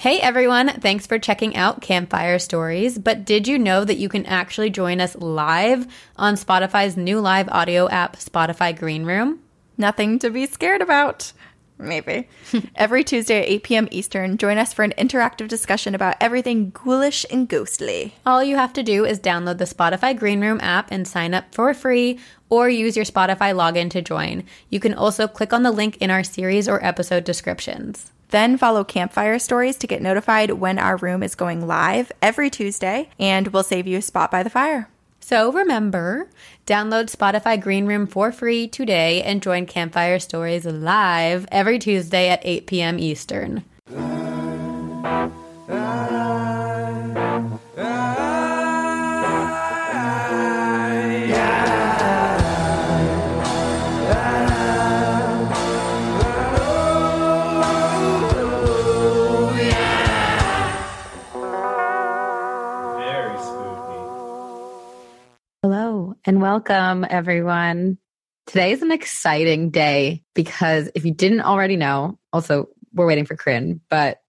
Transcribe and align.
Hey 0.00 0.20
everyone, 0.20 0.68
thanks 0.68 1.08
for 1.08 1.18
checking 1.18 1.56
out 1.56 1.82
Campfire 1.82 2.38
Stories. 2.38 3.00
But 3.00 3.24
did 3.24 3.48
you 3.48 3.58
know 3.58 3.84
that 3.84 3.96
you 3.96 4.08
can 4.08 4.26
actually 4.26 4.70
join 4.70 5.00
us 5.00 5.16
live 5.16 5.88
on 6.14 6.36
Spotify's 6.36 6.96
new 6.96 7.18
live 7.18 7.48
audio 7.48 7.88
app, 7.88 8.14
Spotify 8.14 8.78
Green 8.78 9.04
Room? 9.04 9.40
Nothing 9.76 10.20
to 10.20 10.30
be 10.30 10.46
scared 10.46 10.82
about. 10.82 11.32
Maybe. 11.78 12.28
Every 12.76 13.02
Tuesday 13.02 13.42
at 13.42 13.48
8 13.48 13.62
p.m. 13.64 13.88
Eastern, 13.90 14.36
join 14.36 14.56
us 14.56 14.72
for 14.72 14.84
an 14.84 14.94
interactive 14.96 15.48
discussion 15.48 15.96
about 15.96 16.14
everything 16.20 16.70
ghoulish 16.70 17.26
and 17.28 17.48
ghostly. 17.48 18.14
All 18.24 18.44
you 18.44 18.54
have 18.54 18.74
to 18.74 18.84
do 18.84 19.04
is 19.04 19.18
download 19.18 19.58
the 19.58 19.64
Spotify 19.64 20.16
Green 20.16 20.40
Room 20.40 20.60
app 20.60 20.92
and 20.92 21.08
sign 21.08 21.34
up 21.34 21.52
for 21.52 21.74
free 21.74 22.20
or 22.48 22.68
use 22.68 22.94
your 22.94 23.04
Spotify 23.04 23.52
login 23.52 23.90
to 23.90 24.00
join. 24.00 24.44
You 24.70 24.78
can 24.78 24.94
also 24.94 25.26
click 25.26 25.52
on 25.52 25.64
the 25.64 25.72
link 25.72 25.96
in 25.96 26.12
our 26.12 26.22
series 26.22 26.68
or 26.68 26.84
episode 26.84 27.24
descriptions. 27.24 28.12
Then 28.30 28.58
follow 28.58 28.84
Campfire 28.84 29.38
Stories 29.38 29.76
to 29.78 29.86
get 29.86 30.02
notified 30.02 30.52
when 30.52 30.78
our 30.78 30.96
room 30.96 31.22
is 31.22 31.34
going 31.34 31.66
live 31.66 32.12
every 32.20 32.50
Tuesday, 32.50 33.08
and 33.18 33.48
we'll 33.48 33.62
save 33.62 33.86
you 33.86 33.98
a 33.98 34.02
spot 34.02 34.30
by 34.30 34.42
the 34.42 34.50
fire. 34.50 34.88
So 35.20 35.52
remember, 35.52 36.28
download 36.66 37.14
Spotify 37.14 37.60
Green 37.60 37.86
Room 37.86 38.06
for 38.06 38.32
free 38.32 38.66
today 38.66 39.22
and 39.22 39.42
join 39.42 39.66
Campfire 39.66 40.18
Stories 40.18 40.64
live 40.64 41.46
every 41.52 41.78
Tuesday 41.78 42.30
at 42.30 42.40
8 42.42 42.66
p.m. 42.66 42.98
Eastern. 42.98 43.64
And 66.28 66.42
welcome, 66.42 67.06
everyone. 67.08 67.96
Today 68.46 68.72
is 68.72 68.82
an 68.82 68.92
exciting 68.92 69.70
day 69.70 70.22
because 70.34 70.90
if 70.94 71.06
you 71.06 71.10
didn't 71.10 71.40
already 71.40 71.74
know, 71.74 72.18
also, 72.34 72.68
we're 72.92 73.06
waiting 73.06 73.24
for 73.24 73.34
Corinne, 73.34 73.80
but 73.88 74.20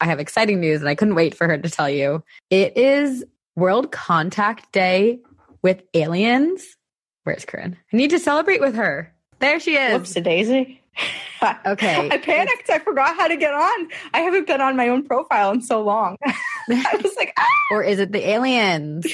I 0.00 0.04
have 0.04 0.20
exciting 0.20 0.60
news 0.60 0.78
and 0.78 0.88
I 0.88 0.94
couldn't 0.94 1.16
wait 1.16 1.34
for 1.34 1.48
her 1.48 1.58
to 1.58 1.68
tell 1.68 1.90
you. 1.90 2.22
It 2.48 2.76
is 2.76 3.24
World 3.56 3.90
Contact 3.90 4.70
Day 4.70 5.18
with 5.60 5.82
aliens. 5.94 6.64
Where's 7.24 7.44
Corinne? 7.44 7.76
I 7.92 7.96
need 7.96 8.10
to 8.10 8.20
celebrate 8.20 8.60
with 8.60 8.76
her. 8.76 9.12
There 9.40 9.58
she 9.58 9.74
is. 9.74 9.94
Whoops, 9.94 10.14
daisy. 10.14 10.80
Okay. 11.64 12.08
I 12.10 12.18
panicked. 12.18 12.68
I 12.68 12.80
forgot 12.80 13.16
how 13.16 13.28
to 13.28 13.36
get 13.36 13.54
on. 13.54 13.88
I 14.12 14.22
haven't 14.22 14.48
been 14.48 14.60
on 14.60 14.74
my 14.74 14.88
own 14.88 15.06
profile 15.06 15.52
in 15.52 15.62
so 15.62 15.80
long. 15.84 16.16
I 16.26 17.00
was 17.00 17.14
like, 17.16 17.32
ah! 17.38 17.46
Or 17.70 17.84
is 17.84 18.00
it 18.00 18.10
the 18.10 18.28
aliens? 18.28 19.06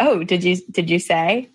oh, 0.00 0.22
did 0.22 0.44
you 0.44 0.56
did 0.70 0.90
you 0.90 0.98
say? 0.98 1.48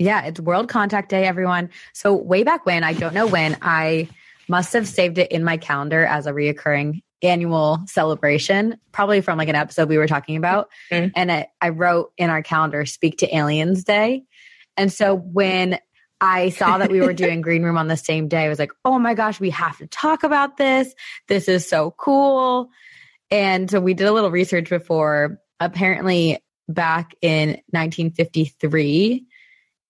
Yeah, 0.00 0.24
it's 0.24 0.40
World 0.40 0.70
Contact 0.70 1.10
Day, 1.10 1.26
everyone. 1.26 1.68
So, 1.92 2.14
way 2.14 2.42
back 2.42 2.64
when, 2.64 2.84
I 2.84 2.94
don't 2.94 3.12
know 3.12 3.26
when, 3.26 3.58
I 3.60 4.08
must 4.48 4.72
have 4.72 4.88
saved 4.88 5.18
it 5.18 5.30
in 5.30 5.44
my 5.44 5.58
calendar 5.58 6.06
as 6.06 6.26
a 6.26 6.32
reoccurring 6.32 7.02
annual 7.22 7.80
celebration, 7.84 8.78
probably 8.92 9.20
from 9.20 9.36
like 9.36 9.50
an 9.50 9.56
episode 9.56 9.90
we 9.90 9.98
were 9.98 10.06
talking 10.06 10.38
about. 10.38 10.70
Mhm. 10.90 11.12
And 11.14 11.30
I, 11.30 11.48
I 11.60 11.68
wrote 11.68 12.12
in 12.16 12.30
our 12.30 12.42
calendar, 12.42 12.86
Speak 12.86 13.18
to 13.18 13.36
Aliens 13.36 13.84
Day. 13.84 14.24
And 14.74 14.90
so, 14.90 15.14
when 15.14 15.78
I 16.18 16.48
saw 16.48 16.78
that 16.78 16.90
we 16.90 17.02
were 17.02 17.12
doing 17.26 17.42
Green 17.42 17.62
Room 17.62 17.76
on 17.76 17.88
the 17.88 17.98
same 17.98 18.26
day, 18.26 18.46
I 18.46 18.48
was 18.48 18.58
like, 18.58 18.72
oh 18.86 18.98
my 18.98 19.12
gosh, 19.12 19.38
we 19.38 19.50
have 19.50 19.76
to 19.78 19.86
talk 19.86 20.22
about 20.22 20.56
this. 20.56 20.94
This 21.28 21.46
is 21.46 21.68
so 21.68 21.90
cool. 21.98 22.70
And 23.30 23.70
so, 23.70 23.80
we 23.80 23.92
did 23.92 24.06
a 24.06 24.12
little 24.12 24.30
research 24.30 24.70
before. 24.70 25.38
Apparently, 25.62 26.38
back 26.70 27.14
in 27.20 27.60
1953, 27.72 29.26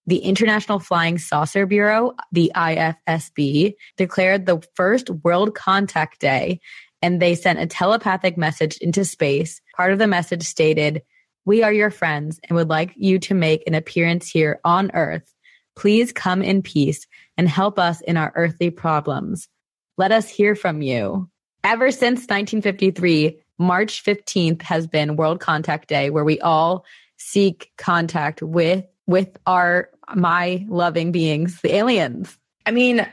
the 0.06 0.18
International 0.18 0.78
Flying 0.78 1.18
Saucer 1.18 1.66
Bureau, 1.66 2.12
the 2.32 2.50
IFSB, 2.54 3.74
declared 3.96 4.46
the 4.46 4.62
first 4.74 5.10
World 5.10 5.54
Contact 5.54 6.20
Day, 6.20 6.60
and 7.02 7.20
they 7.20 7.34
sent 7.34 7.60
a 7.60 7.66
telepathic 7.66 8.36
message 8.36 8.76
into 8.78 9.04
space. 9.04 9.60
Part 9.76 9.92
of 9.92 9.98
the 9.98 10.06
message 10.06 10.42
stated, 10.42 11.02
We 11.44 11.62
are 11.62 11.72
your 11.72 11.90
friends 11.90 12.40
and 12.48 12.56
would 12.56 12.68
like 12.68 12.92
you 12.96 13.18
to 13.20 13.34
make 13.34 13.62
an 13.66 13.74
appearance 13.74 14.28
here 14.28 14.60
on 14.64 14.90
Earth. 14.94 15.32
Please 15.76 16.12
come 16.12 16.42
in 16.42 16.62
peace 16.62 17.06
and 17.36 17.48
help 17.48 17.78
us 17.78 18.00
in 18.02 18.16
our 18.16 18.32
earthly 18.34 18.70
problems. 18.70 19.48
Let 19.96 20.12
us 20.12 20.28
hear 20.28 20.54
from 20.54 20.82
you. 20.82 21.30
Ever 21.62 21.90
since 21.90 22.20
1953, 22.20 23.38
March 23.58 24.02
15th 24.02 24.62
has 24.62 24.86
been 24.86 25.16
World 25.16 25.40
Contact 25.40 25.88
Day, 25.88 26.10
where 26.10 26.24
we 26.24 26.40
all 26.40 26.84
seek 27.18 27.70
contact 27.76 28.42
with 28.42 28.84
with 29.10 29.36
our 29.46 29.90
my 30.14 30.64
loving 30.68 31.12
beings, 31.12 31.60
the 31.60 31.74
aliens. 31.74 32.38
I 32.66 32.70
mean, 32.70 33.06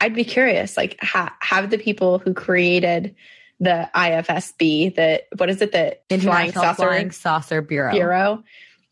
I'd 0.00 0.14
be 0.14 0.24
curious. 0.24 0.76
Like, 0.76 0.98
ha- 1.02 1.34
have 1.40 1.70
the 1.70 1.78
people 1.78 2.18
who 2.18 2.34
created 2.34 3.14
the 3.60 3.88
IFSB, 3.94 4.94
the 4.94 5.22
what 5.36 5.50
is 5.50 5.60
it, 5.62 5.72
the 5.72 5.98
Flying 6.18 6.52
Saucer 6.52 6.74
Flying 6.74 7.10
Saucer 7.10 7.62
Bureau. 7.62 7.92
Bureau? 7.92 8.44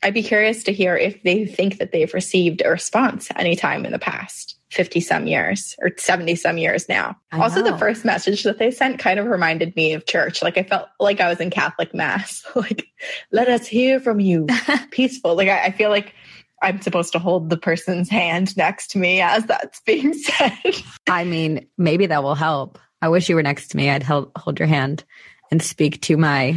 I'd 0.02 0.14
be 0.14 0.22
curious 0.22 0.62
to 0.64 0.72
hear 0.72 0.96
if 0.96 1.22
they 1.22 1.44
think 1.44 1.78
that 1.78 1.92
they've 1.92 2.12
received 2.14 2.62
a 2.64 2.70
response 2.70 3.28
anytime 3.36 3.84
in 3.84 3.92
the 3.92 3.98
past 3.98 4.56
50 4.70 5.00
some 5.00 5.26
years 5.26 5.76
or 5.82 5.90
70 5.94 6.36
some 6.36 6.56
years 6.56 6.88
now. 6.88 7.18
I 7.32 7.40
also, 7.40 7.62
the 7.62 7.76
first 7.76 8.04
message 8.04 8.44
that 8.44 8.58
they 8.58 8.70
sent 8.70 8.98
kind 8.98 9.18
of 9.18 9.26
reminded 9.26 9.76
me 9.76 9.92
of 9.92 10.06
church. 10.06 10.42
Like, 10.42 10.56
I 10.56 10.62
felt 10.62 10.88
like 10.98 11.20
I 11.20 11.28
was 11.28 11.40
in 11.40 11.50
Catholic 11.50 11.92
Mass. 11.92 12.46
like, 12.54 12.86
let 13.30 13.48
us 13.48 13.66
hear 13.66 14.00
from 14.00 14.20
you. 14.20 14.46
Peaceful. 14.90 15.34
Like, 15.34 15.48
I, 15.48 15.66
I 15.66 15.70
feel 15.72 15.90
like 15.90 16.14
I'm 16.62 16.80
supposed 16.80 17.12
to 17.12 17.18
hold 17.18 17.50
the 17.50 17.56
person's 17.56 18.08
hand 18.08 18.56
next 18.56 18.88
to 18.92 18.98
me 18.98 19.20
as 19.20 19.44
that's 19.46 19.80
being 19.80 20.12
said. 20.14 20.58
I 21.08 21.24
mean, 21.24 21.66
maybe 21.78 22.06
that 22.06 22.22
will 22.22 22.34
help. 22.34 22.78
I 23.02 23.08
wish 23.08 23.28
you 23.28 23.34
were 23.34 23.42
next 23.42 23.68
to 23.68 23.76
me. 23.76 23.88
I'd 23.88 24.02
hold, 24.02 24.30
hold 24.36 24.58
your 24.58 24.68
hand 24.68 25.04
and 25.50 25.62
speak 25.62 26.00
to 26.02 26.16
my. 26.16 26.56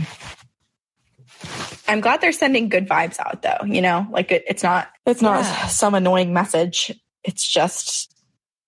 I'm 1.88 2.02
glad 2.02 2.22
they're 2.22 2.32
sending 2.32 2.70
good 2.70 2.88
vibes 2.88 3.20
out 3.20 3.42
though, 3.42 3.66
you 3.66 3.82
know, 3.82 4.08
like 4.12 4.32
it, 4.32 4.44
it's 4.48 4.64
not, 4.64 4.90
it's 5.06 5.22
not 5.22 5.44
Yeah. 5.44 5.68
some 5.68 5.96
annoying 5.96 6.34
message. 6.34 6.92
It's 7.24 7.48
just, 7.48 8.13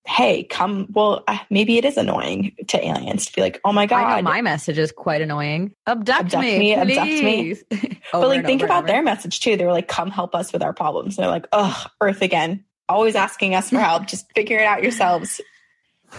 hey, 0.06 0.44
come. 0.44 0.88
Well, 0.92 1.24
uh, 1.28 1.40
maybe 1.50 1.78
it 1.78 1.86
is 1.86 1.98
annoying 1.98 2.56
to 2.68 2.86
aliens 2.86 3.26
to 3.26 3.34
be 3.34 3.42
like, 3.42 3.60
oh 3.66 3.72
my 3.74 3.86
God. 3.88 4.24
my 4.24 4.42
message 4.42 4.78
is 4.78 4.92
quite 4.92 5.22
annoying. 5.22 5.74
Abduct, 5.88 6.20
Abduct 6.20 6.44
me, 6.44 6.60
me, 6.60 6.74
abduct 6.76 7.08
me. 7.08 7.22
please. 7.22 7.64
but 8.12 8.28
like, 8.28 8.46
think 8.46 8.62
about 8.62 8.86
their 8.88 9.02
message 9.02 9.40
too. 9.40 9.58
They 9.58 9.66
were 9.66 9.72
like, 9.74 9.88
come 9.88 10.12
help 10.12 10.36
us 10.36 10.54
with 10.54 10.62
our 10.62 10.74
problems. 10.74 11.16
they're 11.16 11.28
like, 11.28 11.48
oh, 11.52 11.86
Earth 12.02 12.22
again, 12.22 12.64
always 12.88 13.16
asking 13.16 13.56
us 13.56 13.70
for 13.72 13.80
help. 13.80 14.06
Just 14.06 14.32
figure 14.34 14.60
it 14.60 14.66
out 14.66 14.84
yourselves. 14.84 15.42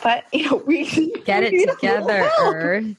But, 0.03 0.25
you 0.33 0.51
know, 0.51 0.57
we 0.67 0.85
Get 1.25 1.45
it 1.45 1.71
together. 1.71 2.29
Earth. 2.41 2.97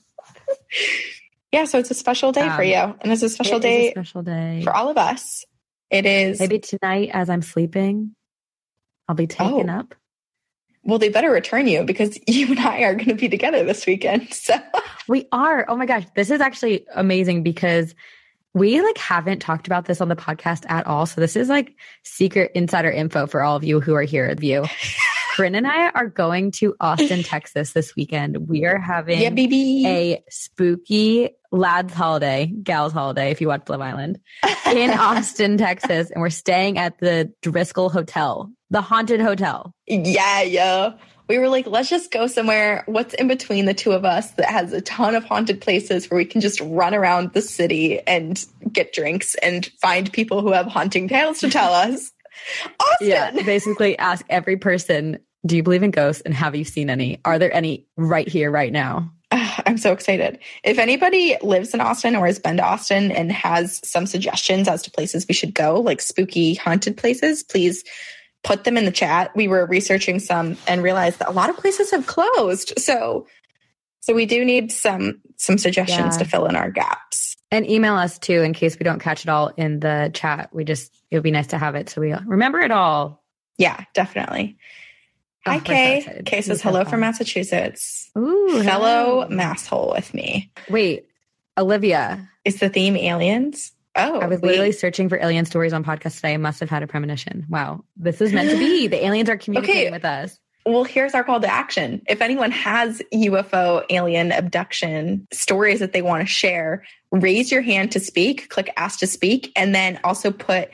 Yeah. 1.52 1.66
So 1.66 1.80
it's 1.80 1.92
a 1.92 1.96
special 1.96 2.32
day 2.32 2.48
for 2.50 2.62
Um, 2.64 2.68
you. 2.68 2.96
And 3.02 3.12
it's 3.12 3.22
a 3.24 3.30
special 3.30 3.58
It 3.58 3.66
is 3.66 3.66
a 3.66 3.68
day 3.68 3.92
special 3.92 4.22
day. 4.22 4.62
for 4.64 4.74
all 4.76 4.90
of 4.90 4.98
us. 4.98 5.46
It 5.90 6.06
is. 6.06 6.40
Maybe 6.40 6.60
tonight, 6.60 7.12
as 7.14 7.30
I'm 7.30 7.42
sleeping, 7.42 8.16
I'll 9.08 9.16
be 9.16 9.28
taken 9.28 9.70
Oh. 9.70 9.80
up. 9.80 9.96
Well, 10.88 10.98
they 10.98 11.10
better 11.10 11.30
return 11.30 11.68
you 11.68 11.84
because 11.84 12.18
you 12.28 12.48
and 12.48 12.60
I 12.60 12.80
are 12.80 12.96
going 12.96 13.10
to 13.10 13.16
be 13.16 13.30
together 13.30 13.64
this 13.64 13.86
weekend. 13.86 14.34
So 14.34 14.56
We 15.08 15.28
are. 15.32 15.66
Oh 15.68 15.76
my 15.76 15.86
gosh. 15.86 16.06
This 16.16 16.32
is 16.32 16.42
actually 16.42 16.86
amazing 16.96 17.44
because 17.44 17.94
we 18.54 18.82
like 18.82 18.98
haven't 18.98 19.40
talked 19.40 19.68
about 19.68 19.86
this 19.86 20.00
on 20.00 20.08
the 20.08 20.16
podcast 20.16 20.66
at 20.70 20.88
all. 20.88 21.06
So 21.06 21.22
this 21.22 21.36
is 21.36 21.50
like 21.50 21.76
secret 22.04 22.52
insider 22.56 22.90
info 22.90 23.28
for 23.28 23.44
all 23.44 23.56
of 23.56 23.64
you 23.64 23.82
who 23.82 23.94
are 23.94 24.04
here 24.04 24.26
at 24.26 24.40
View. 24.40 24.66
Corinne 25.38 25.54
and 25.54 25.68
I 25.68 25.90
are 25.90 26.08
going 26.08 26.50
to 26.54 26.76
Austin, 26.80 27.22
Texas 27.24 27.72
this 27.74 27.96
weekend. 27.96 28.50
We 28.50 28.66
are 28.66 28.80
having 28.80 29.22
yeah, 29.22 29.30
baby. 29.30 29.86
a 29.86 30.24
spooky 30.32 31.30
lads 31.52 31.94
holiday, 31.94 32.48
gals 32.48 32.92
holiday, 32.92 33.30
if 33.30 33.40
you 33.40 33.48
watch 33.48 33.70
Love 33.70 33.82
Island, 33.82 34.20
in 34.66 34.90
Austin, 34.98 35.60
Texas. 35.60 36.10
And 36.10 36.22
we're 36.22 36.32
staying 36.32 36.80
at 36.80 36.98
the 36.98 37.32
Driskill 37.44 37.92
Hotel, 37.92 38.52
the 38.72 38.82
haunted 38.82 39.22
hotel. 39.22 39.76
Yeah, 39.86 40.42
yeah. 40.42 40.94
We 41.30 41.38
were 41.38 41.50
like, 41.50 41.68
let's 41.68 41.90
just 41.90 42.10
go 42.10 42.26
somewhere. 42.26 42.82
What's 42.88 43.14
in 43.14 43.28
between 43.28 43.66
the 43.66 43.76
two 43.76 43.92
of 43.92 44.06
us 44.06 44.32
that 44.32 44.50
has 44.50 44.74
a 44.74 44.82
ton 44.82 45.14
of 45.14 45.24
haunted 45.24 45.62
places 45.62 46.10
where 46.10 46.18
we 46.18 46.26
can 46.26 46.42
just 46.42 46.60
run 46.62 46.96
around 46.96 47.34
the 47.34 47.44
city 47.44 48.00
and 48.08 48.44
get 48.72 48.92
drinks 48.92 49.36
and 49.36 49.68
find 49.82 50.12
people 50.12 50.42
who 50.42 50.54
have 50.54 50.66
haunting 50.66 51.08
tales 51.08 51.38
to 51.40 51.50
tell 51.52 51.74
us? 51.74 52.12
Austin. 52.80 53.08
Yeah, 53.08 53.32
basically 53.44 53.98
ask 53.98 54.26
every 54.30 54.58
person, 54.58 55.20
do 55.48 55.56
you 55.56 55.64
believe 55.64 55.84
in 55.84 55.92
ghosts 55.92 56.22
and 56.22 56.34
have 56.34 56.56
you 56.56 56.64
seen 56.66 56.90
any? 56.90 57.20
Are 57.26 57.40
there 57.40 57.54
any 57.54 57.88
right 57.96 58.28
here, 58.28 58.52
right 58.52 58.72
now? 58.72 59.12
I'm 59.32 59.78
so 59.78 59.92
excited. 59.92 60.40
If 60.64 60.80
anybody 60.80 61.36
lives 61.42 61.74
in 61.74 61.82
Austin 61.82 62.16
or 62.16 62.26
has 62.28 62.40
been 62.40 62.58
to 62.58 62.64
Austin 62.64 63.12
and 63.12 63.32
has 63.32 63.82
some 63.84 64.06
suggestions 64.06 64.68
as 64.68 64.84
to 64.84 64.92
places 64.92 65.26
we 65.28 65.34
should 65.34 65.54
go, 65.54 65.80
like 65.82 66.00
spooky 66.02 66.54
haunted 66.54 66.96
places, 66.96 67.44
please 67.44 67.84
put 68.44 68.64
them 68.64 68.78
in 68.78 68.86
the 68.86 68.92
chat. 68.92 69.36
We 69.36 69.48
were 69.48 69.66
researching 69.66 70.20
some 70.20 70.58
and 70.68 70.82
realized 70.84 71.20
that 71.20 71.28
a 71.28 71.32
lot 71.32 71.50
of 71.50 71.58
places 71.58 71.92
have 71.92 72.08
closed. 72.08 72.74
So 72.80 73.28
so 74.00 74.14
we 74.14 74.26
do 74.26 74.46
need 74.46 74.72
some 74.72 75.22
some 75.36 75.58
suggestions 75.58 76.16
Yeah. 76.16 76.24
to 76.24 76.26
fill 76.30 76.46
in 76.46 76.56
our 76.56 76.72
gaps. 76.72 77.36
And 77.52 77.70
email 77.70 77.96
us 77.96 78.20
too 78.20 78.42
in 78.42 78.54
case 78.54 78.78
we 78.80 78.84
don't 78.84 79.00
catch 79.00 79.24
it 79.24 79.30
all 79.30 79.50
in 79.58 79.80
the 79.80 80.12
chat. 80.14 80.50
We 80.54 80.64
just, 80.64 80.94
it 81.12 81.16
would 81.16 81.24
be 81.24 81.32
nice 81.32 81.48
to 81.48 81.58
have 81.58 81.76
it 81.76 81.90
so 81.90 82.02
we 82.02 82.14
remember 82.14 82.60
it 82.60 82.72
all. 82.72 83.24
Yeah, 83.58 83.84
definitely. 83.94 84.58
Oh, 85.48 85.52
Hi, 85.52 85.60
Kay. 85.60 86.22
Kay 86.26 86.42
says 86.42 86.62
hello 86.62 86.84
from 86.86 87.00
Massachusetts. 87.00 88.10
Ooh, 88.18 88.62
Fellow 88.64 89.22
hello. 89.22 89.28
masshole 89.30 89.94
with 89.96 90.14
me. 90.14 90.52
Wait, 90.70 91.08
Olivia, 91.58 92.30
Is 92.46 92.60
the 92.60 92.70
theme 92.70 92.96
aliens? 92.96 93.72
Oh, 93.96 94.20
I 94.20 94.28
was 94.28 94.40
we- 94.42 94.50
literally 94.50 94.72
searching 94.72 95.10
for 95.10 95.18
alien 95.20 95.46
stories 95.46 95.74
on 95.74 95.84
podcast 95.84 96.18
today. 96.18 96.34
I 96.34 96.38
must 96.38 96.60
have 96.60 96.70
had 96.70 96.84
a 96.84 96.88
premonition. 96.88 97.46
Wow. 97.50 97.84
This 97.96 98.22
is 98.22 98.32
meant 98.32 98.50
to 98.52 98.58
be. 98.58 98.88
The 98.88 99.04
aliens 99.06 99.30
are 99.30 99.38
communicating 99.38 99.88
Okay. 99.88 99.92
with 99.92 100.06
us. 100.06 100.40
Well, 100.66 100.84
here's 100.84 101.14
our 101.14 101.24
call 101.24 101.40
to 101.40 101.48
action. 101.48 102.02
If 102.10 102.22
anyone 102.22 102.52
has 102.52 103.02
UFO 103.14 103.86
alien 103.90 104.32
abduction 104.34 105.26
stories 105.32 105.80
that 105.80 105.94
they 105.94 106.02
want 106.02 106.22
to 106.22 106.28
share, 106.28 106.84
raise 107.12 107.52
your 107.52 107.62
hand 107.62 107.94
to 107.94 108.00
speak, 108.02 108.50
click 108.50 108.70
ask 108.76 109.00
to 109.00 109.08
speak, 109.08 109.52
and 109.56 109.74
then 109.74 109.98
also 110.04 110.30
put 110.30 110.70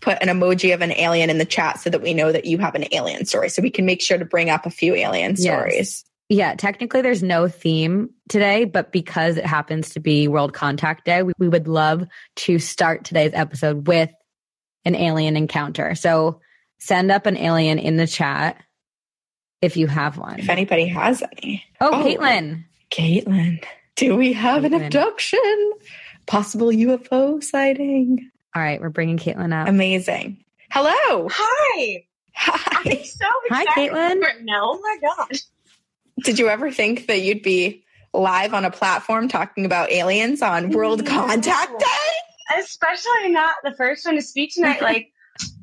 put 0.00 0.18
an 0.22 0.28
emoji 0.28 0.72
of 0.74 0.80
an 0.82 0.92
alien 0.92 1.30
in 1.30 1.38
the 1.38 1.44
chat 1.44 1.80
so 1.80 1.90
that 1.90 2.02
we 2.02 2.14
know 2.14 2.32
that 2.32 2.44
you 2.44 2.58
have 2.58 2.74
an 2.74 2.84
alien 2.92 3.24
story. 3.26 3.48
So 3.48 3.62
we 3.62 3.70
can 3.70 3.86
make 3.86 4.00
sure 4.00 4.18
to 4.18 4.24
bring 4.24 4.50
up 4.50 4.66
a 4.66 4.70
few 4.70 4.94
alien 4.94 5.32
Yes. 5.36 5.42
stories. 5.42 6.04
Yeah, 6.30 6.54
technically 6.54 7.02
there's 7.02 7.22
no 7.22 7.48
theme 7.48 8.10
today, 8.30 8.64
but 8.64 8.92
because 8.92 9.36
it 9.36 9.44
happens 9.44 9.90
to 9.90 10.00
be 10.00 10.26
World 10.26 10.54
Contact 10.54 11.04
Day, 11.04 11.22
we, 11.22 11.32
we 11.38 11.48
would 11.48 11.68
love 11.68 12.06
to 12.36 12.58
start 12.58 13.04
today's 13.04 13.32
episode 13.34 13.86
with 13.86 14.10
an 14.86 14.94
alien 14.94 15.36
encounter. 15.36 15.94
So 15.94 16.40
send 16.78 17.10
up 17.12 17.26
an 17.26 17.36
alien 17.36 17.78
in 17.78 17.96
the 17.98 18.06
chat 18.06 18.56
if 19.60 19.76
you 19.76 19.86
have 19.86 20.16
one. 20.16 20.38
If 20.40 20.48
anybody 20.48 20.86
has 20.88 21.22
any. 21.38 21.64
Oh, 21.80 21.90
Oh. 21.92 22.04
Caitlin. 22.04 22.64
Caitlin, 22.90 23.62
do 23.96 24.16
we 24.16 24.32
have 24.32 24.64
an 24.64 24.72
abduction? 24.74 25.72
Possible 26.26 26.68
UFO 26.68 27.42
sighting? 27.42 28.30
All 28.54 28.62
right, 28.62 28.80
we're 28.80 28.88
bringing 28.90 29.18
Caitlin 29.18 29.52
up. 29.52 29.68
Amazing. 29.68 30.44
Hello. 30.70 31.28
Hi. 31.32 32.04
Hi. 32.36 32.90
I'm 32.90 33.04
so 33.04 33.26
Hi, 33.50 33.62
excited 33.62 33.92
Caitlin. 33.92 34.20
right 34.20 34.42
now. 34.42 34.70
Oh 34.72 34.80
my 34.80 34.98
god. 35.00 35.38
Did 36.24 36.38
you 36.38 36.48
ever 36.48 36.70
think 36.70 37.06
that 37.08 37.20
you'd 37.22 37.42
be 37.42 37.84
live 38.12 38.54
on 38.54 38.64
a 38.64 38.70
platform 38.70 39.28
talking 39.28 39.64
about 39.64 39.90
aliens 39.90 40.40
on 40.42 40.70
World 40.70 41.04
No. 41.04 41.10
Contact 41.10 41.78
Day? 41.80 42.56
Especially 42.60 43.30
not 43.30 43.54
the 43.64 43.74
first 43.76 44.04
one 44.06 44.14
to 44.14 44.22
speak 44.22 44.52
tonight. 44.54 44.80
Like, 44.82 45.10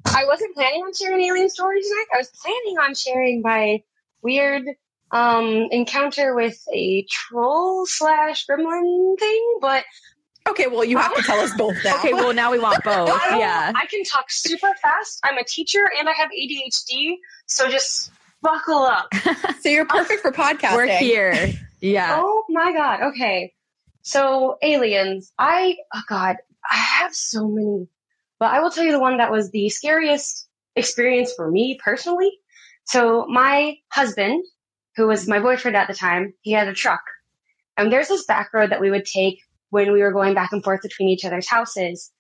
I 0.06 0.26
wasn't 0.26 0.54
planning 0.56 0.82
on 0.82 0.94
sharing 0.94 1.22
an 1.24 1.30
alien 1.30 1.50
story 1.50 1.82
tonight. 1.82 2.06
I 2.14 2.18
was 2.18 2.30
planning 2.42 2.78
on 2.80 2.94
sharing 2.96 3.42
my 3.42 3.82
weird 4.22 4.64
um 5.12 5.68
encounter 5.72 6.34
with 6.36 6.58
a 6.74 7.06
troll 7.10 7.86
slash 7.86 8.46
gremlin 8.48 9.18
thing, 9.20 9.58
but 9.62 9.84
Okay, 10.52 10.68
well, 10.68 10.84
you 10.84 10.98
have 10.98 11.14
to 11.16 11.24
tell 11.24 11.40
us 11.40 11.56
both 11.58 11.78
now. 11.84 11.96
Okay, 11.98 12.14
well 12.14 12.34
now 12.34 12.52
we 12.52 12.60
want 12.60 12.84
both. 12.84 13.10
I 13.10 13.40
yeah. 13.40 13.72
I 13.76 13.86
can 13.86 14.04
talk 14.04 14.26
super 14.30 14.74
fast. 14.82 15.20
I'm 15.24 15.38
a 15.38 15.44
teacher 15.44 15.90
and 15.98 16.10
I 16.10 16.14
have 16.14 16.30
ADHD, 16.30 17.16
so 17.46 17.70
just 17.70 18.12
buckle 18.42 18.84
up. 18.84 19.14
so 19.62 19.70
you're 19.70 19.86
perfect 19.86 20.22
for 20.22 20.32
podcasting. 20.32 20.76
We're 20.76 20.98
here. 20.98 21.54
Yeah. 21.80 22.22
Oh 22.24 22.44
my 22.50 22.74
god. 22.74 23.02
Okay. 23.12 23.54
So 24.02 24.58
aliens. 24.62 25.32
I 25.40 25.78
oh 25.94 26.02
god, 26.10 26.38
I 26.70 26.76
have 26.76 27.14
so 27.16 27.48
many. 27.48 27.88
But 28.40 28.52
I 28.54 28.60
will 28.60 28.72
tell 28.72 28.84
you 28.84 28.92
the 28.92 29.00
one 29.00 29.18
that 29.18 29.32
was 29.32 29.52
the 29.52 29.70
scariest 29.70 30.48
experience 30.76 31.34
for 31.34 31.50
me 31.50 31.80
personally. 31.84 32.32
So 32.86 33.26
my 33.28 33.78
husband, 33.90 34.44
who 34.96 35.08
was 35.08 35.28
my 35.28 35.40
boyfriend 35.40 35.78
at 35.78 35.88
the 35.88 35.94
time, 35.94 36.34
he 36.42 36.52
had 36.52 36.68
a 36.68 36.74
truck. 36.74 37.04
And 37.78 37.92
there's 37.92 38.10
this 38.10 38.26
back 38.26 38.54
road 38.54 38.72
that 38.72 38.82
we 38.82 38.92
would 38.92 39.06
take 39.06 39.42
when 39.72 39.92
we 39.92 40.02
were 40.02 40.14
going 40.14 40.34
back 40.34 40.52
and 40.52 40.64
forth 40.64 40.82
between 40.84 41.10
each 41.10 41.26
other's 41.26 41.50
houses 41.50 42.12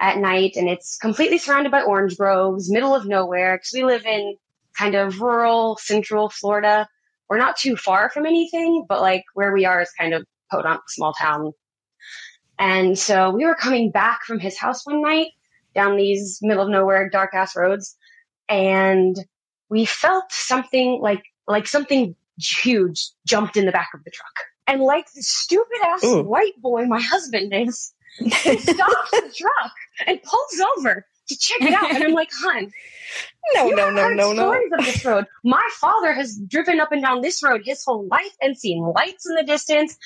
at 0.00 0.18
night 0.18 0.56
and 0.56 0.68
it's 0.68 0.98
completely 0.98 1.38
surrounded 1.38 1.72
by 1.72 1.82
orange 1.82 2.18
groves, 2.18 2.70
middle 2.70 2.94
of 2.94 3.06
nowhere 3.06 3.56
because 3.56 3.72
we 3.72 3.84
live 3.84 4.04
in 4.04 4.36
kind 4.76 4.94
of 4.94 5.20
rural 5.20 5.78
central 5.80 6.28
Florida 6.28 6.86
we're 7.28 7.38
not 7.38 7.56
too 7.56 7.76
far 7.76 8.10
from 8.10 8.26
anything, 8.26 8.86
but 8.88 9.00
like 9.00 9.24
where 9.34 9.52
we 9.52 9.64
are 9.64 9.82
is 9.82 9.90
kind 9.98 10.14
of 10.14 10.24
podunk, 10.50 10.82
small 10.88 11.12
town. 11.12 11.52
And 12.58 12.98
so 12.98 13.30
we 13.30 13.44
were 13.44 13.54
coming 13.54 13.90
back 13.90 14.24
from 14.24 14.38
his 14.38 14.58
house 14.58 14.86
one 14.86 15.02
night 15.02 15.28
down 15.74 15.96
these 15.96 16.38
middle 16.40 16.62
of 16.62 16.70
nowhere, 16.70 17.10
dark 17.10 17.34
ass 17.34 17.56
roads, 17.56 17.96
and 18.48 19.16
we 19.68 19.84
felt 19.84 20.24
something 20.30 21.00
like 21.02 21.22
like 21.46 21.66
something 21.66 22.14
huge 22.38 23.10
jumped 23.26 23.56
in 23.56 23.66
the 23.66 23.72
back 23.72 23.90
of 23.92 24.02
the 24.04 24.10
truck. 24.10 24.55
And 24.66 24.80
like 24.82 25.06
the 25.12 25.22
stupid 25.22 25.78
ass 25.84 26.04
Ooh. 26.04 26.22
white 26.22 26.60
boy 26.60 26.86
my 26.86 27.00
husband 27.00 27.52
is, 27.54 27.92
he 28.18 28.30
stops 28.58 29.10
the 29.10 29.32
truck 29.36 29.72
and 30.06 30.22
pulls 30.22 30.60
over 30.76 31.06
to 31.28 31.38
check 31.38 31.60
it 31.62 31.74
out. 31.74 31.94
And 31.94 32.04
I'm 32.04 32.12
like, 32.12 32.30
hon, 32.32 32.70
no, 33.54 33.68
no, 33.68 33.90
no, 33.90 34.08
no, 34.08 34.32
no. 34.32 34.34
stories 34.34 34.72
of 34.78 34.84
this 34.84 35.04
road. 35.04 35.26
My 35.44 35.62
father 35.74 36.12
has 36.12 36.38
driven 36.48 36.80
up 36.80 36.92
and 36.92 37.02
down 37.02 37.20
this 37.20 37.42
road 37.42 37.62
his 37.64 37.84
whole 37.84 38.06
life 38.08 38.34
and 38.40 38.56
seen 38.56 38.82
lights 38.82 39.28
in 39.28 39.34
the 39.34 39.44
distance. 39.44 39.96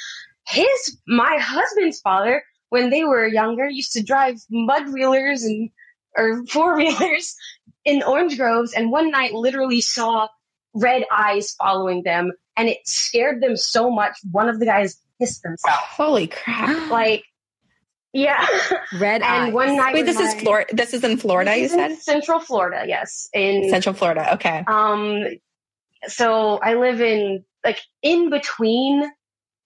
His, 0.47 0.99
my 1.07 1.39
husband's 1.41 2.01
father, 2.01 2.43
when 2.71 2.91
they 2.91 3.05
were 3.05 3.27
younger, 3.27 3.69
used 3.69 3.93
to 3.93 4.03
drive 4.03 4.37
mud 4.51 4.93
wheelers 4.93 5.43
and 5.43 5.71
or 6.17 6.45
four 6.47 6.77
wheelers 6.79 7.37
in 7.85 8.03
orange 8.03 8.37
groves, 8.37 8.73
and 8.73 8.91
one 8.91 9.11
night 9.11 9.33
literally 9.33 9.81
saw 9.81 10.29
red 10.75 11.05
eyes 11.11 11.53
following 11.53 12.03
them, 12.03 12.33
and 12.57 12.69
it 12.69 12.79
scared 12.85 13.43
them 13.43 13.57
so 13.57 13.91
much. 13.91 14.17
One 14.31 14.49
of 14.49 14.59
the 14.59 14.67
guys 14.67 14.99
pissed 15.19 15.43
himself. 15.43 15.77
Holy 15.77 16.27
crap. 16.27 16.91
Like, 16.91 17.25
yeah. 18.13 18.45
Red 18.99 19.23
eyes. 19.23 19.47
and 19.47 19.55
one 19.55 19.77
night, 19.77 19.95
Wait, 19.95 20.07
this 20.07 20.19
is 20.19 20.35
Florida. 20.35 20.75
This 20.75 20.95
is 20.95 21.05
in 21.05 21.17
Florida, 21.17 21.57
you 21.57 21.65
in 21.65 21.69
said? 21.69 21.99
Central 21.99 22.41
Florida, 22.41 22.85
yes, 22.87 23.29
in 23.33 23.71
Central 23.71 23.95
Florida. 23.95 24.35
Okay. 24.35 24.65
um, 24.67 25.25
so 26.07 26.59
I 26.59 26.75
live 26.75 27.01
in 27.01 27.45
like 27.65 27.79
in 28.03 28.31
between 28.31 29.11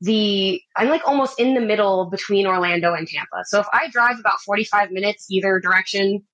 the, 0.01 0.61
I'm 0.77 0.89
like 0.89 1.07
almost 1.07 1.39
in 1.41 1.55
the 1.55 1.61
middle 1.61 2.11
between 2.11 2.47
Orlando 2.47 2.93
and 2.93 3.07
Tampa. 3.07 3.45
So 3.45 3.61
if 3.61 3.67
I 3.73 3.89
drive 3.89 4.19
about 4.19 4.41
45 4.45 4.91
minutes 4.91 5.27
either 5.31 5.61
direction, 5.61 6.25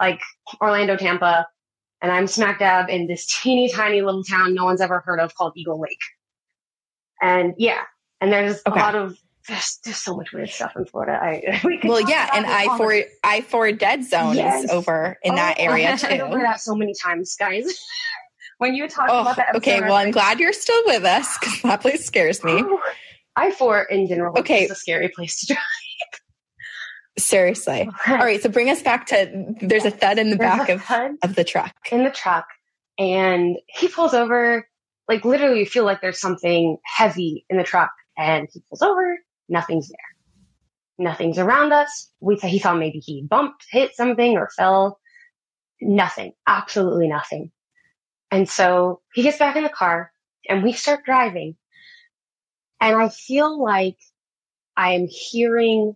like 0.00 0.20
Orlando, 0.60 0.96
Tampa, 0.96 1.46
and 2.02 2.10
I'm 2.12 2.26
smack 2.26 2.58
dab 2.58 2.90
in 2.90 3.06
this 3.06 3.26
teeny 3.26 3.70
tiny 3.70 4.02
little 4.02 4.24
town 4.24 4.54
no 4.54 4.64
one's 4.64 4.80
ever 4.82 5.00
heard 5.00 5.20
of 5.20 5.34
called 5.34 5.52
Eagle 5.56 5.80
Lake. 5.80 6.00
And 7.22 7.54
yeah, 7.56 7.82
and 8.20 8.32
there's 8.32 8.60
Okay. 8.66 8.78
a 8.80 8.82
lot 8.82 8.94
of, 8.94 9.16
there's, 9.48 9.78
there's 9.84 9.96
so 9.96 10.16
much 10.16 10.32
weird 10.32 10.50
stuff 10.50 10.72
in 10.76 10.84
Florida. 10.84 11.18
I, 11.22 11.60
we 11.64 11.80
Well, 11.84 12.00
yeah, 12.00 12.30
and 12.34 12.44
I 12.46 12.76
four 12.76 12.94
I 13.24 13.40
four 13.42 13.72
dead 13.72 14.04
zone 14.04 14.34
Yes. 14.36 14.64
is 14.64 14.70
over 14.70 15.16
in 15.22 15.34
that 15.36 15.56
Oh, 15.58 15.62
area 15.64 15.88
I 15.88 15.90
went 15.90 16.20
over 16.20 16.36
too. 16.36 16.42
that 16.42 16.60
so 16.60 16.74
many 16.74 16.92
times, 17.00 17.36
guys. 17.36 17.64
when 18.58 18.74
you 18.74 18.88
talk 18.88 19.06
Oh, 19.08 19.20
about 19.22 19.36
that, 19.36 19.54
okay. 19.56 19.80
Well, 19.80 19.94
I'm 19.94 20.06
like, 20.06 20.14
glad 20.14 20.40
you're 20.40 20.52
still 20.52 20.82
with 20.86 21.04
us 21.04 21.38
because 21.38 21.62
that 21.62 21.80
place 21.80 22.04
scares 22.04 22.42
me. 22.44 22.52
"Oh." 22.64 22.80
I 23.34 23.50
four 23.50 23.82
in 23.84 24.06
general. 24.08 24.38
Okay. 24.38 24.64
is 24.64 24.70
a 24.72 24.74
scary 24.74 25.08
place 25.08 25.40
to 25.40 25.46
drive. 25.54 25.62
Seriously. 27.18 27.88
All 28.08 28.16
right. 28.16 28.42
So 28.42 28.48
bring 28.48 28.70
us 28.70 28.82
back 28.82 29.06
to 29.06 29.54
there's 29.60 29.84
a 29.84 29.90
thud 29.90 30.18
in 30.18 30.30
the 30.30 30.36
There's 30.36 30.66
back 30.66 30.68
of, 30.68 31.18
of 31.22 31.34
the 31.34 31.44
truck. 31.44 31.74
in 31.90 32.04
the 32.04 32.10
truck, 32.10 32.46
And 32.98 33.56
he 33.66 33.88
pulls 33.88 34.14
over, 34.14 34.66
like 35.08 35.24
literally 35.24 35.60
you 35.60 35.66
feel 35.66 35.84
like 35.84 36.00
there's 36.00 36.20
something 36.20 36.78
heavy 36.84 37.44
in 37.50 37.58
the 37.58 37.64
truck 37.64 37.90
and 38.16 38.48
he 38.52 38.62
pulls 38.68 38.82
over, 38.82 39.18
nothing's 39.48 39.88
there. 39.88 39.96
Nothing's 40.98 41.38
around 41.38 41.72
us. 41.72 42.10
We 42.20 42.36
th- 42.36 42.50
he 42.50 42.58
thought 42.58 42.78
maybe 42.78 42.98
he 42.98 43.22
bumped, 43.28 43.64
hit 43.70 43.94
something 43.96 44.36
or 44.36 44.48
fell. 44.56 44.98
Nothing. 45.80 46.32
Absolutely 46.46 47.08
nothing. 47.08 47.50
And 48.30 48.48
so 48.48 49.00
he 49.12 49.22
gets 49.22 49.38
back 49.38 49.56
in 49.56 49.64
the 49.64 49.68
car 49.68 50.12
and 50.48 50.62
we 50.62 50.72
start 50.72 51.04
driving. 51.04 51.56
And 52.80 52.96
I 52.96 53.08
feel 53.10 53.62
like 53.62 53.96
I 54.76 54.92
am 54.92 55.06
hearing 55.08 55.94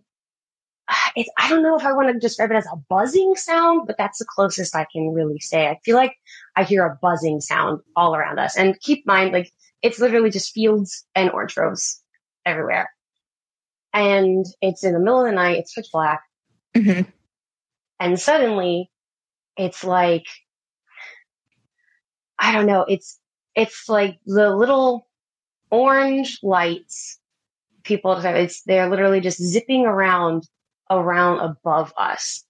it's, 1.15 1.29
I 1.37 1.49
don't 1.49 1.63
know 1.63 1.77
if 1.77 1.85
I 1.85 1.93
want 1.93 2.09
to 2.13 2.19
describe 2.19 2.51
it 2.51 2.57
as 2.57 2.67
a 2.71 2.77
buzzing 2.89 3.35
sound, 3.35 3.87
but 3.87 3.97
that's 3.97 4.19
the 4.19 4.25
closest 4.27 4.75
I 4.75 4.85
can 4.91 5.09
really 5.13 5.39
say. 5.39 5.67
I 5.67 5.79
feel 5.83 5.95
like 5.95 6.15
I 6.55 6.63
hear 6.63 6.85
a 6.85 6.97
buzzing 7.01 7.41
sound 7.41 7.81
all 7.95 8.15
around 8.15 8.39
us. 8.39 8.57
And 8.57 8.79
keep 8.79 8.99
in 8.99 9.03
mind, 9.07 9.33
like, 9.33 9.51
it's 9.81 9.99
literally 9.99 10.29
just 10.29 10.53
fields 10.53 11.05
and 11.15 11.29
orange 11.29 11.55
groves 11.55 12.01
everywhere. 12.45 12.89
And 13.93 14.45
it's 14.61 14.83
in 14.83 14.93
the 14.93 14.99
middle 14.99 15.21
of 15.21 15.27
the 15.27 15.35
night, 15.35 15.57
it's 15.59 15.73
pitch 15.73 15.87
black. 15.91 16.21
Mhm. 16.75 17.07
And 17.99 18.19
suddenly 18.19 18.91
it's 19.55 19.83
like, 19.83 20.25
I 22.39 22.53
don't 22.53 22.67
know, 22.67 22.85
it's, 22.87 23.19
it's 23.55 23.89
like 23.89 24.19
the 24.25 24.55
little 24.55 25.07
orange 25.71 26.39
lights 26.43 27.19
people, 27.83 28.13
it's, 28.13 28.61
they're 28.63 28.89
literally 28.89 29.19
just 29.19 29.41
zipping 29.41 29.85
around, 29.85 30.47
around 30.89 31.39
above 31.39 31.93
us. 31.97 32.43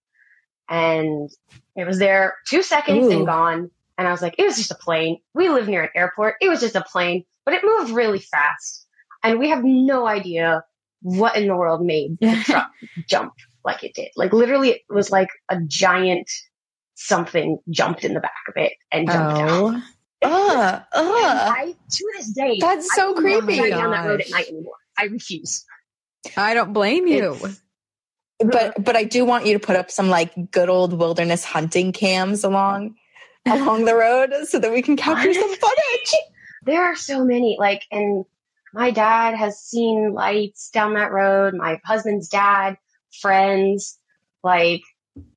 And 0.70 1.30
it 1.76 1.86
was 1.86 2.00
there 2.00 2.36
two 2.48 2.62
seconds 2.62 3.08
Ooh. 3.08 3.12
and 3.12 3.26
gone. 3.26 3.72
And 3.98 4.08
I 4.08 4.12
was 4.12 4.22
like, 4.22 4.36
it 4.38 4.46
was 4.46 4.58
just 4.58 4.72
a 4.72 4.76
plane. 4.76 5.20
We 5.34 5.50
live 5.50 5.68
near 5.68 5.84
an 5.84 5.90
airport. 5.96 6.36
It 6.42 6.50
was 6.50 6.60
just 6.60 6.76
a 6.76 6.84
plane, 6.84 7.24
but 7.46 7.54
it 7.54 7.64
moved 7.64 7.92
really 7.92 8.20
fast. 8.20 8.86
And 9.24 9.40
we 9.40 9.50
have 9.50 9.64
no 9.64 10.08
idea 10.08 10.64
what 11.02 11.36
in 11.36 11.48
the 11.48 11.56
world 11.56 11.84
made 11.84 12.18
the 12.20 12.36
truck 12.46 12.70
jump 13.08 13.34
like 13.64 13.84
it 13.84 13.94
did. 13.96 14.10
Like 14.16 14.34
literally 14.34 14.72
it 14.72 14.82
was 14.90 15.10
like 15.12 15.30
a 15.50 15.60
giant 15.62 16.30
something 16.96 17.60
jumped 17.70 18.04
in 18.04 18.14
the 18.14 18.20
back 18.20 18.32
of 18.48 18.56
it 18.58 18.74
and 18.92 19.08
jumped 19.08 19.38
oh. 19.42 19.76
out. 19.76 19.82
Oh, 20.24 20.58
uh, 20.58 20.82
Ugh, 20.82 20.84
And 20.94 21.08
ugh. 21.08 21.54
I, 21.56 21.76
to 21.92 22.12
this 22.18 22.34
day, 22.34 22.58
That's 22.60 22.94
so 22.96 23.14
creepy. 23.14 23.70
down 23.70 23.92
that 23.92 24.06
road 24.06 24.22
at 24.22 24.32
night 24.32 24.48
anymore. 24.48 24.74
I 24.98 25.06
refuse. 25.06 25.64
I 26.36 26.54
don't 26.56 26.74
blame 26.74 27.08
you. 27.08 27.34
It's- 27.36 27.62
But 28.40 28.84
but 28.84 28.96
I 28.96 29.04
do 29.04 29.26
want 29.26 29.46
you 29.46 29.54
to 29.54 29.60
put 29.60 29.76
up 29.76 29.90
some 29.90 30.10
like 30.10 30.52
good 30.52 30.70
old 30.70 30.94
wilderness 30.94 31.44
hunting 31.44 31.92
cams 31.92 32.44
along 32.44 32.96
along 33.46 33.86
the 33.86 33.96
road 33.96 34.34
so 34.46 34.60
that 34.60 34.72
we 34.72 34.82
can 34.82 34.98
capture 34.98 35.34
some 35.34 35.56
footage. 35.56 36.14
There 36.64 36.84
are 36.84 36.96
so 36.96 37.24
many, 37.24 37.56
like, 37.58 37.84
and 37.92 38.26
my 38.74 38.92
dad 38.92 39.36
has 39.36 39.60
seen 39.60 40.14
lights 40.14 40.70
down 40.70 40.96
that 40.96 41.12
road. 41.12 41.54
My 41.54 41.80
husband's 41.86 42.28
dad, 42.28 42.78
friends, 43.22 43.98
like, 44.44 44.82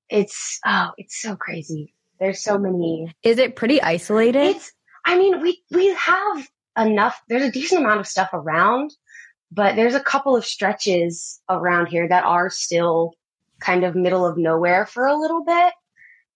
it's, 0.09 0.59
oh, 0.67 0.91
it's 0.97 1.21
so 1.21 1.37
crazy. 1.37 1.95
There's 2.19 2.43
so 2.43 2.59
many. 2.59 3.15
Is 3.23 3.39
it 3.39 3.55
pretty 3.55 3.81
isolated? 3.81 4.57
It's, 4.57 4.73
I 5.05 5.17
mean, 5.17 5.41
we, 5.41 5.63
we 5.71 5.95
have 5.95 6.49
enough, 6.77 7.21
there's 7.29 7.45
a 7.45 7.53
decent 7.53 7.83
amount 7.83 8.01
of 8.01 8.09
stuff 8.09 8.31
around, 8.33 8.93
but 9.51 9.77
there's 9.77 9.95
a 9.95 10.01
couple 10.01 10.37
of 10.37 10.45
stretches 10.45 11.41
around 11.49 11.87
here 11.87 12.09
that 12.09 12.25
are 12.25 12.51
still 12.51 13.15
kind 13.61 13.85
of 13.85 13.95
middle 13.95 14.25
of 14.27 14.37
nowhere 14.39 14.87
for 14.87 15.07
a 15.07 15.17
little 15.17 15.45
bit. 15.45 15.73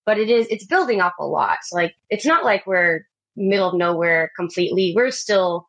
But 0.06 0.18
it 0.18 0.28
is, 0.28 0.47
it's 0.50 0.66
building 0.66 1.00
up 1.00 1.14
a 1.18 1.25
lot. 1.25 1.59
So 1.62 1.76
like, 1.76 1.94
it's 2.11 2.26
not 2.26 2.44
like 2.44 2.66
we're 2.66 3.06
middle 3.37 3.68
of 3.71 3.75
nowhere 3.75 4.30
completely. 4.37 4.92
We're 4.94 5.11
still 5.11 5.68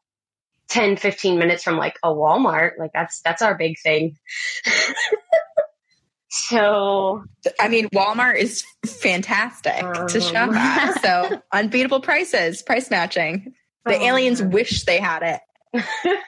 10, 0.70 0.98
15 0.98 1.40
minutes 1.40 1.64
from 1.64 1.78
like 1.78 1.96
a 2.04 2.10
Walmart. 2.10 2.72
Like 2.78 2.92
that's, 2.94 3.22
that's 3.22 3.42
our 3.42 3.56
big 3.56 3.80
thing. 3.82 4.18
so 6.30 7.24
I 7.60 7.70
mean, 7.70 7.88
Walmart 7.90 8.38
is 8.38 8.64
fantastic 8.86 9.86
to 10.10 10.20
shop 10.20 10.50
Um. 10.50 10.56
at. 10.56 10.98
So 11.02 11.42
unbeatable 11.54 12.02
prices, 12.02 12.62
price 12.62 12.90
matching. 12.90 13.54
The 13.86 13.98
Oh, 13.98 14.04
aliens 14.06 14.42
wish 14.42 14.84
they 14.86 15.00
had 15.00 15.40
it. 15.74 15.82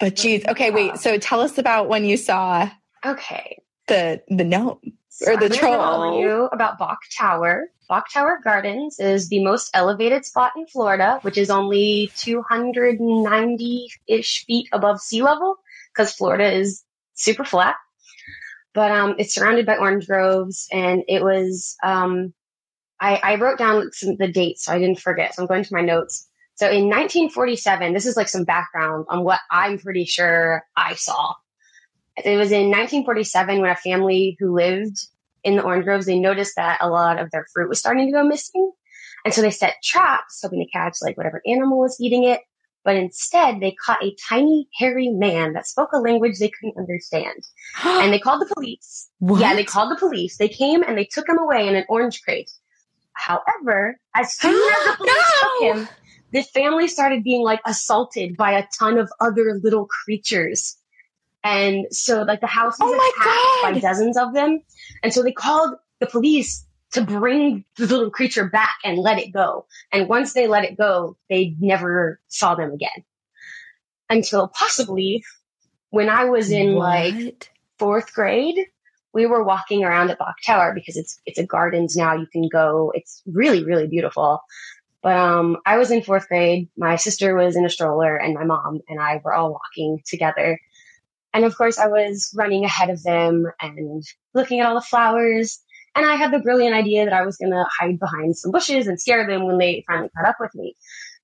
But 0.00 0.16
geez, 0.16 0.44
okay, 0.48 0.70
wait. 0.70 0.96
So 0.96 1.18
tell 1.18 1.40
us 1.40 1.58
about 1.58 1.88
when 1.88 2.06
you 2.06 2.16
saw 2.16 2.70
okay. 3.04 3.58
the 3.86 4.22
the 4.28 4.44
gnome. 4.44 4.80
So 5.10 5.32
Or 5.32 5.36
the 5.36 5.44
I'm 5.44 5.50
gonna 5.50 5.60
tell 5.60 6.18
you 6.18 6.46
about 6.46 6.78
Bok 6.78 7.00
Tower. 7.16 7.68
Bok 7.88 8.10
Tower 8.10 8.40
Gardens 8.42 8.98
is 8.98 9.28
the 9.28 9.44
most 9.44 9.70
elevated 9.74 10.24
spot 10.24 10.52
in 10.56 10.66
Florida, 10.68 11.18
which 11.22 11.36
is 11.36 11.50
only 11.50 12.10
290-ish 12.14 14.46
feet 14.46 14.68
above 14.72 15.00
sea 15.00 15.22
level 15.22 15.56
because 15.92 16.14
Florida 16.14 16.50
is 16.50 16.82
super 17.14 17.44
flat. 17.44 17.74
But 18.72 18.92
um, 18.92 19.16
it's 19.18 19.34
surrounded 19.34 19.66
by 19.66 19.76
orange 19.76 20.06
groves, 20.06 20.66
and 20.72 21.02
it 21.08 21.22
was. 21.22 21.76
Um, 21.84 22.32
I, 23.00 23.20
I 23.22 23.34
wrote 23.36 23.58
down 23.58 23.92
some, 23.92 24.16
the 24.16 24.28
dates 24.28 24.66
so 24.66 24.72
I 24.72 24.78
didn't 24.78 25.00
forget. 25.00 25.34
So 25.34 25.42
I'm 25.42 25.48
going 25.48 25.64
to 25.64 25.74
my 25.74 25.80
notes. 25.80 26.28
So 26.60 26.66
in 26.66 26.90
1947, 26.90 27.94
this 27.94 28.04
is 28.04 28.18
like 28.18 28.28
some 28.28 28.44
background 28.44 29.06
on 29.08 29.24
what 29.24 29.40
I'm 29.50 29.78
pretty 29.78 30.04
sure 30.04 30.62
I 30.76 30.94
saw. 30.94 31.32
It 32.18 32.36
was 32.36 32.52
in 32.52 32.66
1947 32.66 33.62
when 33.62 33.70
a 33.70 33.74
family 33.74 34.36
who 34.38 34.54
lived 34.54 34.98
in 35.42 35.56
the 35.56 35.62
orange 35.62 35.86
groves, 35.86 36.04
they 36.04 36.18
noticed 36.18 36.56
that 36.56 36.76
a 36.82 36.90
lot 36.90 37.18
of 37.18 37.30
their 37.30 37.46
fruit 37.54 37.70
was 37.70 37.78
starting 37.78 38.08
to 38.08 38.12
go 38.12 38.24
missing. 38.24 38.72
And 39.24 39.32
so 39.32 39.40
they 39.40 39.50
set 39.50 39.76
traps 39.82 40.40
hoping 40.42 40.62
to 40.62 40.70
catch 40.70 40.98
like 41.00 41.16
whatever 41.16 41.40
animal 41.46 41.78
was 41.78 41.96
eating 41.98 42.24
it. 42.24 42.40
But 42.84 42.96
instead 42.96 43.60
they 43.62 43.72
caught 43.72 44.04
a 44.04 44.14
tiny 44.28 44.68
hairy 44.78 45.08
man 45.08 45.54
that 45.54 45.66
spoke 45.66 45.94
a 45.94 45.98
language 45.98 46.40
they 46.40 46.50
couldn't 46.50 46.76
understand. 46.76 47.42
And 47.86 48.12
they 48.12 48.18
called 48.18 48.42
the 48.42 48.54
police. 48.54 49.08
what? 49.20 49.40
Yeah, 49.40 49.54
they 49.54 49.64
called 49.64 49.92
the 49.92 49.96
police. 49.96 50.36
They 50.36 50.48
came 50.50 50.82
and 50.82 50.98
they 50.98 51.06
took 51.06 51.26
him 51.26 51.38
away 51.38 51.66
in 51.66 51.74
an 51.74 51.86
orange 51.88 52.20
crate. 52.20 52.50
However, 53.14 53.98
as 54.14 54.34
soon 54.34 54.52
as 54.54 54.86
the 54.86 54.96
police 54.98 55.40
took 55.40 55.62
him, 55.62 55.88
the 56.32 56.42
family 56.42 56.88
started 56.88 57.24
being 57.24 57.42
like 57.42 57.60
assaulted 57.66 58.36
by 58.36 58.52
a 58.52 58.66
ton 58.78 58.98
of 58.98 59.10
other 59.20 59.60
little 59.62 59.86
creatures. 59.86 60.76
And 61.42 61.86
so 61.90 62.22
like 62.22 62.40
the 62.40 62.46
house 62.46 62.78
was 62.78 62.92
Oh 62.92 63.62
attacked 63.62 63.74
by 63.74 63.88
dozens 63.88 64.16
of 64.16 64.34
them. 64.34 64.60
And 65.02 65.12
so 65.12 65.22
they 65.22 65.32
called 65.32 65.74
the 65.98 66.06
police 66.06 66.66
to 66.92 67.02
bring 67.02 67.64
the 67.76 67.86
little 67.86 68.10
creature 68.10 68.48
back 68.48 68.76
and 68.84 68.98
let 68.98 69.18
it 69.18 69.32
go. 69.32 69.66
And 69.92 70.08
once 70.08 70.32
they 70.32 70.48
let 70.48 70.64
it 70.64 70.76
go, 70.76 71.16
they 71.28 71.54
never 71.60 72.20
saw 72.28 72.54
them 72.54 72.72
again. 72.72 73.04
Until 74.08 74.48
possibly 74.48 75.24
when 75.90 76.08
I 76.08 76.24
was 76.24 76.50
in 76.50 76.74
like 76.74 77.50
fourth 77.78 78.12
grade, 78.12 78.58
we 79.12 79.26
were 79.26 79.42
walking 79.42 79.84
around 79.84 80.10
at 80.10 80.18
Bok 80.18 80.36
Tower 80.44 80.72
because 80.74 80.96
it's 80.96 81.20
it's 81.26 81.38
a 81.38 81.46
gardens 81.46 81.96
now. 81.96 82.14
You 82.14 82.26
can 82.26 82.48
go. 82.48 82.92
It's 82.94 83.22
really 83.26 83.64
really 83.64 83.86
beautiful. 83.86 84.40
But 85.02 85.16
um, 85.16 85.56
I 85.64 85.78
was 85.78 85.90
in 85.90 86.02
fourth 86.02 86.28
grade. 86.28 86.68
My 86.76 86.96
sister 86.96 87.34
was 87.34 87.56
in 87.56 87.64
a 87.64 87.70
stroller, 87.70 88.16
and 88.16 88.34
my 88.34 88.44
mom 88.44 88.80
and 88.88 89.00
I 89.00 89.20
were 89.24 89.32
all 89.32 89.52
walking 89.52 90.02
together. 90.06 90.58
And 91.32 91.44
of 91.44 91.56
course, 91.56 91.78
I 91.78 91.86
was 91.86 92.34
running 92.36 92.64
ahead 92.64 92.90
of 92.90 93.02
them 93.02 93.46
and 93.60 94.02
looking 94.34 94.60
at 94.60 94.66
all 94.66 94.74
the 94.74 94.80
flowers. 94.80 95.60
And 95.94 96.04
I 96.06 96.16
had 96.16 96.32
the 96.32 96.40
brilliant 96.40 96.74
idea 96.74 97.04
that 97.04 97.14
I 97.14 97.24
was 97.24 97.36
going 97.36 97.52
to 97.52 97.64
hide 97.68 97.98
behind 97.98 98.36
some 98.36 98.52
bushes 98.52 98.86
and 98.86 99.00
scare 99.00 99.26
them 99.26 99.46
when 99.46 99.58
they 99.58 99.84
finally 99.86 100.10
caught 100.16 100.28
up 100.28 100.36
with 100.40 100.54
me. 100.54 100.74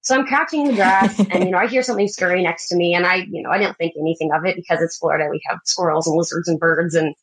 So 0.00 0.14
I'm 0.14 0.26
crouching 0.26 0.62
in 0.62 0.68
the 0.68 0.74
grass 0.74 1.18
and, 1.30 1.44
you 1.44 1.50
know, 1.50 1.58
I 1.58 1.66
hear 1.66 1.82
something 1.82 2.08
scurry 2.08 2.42
next 2.42 2.68
to 2.68 2.76
me 2.76 2.94
and 2.94 3.06
I, 3.06 3.26
you 3.28 3.42
know, 3.42 3.50
I 3.50 3.58
didn't 3.58 3.76
think 3.76 3.94
anything 3.98 4.30
of 4.32 4.44
it 4.44 4.56
because 4.56 4.80
it's 4.80 4.98
Florida. 4.98 5.28
We 5.30 5.40
have 5.48 5.58
squirrels 5.64 6.06
and 6.06 6.16
lizards 6.16 6.48
and 6.48 6.58
birds 6.58 6.94
and 6.94 7.14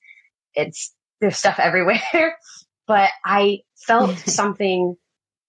it's, 0.54 0.94
there's 1.20 1.38
stuff 1.38 1.60
everywhere. 1.60 2.02
but 2.88 3.10
I 3.26 3.60
felt 3.76 4.18
something 4.20 4.96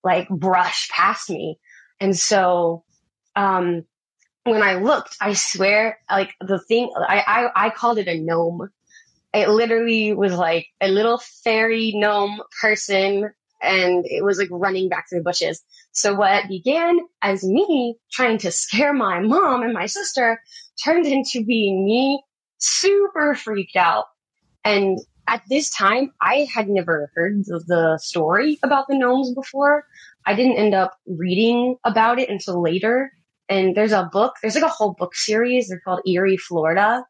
like 0.04 0.28
brush 0.28 0.88
past 0.90 1.30
me. 1.30 1.58
And 2.00 2.16
so, 2.16 2.84
um, 3.34 3.84
when 4.44 4.62
I 4.62 4.75
looked, 4.75 5.16
I 5.20 5.32
swear, 5.32 5.99
like 6.11 6.34
the 6.40 6.58
thing, 6.58 6.92
I, 6.96 7.23
I, 7.26 7.66
I 7.66 7.70
called 7.70 7.99
it 7.99 8.08
a 8.08 8.20
gnome. 8.20 8.68
It 9.32 9.49
literally 9.49 10.12
was 10.12 10.34
like 10.34 10.66
a 10.80 10.88
little 10.88 11.18
fairy 11.18 11.92
gnome 11.96 12.40
person 12.61 13.30
and 13.62 14.04
it 14.06 14.23
was 14.23 14.38
like 14.38 14.49
running 14.50 14.88
back 14.88 15.06
through 15.08 15.20
the 15.20 15.25
bushes. 15.25 15.62
So 15.92 16.14
what 16.14 16.49
began 16.49 16.99
as 17.23 17.42
me 17.42 17.96
trying 18.12 18.38
to 18.38 18.50
scare 18.52 18.92
my 18.92 19.20
mom 19.20 19.62
and 19.62 19.73
my 19.73 19.87
sister 19.87 20.40
turned 20.84 21.06
into 21.06 21.44
being 21.44 21.84
me 21.84 22.23
super 22.58 23.34
freaked 23.34 23.76
out. 23.76 24.04
And 24.64 24.99
at 25.26 25.43
this 25.49 25.71
time, 25.71 26.12
I 26.21 26.47
had 26.52 26.69
never 26.69 27.11
heard 27.14 27.45
of 27.50 27.66
the 27.66 27.99
story 28.02 28.59
about 28.62 28.87
the 28.88 28.97
gnomes 28.97 29.35
before. 29.35 29.85
I 30.26 30.35
didn't 30.35 30.57
end 30.57 30.75
up 30.75 30.97
reading 31.07 31.76
about 31.85 32.19
it 32.19 32.28
until 32.28 32.62
later. 32.62 33.12
And 33.49 33.76
there's 33.76 33.93
a 33.93 34.09
book, 34.11 34.35
there's 34.40 34.54
like 34.54 34.64
a 34.64 34.69
whole 34.69 34.95
book 34.95 35.14
series. 35.14 35.69
They're 35.69 35.81
called 35.81 36.00
Eerie, 36.07 36.37
Florida. 36.37 37.04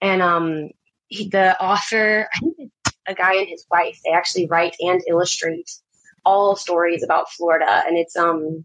And, 0.00 0.22
um, 0.22 0.70
he, 1.08 1.28
the 1.28 1.60
author, 1.62 2.28
I 2.34 2.38
think 2.38 2.54
it's 2.58 2.96
a 3.06 3.14
guy 3.14 3.34
and 3.36 3.48
his 3.48 3.66
wife, 3.70 3.98
they 4.04 4.12
actually 4.12 4.46
write 4.46 4.76
and 4.80 5.02
illustrate 5.08 5.70
all 6.24 6.56
stories 6.56 7.02
about 7.02 7.30
Florida, 7.30 7.82
and 7.86 7.96
it's 7.96 8.16
um 8.16 8.64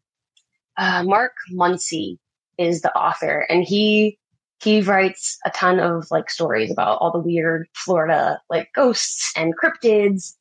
uh, 0.75 1.03
Mark 1.03 1.33
Muncy 1.53 2.17
is 2.57 2.81
the 2.81 2.93
author, 2.95 3.45
and 3.49 3.63
he 3.63 4.19
he 4.63 4.81
writes 4.81 5.37
a 5.45 5.49
ton 5.49 5.79
of 5.79 6.07
like 6.09 6.29
stories 6.29 6.71
about 6.71 6.99
all 7.01 7.11
the 7.11 7.19
weird 7.19 7.67
Florida 7.73 8.39
like 8.49 8.69
ghosts 8.73 9.31
and 9.35 9.53
cryptids. 9.57 10.33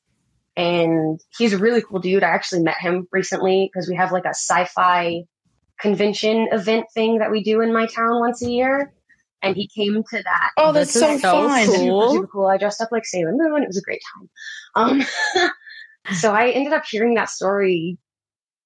And 0.56 1.20
he's 1.36 1.52
a 1.52 1.58
really 1.58 1.82
cool 1.82 1.98
dude. 1.98 2.22
I 2.22 2.28
actually 2.28 2.62
met 2.62 2.76
him 2.78 3.08
recently 3.10 3.70
because 3.72 3.88
we 3.88 3.96
have 3.96 4.12
like 4.12 4.26
a 4.26 4.34
sci-fi 4.34 5.22
convention 5.80 6.48
event 6.52 6.86
thing 6.94 7.18
that 7.18 7.30
we 7.30 7.42
do 7.42 7.60
in 7.62 7.72
my 7.72 7.86
town 7.86 8.20
once 8.20 8.42
a 8.42 8.50
year. 8.50 8.92
And 9.42 9.56
he 9.56 9.68
came 9.74 10.04
to 10.10 10.22
that. 10.22 10.50
Oh, 10.56 10.70
that's 10.70 10.92
so, 10.92 11.18
so 11.18 11.48
fun. 11.48 11.66
cool. 11.66 11.74
Super, 11.74 12.14
super 12.14 12.26
cool. 12.28 12.46
I 12.46 12.58
dressed 12.58 12.80
up 12.80 12.92
like 12.92 13.04
Sailor 13.04 13.32
Moon. 13.32 13.62
It 13.62 13.66
was 13.66 13.78
a 13.78 13.82
great 13.82 14.02
time. 14.14 14.30
Um, 14.76 15.50
so 16.14 16.32
I 16.32 16.50
ended 16.50 16.72
up 16.72 16.84
hearing 16.88 17.14
that 17.14 17.28
story 17.28 17.98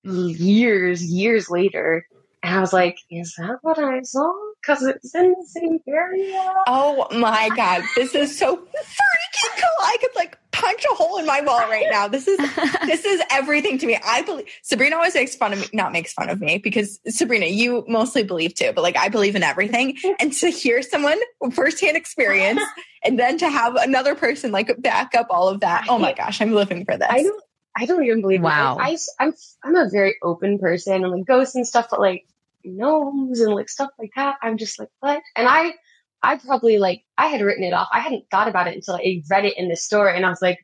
years, 0.03 1.03
years 1.03 1.49
later. 1.49 2.07
And 2.43 2.55
I 2.55 2.61
was 2.61 2.75
like, 2.75 2.99
is 3.11 3.35
that 3.39 3.59
what 3.63 3.79
I 3.79 4.03
saw? 4.03 4.33
Because 4.67 4.83
it's 4.83 5.15
in 5.15 5.35
the 5.39 5.47
same 5.47 5.79
area. 5.87 6.53
Oh 6.67 7.07
my 7.13 7.49
god, 7.55 7.83
this 7.95 8.15
is 8.15 8.37
so 8.37 8.57
freaking 8.57 9.55
cool! 9.55 9.85
I 9.85 9.97
could 10.01 10.17
like 10.17 10.39
punch 10.57 10.85
a 10.91 10.95
hole 10.95 11.19
in 11.19 11.27
my 11.27 11.41
wall 11.43 11.61
right 11.69 11.87
now. 11.91 12.09
This 12.09 12.27
is 12.27 12.39
this 12.87 13.05
is 13.05 13.21
everything 13.31 13.79
to 13.79 13.87
me. 13.87 13.99
I 14.05 14.23
believe 14.23 14.47
Sabrina 14.63 14.97
always 14.97 15.15
makes 15.15 15.37
fun 15.37 15.53
of 15.53 15.61
me, 15.61 15.67
not 15.73 15.93
makes 15.93 16.13
fun 16.13 16.31
of 16.31 16.41
me 16.41 16.59
because 16.59 16.99
Sabrina, 17.09 17.47
you 17.47 17.85
mostly 17.89 18.23
believe 18.23 18.55
too, 18.55 18.73
but 18.75 18.83
like 18.83 18.97
I 18.97 19.09
believe 19.09 19.37
in 19.37 19.43
everything. 19.43 19.97
And 20.19 20.33
to 20.35 20.49
hear 20.49 20.81
someone 20.83 21.19
firsthand 21.53 21.97
experience 21.97 22.63
and 23.05 23.19
then 23.19 23.37
to 23.39 23.51
have 23.51 23.77
another 23.77 24.15
person 24.15 24.51
like 24.51 24.71
back 24.81 25.15
up 25.15 25.27
all 25.31 25.49
of 25.49 25.61
that. 25.61 25.87
Oh 25.89 25.99
my 25.99 26.15
gosh, 26.15 26.41
I'm 26.41 26.53
living 26.53 26.85
for 26.87 26.97
this. 26.97 27.07
I 27.09 27.23
don't, 27.23 27.43
I 27.77 27.87
don't 27.87 28.05
even 28.05 28.23
believe. 28.23 28.41
it. 28.41 28.45
Wow. 28.45 28.79
I, 28.81 28.97
I, 29.21 29.25
am 29.27 29.35
I'm 29.63 29.77
a 29.77 29.91
very 29.91 30.17
open 30.23 30.59
person 30.59 31.05
and 31.05 31.13
like 31.13 31.27
ghosts 31.27 31.55
and 31.55 31.67
stuff, 31.67 31.89
but 31.91 32.01
like 32.01 32.25
gnomes 32.67 33.41
and 33.41 33.55
like 33.55 33.69
stuff 33.69 33.91
like 33.99 34.11
that, 34.17 34.37
I'm 34.43 34.57
just 34.57 34.79
like 34.79 34.89
what? 35.01 35.23
And 35.37 35.49
I, 35.49 35.75
I 36.23 36.37
probably 36.39 36.79
like 36.79 37.05
I 37.17 37.27
had 37.27 37.41
written 37.41 37.65
it 37.65 37.73
off. 37.73 37.89
I 37.93 38.01
hadn't 38.01 38.25
thought 38.31 38.49
about 38.49 38.69
it 38.69 38.75
until 38.75 38.95
I 38.95 39.23
read 39.31 39.45
it 39.45 39.57
in 39.57 39.69
the 39.69 39.77
store, 39.77 40.09
and 40.09 40.25
I 40.25 40.29
was 40.29 40.43
like, 40.43 40.59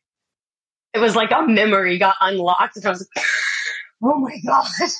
it 0.94 0.98
was 0.98 1.16
like 1.16 1.30
a 1.30 1.46
memory 1.46 1.98
got 1.98 2.16
unlocked, 2.20 2.76
and 2.76 2.86
I 2.86 2.90
was 2.90 3.08
like, 3.16 3.24
oh 4.02 4.18
my 4.18 4.36
god. 4.46 4.66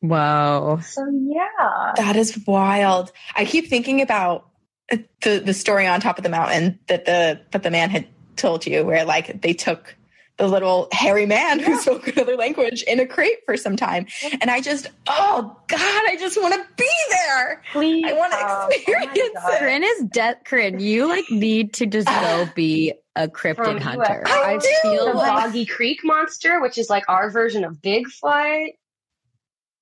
Whoa. 0.00 0.78
So 0.82 1.04
yeah. 1.10 1.92
That 1.96 2.16
is 2.16 2.38
wild. 2.46 3.10
I 3.34 3.44
keep 3.44 3.68
thinking 3.68 4.00
about 4.00 4.48
uh, 4.92 4.98
the 5.22 5.40
the 5.40 5.54
story 5.54 5.86
on 5.86 6.00
top 6.00 6.18
of 6.18 6.22
the 6.22 6.30
mountain 6.30 6.78
that 6.86 7.04
the 7.04 7.40
that 7.50 7.62
the 7.62 7.70
man 7.70 7.90
had 7.90 8.06
told 8.36 8.64
you, 8.66 8.84
where 8.84 9.04
like 9.04 9.42
they 9.42 9.52
took 9.52 9.96
the 10.38 10.48
little 10.48 10.88
hairy 10.92 11.26
man 11.26 11.58
who 11.58 11.78
spoke 11.80 12.08
another 12.08 12.36
language 12.36 12.82
in 12.84 13.00
a 13.00 13.06
crate 13.06 13.38
for 13.44 13.56
some 13.56 13.76
time, 13.76 14.06
and 14.40 14.50
I 14.50 14.60
just 14.60 14.88
oh 15.08 15.56
god, 15.66 15.80
I 15.80 16.16
just 16.18 16.40
want 16.40 16.54
to 16.54 16.64
be 16.76 16.90
there. 17.10 17.62
Please. 17.72 18.04
I 18.06 18.12
wanna 18.12 18.36
um, 18.36 18.42
oh 18.42 18.68
my 18.68 18.76
experience 18.76 19.30
God. 19.34 19.58
Corinne 19.58 19.84
is 19.84 20.04
dead. 20.12 20.38
Corinne, 20.44 20.80
you 20.80 21.08
like 21.08 21.30
need 21.30 21.74
to 21.74 21.86
just 21.86 22.08
go 22.08 22.48
be 22.54 22.94
a 23.16 23.28
cryptid 23.28 23.56
From 23.56 23.78
hunter. 23.78 24.22
UFO. 24.26 24.44
I 24.44 24.56
do. 24.58 24.68
feel 24.82 25.06
the 25.06 25.14
like 25.14 25.46
Boggy 25.46 25.66
Creek 25.66 26.00
monster, 26.04 26.60
which 26.60 26.78
is 26.78 26.88
like 26.88 27.04
our 27.08 27.30
version 27.30 27.64
of 27.64 27.74
Bigfoot. 27.82 28.68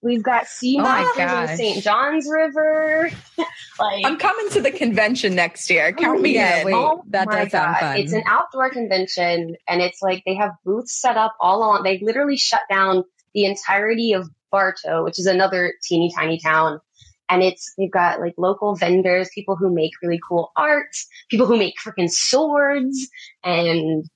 We've 0.06 0.22
got 0.22 0.46
sea 0.46 0.76
Oh 0.78 0.82
my 0.82 1.48
in 1.50 1.56
St. 1.56 1.82
John's 1.82 2.28
River. 2.30 3.10
like 3.80 4.04
I'm 4.04 4.16
coming 4.18 4.48
to 4.50 4.60
the 4.60 4.70
convention 4.70 5.34
next 5.34 5.68
year. 5.68 5.92
Count 5.92 6.20
oh, 6.20 6.22
me 6.22 6.34
Yeah, 6.34 6.60
in. 6.60 6.66
wait. 6.66 6.74
Oh 6.74 7.02
that 7.08 7.26
my 7.26 7.42
does 7.42 7.50
sound 7.50 7.76
fun. 7.78 7.96
It's 7.98 8.12
an 8.12 8.22
outdoor 8.26 8.70
convention, 8.70 9.56
and 9.68 9.82
it's 9.82 10.00
like 10.00 10.22
they 10.24 10.36
have 10.36 10.52
booths 10.64 10.92
set 10.92 11.16
up 11.16 11.34
all 11.40 11.58
along. 11.58 11.82
They 11.82 11.98
literally 11.98 12.36
shut 12.36 12.62
down 12.70 13.02
the 13.34 13.46
entirety 13.46 14.12
of 14.12 14.30
Bartow, 14.52 15.02
which 15.02 15.18
is 15.18 15.26
another 15.26 15.74
teeny 15.82 16.12
tiny 16.16 16.38
town. 16.38 16.80
And 17.28 17.42
it's 17.42 17.74
they've 17.76 17.90
got 17.90 18.20
like 18.20 18.34
local 18.38 18.76
vendors, 18.76 19.28
people 19.34 19.56
who 19.56 19.74
make 19.74 19.90
really 20.00 20.20
cool 20.26 20.52
art, 20.56 20.94
people 21.28 21.46
who 21.46 21.58
make 21.58 21.74
freaking 21.84 22.08
swords, 22.08 23.08
and 23.42 24.08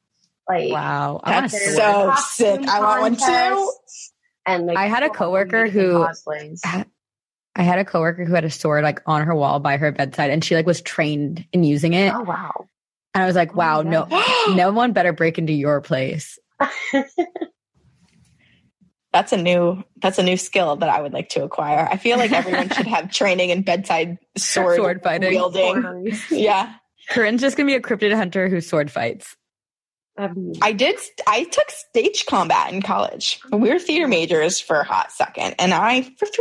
like 0.49 0.71
wow. 0.71 1.21
I 1.25 1.41
want 1.41 1.51
to 1.51 1.59
That's 1.59 1.75
so 1.75 2.11
costume 2.11 2.63
sick. 2.63 2.69
I 2.69 2.81
want 2.81 3.03
one 3.03 3.17
too. 3.17 3.73
And 4.47 4.67
like 4.67 4.77
I 4.77 4.87
had 4.87 5.03
a 5.03 5.11
coworker 5.11 5.69
who-. 5.69 6.07
I 7.57 7.63
had 7.63 7.79
a 7.79 7.85
coworker 7.85 8.25
who 8.25 8.33
had 8.35 8.45
a 8.45 8.51
sword 8.51 8.85
like 8.85 9.01
on 9.07 9.27
her 9.27 9.35
wall 9.35 9.59
by 9.59 9.77
her 9.77 9.93
bedside, 9.93 10.31
and 10.31 10.45
she 10.45 10.55
like 10.55 10.67
was 10.67 10.81
trained 10.81 11.45
in 11.53 11.65
using 11.65 11.95
it. 11.95 12.13
Oh 12.15 12.23
wow! 12.23 12.67
And 13.15 13.23
I 13.23 13.27
was 13.27 13.37
like, 13.37 13.53
Oh 13.53 13.57
wow, 13.59 13.83
my 13.83 13.91
no, 13.91 14.07
no 14.55 14.73
one 14.73 14.93
better 14.93 15.13
break 15.13 15.39
into 15.39 15.53
your 15.53 15.81
place. 15.81 16.39
That's 19.13 19.33
a 19.33 19.37
new 19.37 19.83
that's 19.97 20.19
a 20.19 20.23
new 20.23 20.37
skill 20.37 20.77
that 20.77 20.89
I 20.89 21.01
would 21.01 21.13
like 21.13 21.31
to 21.31 21.43
acquire. 21.43 21.89
I 21.91 21.97
feel 21.97 22.17
like 22.17 22.31
everyone 22.31 22.69
should 22.71 22.87
have 22.87 23.11
training 23.13 23.51
in 23.51 23.63
bedside 23.63 24.19
sword, 24.37 24.77
Sword 24.77 25.03
fighting. 25.03 25.31
wielding. 25.31 26.17
Yeah. 26.31 26.75
Corinne's 27.09 27.41
just 27.41 27.57
gonna 27.57 27.67
be 27.67 27.75
a 27.75 27.81
cryptid 27.81 28.15
hunter 28.15 28.49
who 28.49 28.61
sword 28.61 28.89
fights. 28.89 29.37
Um, 30.25 30.53
I 30.63 30.73
did 30.73 30.97
I 31.27 31.45
took 31.45 31.71
stage 31.71 32.27
combat 32.27 32.73
in 32.73 32.83
college. 32.83 33.41
We 33.53 33.71
were 33.71 33.79
theater 33.79 34.07
majors 34.09 34.61
for 34.61 34.81
a 34.81 34.85
hot 34.85 35.13
second 35.13 35.55
and 35.59 35.73
I 35.73 36.01
that's 36.21 36.37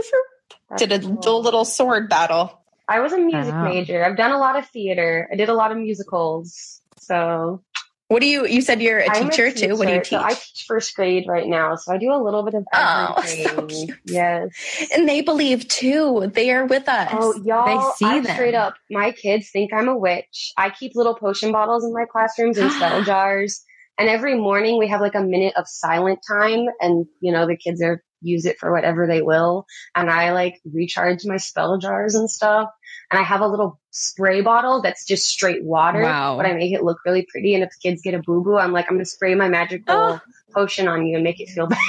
did 0.77 0.91
a 0.91 0.99
cool. 0.99 1.15
little, 1.15 1.41
little 1.41 1.65
sword 1.65 2.09
battle. 2.09 2.61
I 2.87 2.99
was 2.99 3.13
a 3.13 3.17
music 3.17 3.53
Wow. 3.53 3.63
major. 3.63 4.03
I've 4.03 4.17
done 4.17 4.31
a 4.31 4.39
lot 4.39 4.57
of 4.57 4.67
theater. 4.67 5.29
I 5.31 5.35
did 5.35 5.49
a 5.49 5.53
lot 5.53 5.71
of 5.71 5.77
musicals. 5.77 6.81
So 6.97 7.63
What 8.07 8.19
do 8.21 8.27
you 8.27 8.45
you 8.47 8.61
said 8.61 8.81
you're 8.81 8.99
a 8.99 9.09
I'm 9.09 9.29
teacher, 9.29 9.51
too? 9.51 9.75
What 9.77 9.87
do 9.87 9.93
you 9.93 10.03
So 10.03 10.09
teach? 10.17 10.19
I 10.19 10.33
teach 10.33 10.65
first 10.67 10.95
grade 10.95 11.25
right 11.27 11.47
now. 11.47 11.75
So 11.75 11.93
I 11.93 11.97
do 11.97 12.11
a 12.11 12.21
little 12.21 12.43
bit 12.43 12.55
of 12.55 12.65
Oh, 12.73 13.13
everything. 13.17 13.87
so 13.87 13.93
yes. 14.05 14.49
and 14.93 15.07
they 15.07 15.21
believe 15.21 15.67
too. 15.67 16.31
They 16.33 16.51
are 16.51 16.65
with 16.65 16.89
us. 16.89 17.09
Oh, 17.13 17.33
y'all! 17.45 17.93
see 17.93 18.05
I 18.05 18.19
them. 18.21 18.33
straight 18.33 18.55
up, 18.55 18.75
my 18.89 19.11
kids 19.11 19.49
think 19.51 19.71
I'm 19.73 19.87
a 19.87 19.95
witch. 19.97 20.51
I 20.57 20.69
keep 20.71 20.95
little 20.95 21.15
potion 21.15 21.51
bottles 21.51 21.85
in 21.85 21.93
my 21.93 22.05
classrooms 22.11 22.57
and 22.57 22.71
spell 22.71 23.03
jars. 23.11 23.63
And 23.99 24.07
every 24.09 24.35
morning 24.35 24.79
we 24.79 24.87
have 24.87 25.01
like 25.01 25.15
a 25.15 25.21
minute 25.21 25.53
of 25.57 25.67
silent 25.67 26.19
time, 26.27 26.65
and 26.79 27.05
you 27.19 27.31
know 27.33 27.45
the 27.45 27.57
kids 27.57 27.81
are 27.83 28.01
use 28.21 28.45
it 28.45 28.57
for 28.59 28.71
whatever 28.71 29.07
they 29.07 29.21
will. 29.21 29.65
And 29.95 30.09
I 30.09 30.33
like 30.33 30.59
recharge 30.65 31.25
my 31.25 31.37
spell 31.37 31.77
jars 31.77 32.15
and 32.15 32.29
stuff. 32.29 32.69
And 33.11 33.19
I 33.19 33.23
have 33.23 33.39
a 33.41 33.47
little 33.47 33.79
spray 33.91 34.41
bottle 34.41 34.81
that's 34.81 35.05
just 35.05 35.25
straight 35.27 35.63
water, 35.63 36.01
Wow. 36.01 36.35
but 36.37 36.45
I 36.45 36.53
make 36.53 36.73
it 36.73 36.83
look 36.83 36.97
really 37.05 37.25
pretty. 37.29 37.53
And 37.55 37.63
if 37.63 37.69
the 37.69 37.89
kids 37.89 38.01
get 38.01 38.13
a 38.15 38.19
boo 38.19 38.43
boo, 38.43 38.57
I'm 38.57 38.71
like, 38.73 38.87
I'm 38.89 38.95
gonna 38.95 39.05
spray 39.05 39.35
my 39.35 39.47
magical 39.49 39.95
Oh. 39.95 40.19
potion 40.53 40.87
on 40.89 41.05
you 41.05 41.15
and 41.15 41.23
make 41.23 41.39
it 41.39 41.47
feel 41.49 41.67
better. 41.67 41.81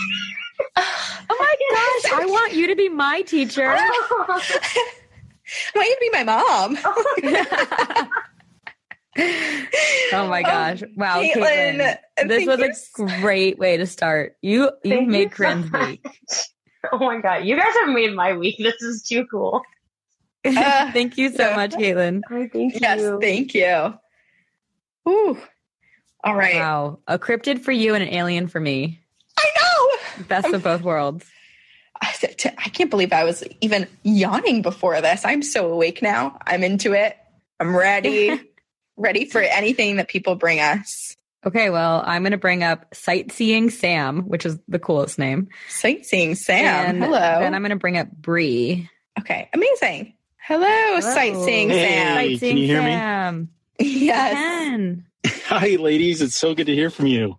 Oh 0.77 1.37
my 1.39 1.55
gosh, 2.03 2.13
I 2.23 2.27
want 2.27 2.53
you 2.55 2.67
to 2.69 2.77
be 2.77 2.89
my 2.89 3.23
teacher. 3.23 3.67
I 3.77 4.41
want 5.75 5.89
you 5.89 5.95
to 5.95 6.01
be 6.01 6.11
my 6.13 6.25
mom. 6.25 6.79
Oh. 6.85 8.09
Oh 9.19 10.27
my 10.29 10.43
gosh. 10.43 10.83
Wow, 10.97 11.21
Caitlin, 11.23 11.81
Caitlin. 11.81 12.29
This 12.29 12.47
was 12.47 12.61
you 12.99 13.05
a 13.07 13.21
great 13.21 13.59
way 13.59 13.77
to 13.77 13.87
start. 13.87 14.37
You 14.43 14.71
you 14.85 14.91
Thank 14.91 15.09
made 15.09 15.31
you 15.31 15.31
so 15.31 15.79
week. 15.89 16.07
oh 16.93 16.99
my 16.99 17.21
god, 17.21 17.45
you 17.45 17.57
guys 17.57 17.75
have 17.85 17.89
made 17.89 18.15
my 18.15 18.35
week. 18.35 18.57
This 18.59 18.81
is 18.83 19.03
too 19.03 19.27
cool. 19.27 19.63
Uh, 20.43 20.91
Thank 20.93 21.19
you 21.19 21.29
so 21.29 21.51
so- 21.51 21.55
much, 21.55 21.73
Caitlin. 21.73 22.23
I 22.31 22.49
thank 22.49 22.81
Yes, 22.81 22.99
you. 23.01 23.19
thank 23.21 23.53
you. 23.53 23.93
Ooh. 25.07 25.39
All 26.25 26.35
right. 26.35 26.55
Wow. 26.55 27.01
A 27.07 27.19
cryptid 27.19 27.61
for 27.61 27.73
you 27.73 27.95
and 27.95 28.03
an 28.03 28.09
alien 28.15 28.49
for 28.49 28.59
me. 28.59 29.01
I 29.39 29.47
know. 30.19 30.25
Best 30.25 30.47
of 30.49 30.63
both 30.63 30.81
worlds. 30.81 31.27
I 32.01 32.13
said 32.13 32.39
to- 32.39 32.59
I 32.59 32.71
can't 32.71 32.89
believe 32.89 33.13
I 33.13 33.25
was 33.25 33.45
even 33.61 33.87
yawning 34.03 34.63
before 34.63 34.99
this. 35.03 35.27
I'm 35.27 35.43
so 35.43 35.71
awake 35.71 36.01
now. 36.01 36.39
I'm 36.47 36.65
into 36.65 36.95
it. 36.95 37.19
I'm 37.61 37.77
ready. 37.77 38.41
ready 39.01 39.25
for 39.25 39.41
anything 39.41 39.97
that 39.97 40.09
people 40.09 40.35
bring 40.37 40.61
us. 40.61 41.17
Okay, 41.47 41.71
well, 41.71 42.03
I'm 42.05 42.23
going 42.23 42.33
to 42.33 42.39
bring 42.39 42.63
up 42.63 42.95
Sightseeing 42.95 43.71
Sam, 43.71 44.23
which 44.29 44.45
is 44.45 44.59
the 44.69 44.79
coolest 44.79 45.19
name. 45.19 45.49
Sightseeing 45.71 46.35
Sam. 46.35 46.65
And 46.97 47.03
Hello. 47.05 47.19
Then 47.19 47.55
I'm 47.55 47.63
going 47.63 47.71
to 47.71 47.77
bring 47.77 47.97
up 47.97 48.11
Bree. 48.13 48.89
okay, 49.19 49.49
amazing. 49.55 50.13
Hello, 50.37 51.01
Sightseeing 51.01 51.71
Hey. 51.71 51.89
Sam. 51.89 52.17
Sightseeing 52.17 52.39
can 52.53 52.57
you 52.59 52.67
hear 52.67 52.83
me? 52.83 52.91
Sam. 52.93 53.49
Yes. 53.79 54.35
Can. 54.35 55.07
Hi, 55.47 55.77
ladies. 55.77 56.21
It's 56.21 56.37
so 56.37 56.55
good 56.55 56.67
to 56.67 56.75
hear 56.75 56.91
from 56.91 57.07
you. 57.07 57.37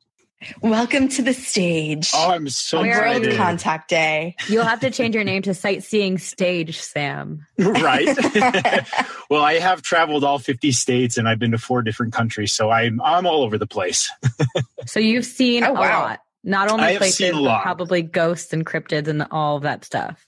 Welcome 0.62 1.08
to 1.10 1.22
the 1.22 1.34
stage. 1.34 2.10
Oh, 2.16 2.32
I'm 2.32 2.50
so 2.50 2.80
on 2.80 2.88
Where 2.88 3.02
are 3.04 3.10
World 3.10 3.18
excited. 3.18 3.38
Contact 3.38 3.90
Day. 3.90 4.36
You'll 4.48 4.64
have 4.66 4.80
to 4.80 4.90
change 4.90 5.14
your 5.14 5.24
name 5.24 5.44
to 5.44 5.54
Sightseeing 5.54 6.18
Stage 6.18 6.80
Sam. 6.80 7.46
right? 7.60 8.08
well, 9.30 9.44
I 9.44 9.60
have 9.60 9.84
traveled 9.84 10.24
all 10.24 10.40
50 10.40 10.72
states 10.72 11.18
and 11.18 11.28
I've 11.30 11.38
been 11.38 11.52
to 11.52 11.60
four 11.60 11.84
different 11.84 12.14
countries, 12.14 12.54
so 12.54 12.72
I'm 12.72 13.00
I'm 13.02 13.28
all 13.28 13.44
over 13.44 13.58
the 13.58 13.68
place. 13.68 14.12
So 14.88 15.00
you've 15.00 15.26
seen 15.26 15.64
Oh, 15.64 15.70
a 15.70 15.74
wow. 15.74 16.02
lot. 16.02 16.20
Not 16.44 16.72
only 16.72 16.86
I 16.86 16.92
have 16.94 16.98
places, 17.02 17.18
seen 17.18 17.36
a 17.36 17.42
but 17.44 17.62
probably 17.62 18.02
ghosts 18.02 18.52
and 18.52 18.66
cryptids 18.66 19.08
and 19.08 19.28
all 19.30 19.58
of 19.58 19.64
that 19.64 19.86
stuff. 19.86 20.26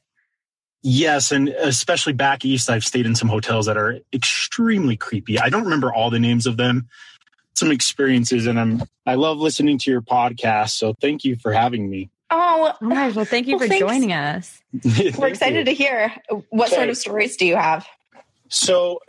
Yes, 0.83 1.31
and 1.31 1.49
especially 1.49 2.13
back 2.13 2.45
east, 2.45 2.69
I've 2.69 2.85
stayed 2.85 3.07
in 3.07 3.15
some 3.15 3.29
hotels 3.29 3.65
that 3.65 3.77
are 3.77 3.97
extremely 4.13 4.95
creepy. 4.95 5.39
I 5.39 5.49
don't 5.49 5.63
remember 5.63 5.91
all 5.91 6.11
the 6.11 6.19
names 6.19 6.45
of 6.45 6.55
them. 6.57 6.87
Some 7.55 7.71
experiences, 7.71 8.47
and 8.47 8.59
I'm 8.59 8.83
I 9.05 9.15
love 9.15 9.37
listening 9.37 9.77
to 9.79 9.91
your 9.91 10.01
podcast. 10.01 10.71
So 10.71 10.93
thank 10.99 11.23
you 11.23 11.35
for 11.35 11.51
having 11.53 11.89
me. 11.89 12.09
Oh, 12.31 12.73
Oh 12.81 12.85
my 12.85 12.95
gosh, 12.95 13.15
well, 13.15 13.25
thank 13.25 13.47
you 13.47 13.57
Well, 13.57 13.65
for 13.65 13.67
thanks. 13.67 13.79
joining 13.85 14.11
us. 14.13 14.59
we're 15.17 15.27
excited 15.27 15.65
to 15.65 15.73
hear. 15.73 16.11
What 16.49 16.69
sort 16.69 16.89
of 16.89 16.97
stories 16.97 17.37
do 17.37 17.45
you 17.45 17.55
have? 17.55 17.85
So 18.49 18.99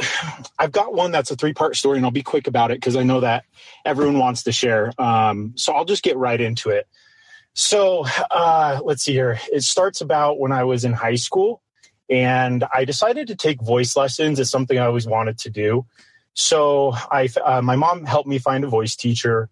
I've 0.58 0.72
got 0.72 0.94
one 0.94 1.10
that's 1.10 1.30
a 1.30 1.36
three 1.36 1.52
part 1.54 1.76
story, 1.76 1.96
and 1.96 2.04
I'll 2.04 2.10
be 2.12 2.22
quick 2.22 2.46
about 2.46 2.70
it 2.70 2.76
because 2.80 2.96
I 2.96 3.02
know 3.02 3.20
that 3.20 3.44
everyone 3.84 4.18
wants 4.18 4.42
to 4.44 4.52
share. 4.52 4.92
Um, 4.98 5.52
so 5.56 5.72
I'll 5.74 5.84
just 5.84 6.02
get 6.02 6.16
right 6.16 6.40
into 6.40 6.70
it. 6.70 6.86
So 7.54 8.04
uh, 8.30 8.80
let's 8.84 9.04
see 9.04 9.12
here. 9.12 9.38
It 9.52 9.62
starts 9.62 10.00
about 10.00 10.38
when 10.38 10.50
I 10.52 10.64
was 10.64 10.84
in 10.84 10.92
high 10.92 11.14
school, 11.14 11.62
and 12.10 12.64
I 12.74 12.84
decided 12.84 13.28
to 13.28 13.36
take 13.36 13.62
voice 13.62 13.96
lessons. 13.96 14.38
It's 14.40 14.50
something 14.50 14.78
I 14.78 14.86
always 14.86 15.06
wanted 15.06 15.38
to 15.38 15.50
do. 15.50 15.86
So 16.34 16.92
I, 17.10 17.28
uh, 17.44 17.62
my 17.62 17.76
mom 17.76 18.04
helped 18.04 18.28
me 18.28 18.38
find 18.38 18.64
a 18.64 18.68
voice 18.68 18.96
teacher, 18.96 19.48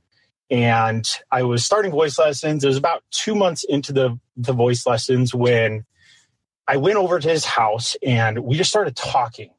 and 0.50 1.08
I 1.30 1.44
was 1.44 1.64
starting 1.64 1.92
voice 1.92 2.18
lessons. 2.18 2.64
It 2.64 2.68
was 2.68 2.76
about 2.76 3.04
two 3.10 3.34
months 3.34 3.64
into 3.64 3.92
the 3.92 4.18
the 4.36 4.52
voice 4.52 4.86
lessons 4.86 5.34
when 5.34 5.84
I 6.66 6.76
went 6.76 6.96
over 6.96 7.20
to 7.20 7.28
his 7.28 7.44
house, 7.44 7.96
and 8.04 8.40
we 8.40 8.56
just 8.56 8.70
started 8.70 8.96
talking. 8.96 9.50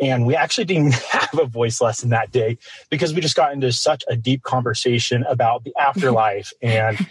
And 0.00 0.26
we 0.26 0.34
actually 0.34 0.64
didn't 0.64 0.94
have 1.10 1.38
a 1.38 1.46
voice 1.46 1.80
lesson 1.80 2.10
that 2.10 2.32
day 2.32 2.58
because 2.90 3.14
we 3.14 3.20
just 3.20 3.36
got 3.36 3.52
into 3.52 3.70
such 3.72 4.02
a 4.08 4.16
deep 4.16 4.42
conversation 4.42 5.24
about 5.28 5.64
the 5.64 5.74
afterlife 5.78 6.52
and 6.60 7.06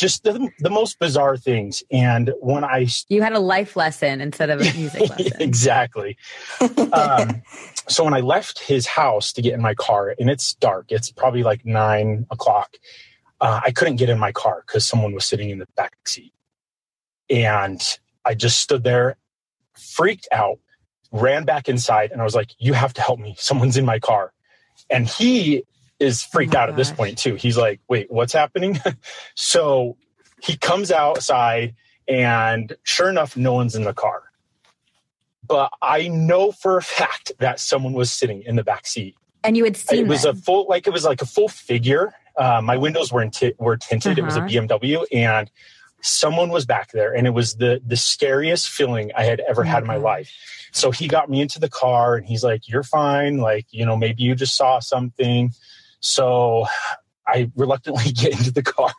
just 0.00 0.24
the, 0.24 0.48
the 0.58 0.70
most 0.70 0.98
bizarre 0.98 1.36
things. 1.36 1.84
And 1.90 2.32
when 2.40 2.64
I 2.64 2.88
You 3.08 3.22
had 3.22 3.34
a 3.34 3.38
life 3.38 3.76
lesson 3.76 4.20
instead 4.20 4.48
of 4.50 4.60
a 4.60 4.64
music 4.76 5.08
lesson. 5.08 5.32
exactly. 5.40 6.16
um, 6.92 7.42
so 7.88 8.02
when 8.04 8.14
I 8.14 8.20
left 8.20 8.58
his 8.58 8.86
house 8.86 9.32
to 9.34 9.42
get 9.42 9.52
in 9.54 9.60
my 9.60 9.74
car, 9.74 10.14
and 10.18 10.30
it's 10.30 10.54
dark, 10.54 10.86
it's 10.88 11.12
probably 11.12 11.42
like 11.42 11.64
nine 11.66 12.26
o'clock. 12.30 12.76
Uh, 13.40 13.60
I 13.64 13.70
couldn't 13.70 13.96
get 13.96 14.08
in 14.08 14.18
my 14.18 14.32
car 14.32 14.64
because 14.66 14.84
someone 14.84 15.12
was 15.12 15.24
sitting 15.24 15.50
in 15.50 15.58
the 15.58 15.66
back 15.76 16.08
seat, 16.08 16.32
and 17.28 17.80
I 18.24 18.34
just 18.34 18.60
stood 18.60 18.82
there, 18.84 19.16
freaked 19.78 20.28
out, 20.32 20.58
ran 21.12 21.44
back 21.44 21.68
inside, 21.68 22.10
and 22.10 22.20
I 22.20 22.24
was 22.24 22.34
like, 22.34 22.50
"You 22.58 22.74
have 22.74 22.92
to 22.94 23.00
help 23.00 23.18
me! 23.18 23.34
Someone's 23.38 23.76
in 23.78 23.84
my 23.86 23.98
car." 23.98 24.32
And 24.90 25.06
he 25.08 25.64
is 26.00 26.22
freaked 26.24 26.54
Oh 26.56 26.58
out 26.60 26.68
at 26.70 26.76
this 26.76 26.90
point 26.90 27.18
too. 27.18 27.36
He's 27.36 27.56
like, 27.56 27.80
"Wait, 27.88 28.10
what's 28.10 28.32
happening?" 28.32 28.78
so 29.36 29.96
he 30.42 30.56
comes 30.56 30.90
outside, 30.90 31.74
and 32.08 32.74
sure 32.82 33.08
enough, 33.10 33.36
no 33.36 33.52
one's 33.52 33.74
in 33.76 33.84
the 33.84 33.94
car 33.94 34.22
but 35.46 35.72
I 35.82 36.06
know 36.06 36.52
for 36.52 36.76
a 36.76 36.82
fact 36.82 37.32
that 37.40 37.58
someone 37.58 37.92
was 37.92 38.12
sitting 38.12 38.42
in 38.42 38.54
the 38.54 38.62
back 38.62 38.86
seat. 38.86 39.16
And 39.42 39.56
you 39.56 39.64
had 39.64 39.76
seen 39.76 40.04
It 40.04 40.08
was 40.08 40.24
a 40.24 40.32
full, 40.32 40.66
like 40.68 40.86
it 40.86 40.92
was 40.92 41.04
like 41.04 41.22
a 41.22 41.26
full 41.26 41.48
figure. 41.48 42.14
Uh, 42.36 42.60
my 42.62 42.76
windows 42.76 43.12
were 43.12 43.20
in 43.20 43.32
ti- 43.32 43.54
were 43.58 43.76
tinted. 43.76 44.16
It 44.16 44.22
was 44.22 44.36
a 44.36 44.40
Uh-huh. 44.40 44.48
BMW, 44.48 45.04
and 45.12 45.50
someone 46.02 46.50
was 46.50 46.66
back 46.66 46.92
there, 46.92 47.12
and 47.12 47.26
it 47.26 47.30
was 47.30 47.56
the 47.56 47.82
the 47.84 47.96
scariest 47.96 48.68
feeling 48.68 49.10
I 49.16 49.24
had 49.24 49.40
ever 49.40 49.62
Oh 49.62 49.68
had 49.68 49.82
in 49.82 49.88
my 49.88 49.96
gosh. 49.96 50.04
life. 50.04 50.32
So 50.70 50.92
he 50.92 51.08
got 51.08 51.28
me 51.28 51.40
into 51.40 51.58
the 51.58 51.68
car, 51.70 52.14
and 52.14 52.24
he's 52.24 52.44
like, 52.44 52.68
"You're 52.68 52.84
fine. 52.84 53.38
Like 53.38 53.66
you 53.70 53.84
know, 53.84 53.96
maybe 53.96 54.22
you 54.22 54.36
just 54.36 54.54
saw 54.56 54.78
something." 54.78 55.50
So 56.00 56.66
I 57.26 57.50
reluctantly 57.56 58.12
get 58.12 58.32
into 58.32 58.50
the 58.50 58.62
car 58.62 58.92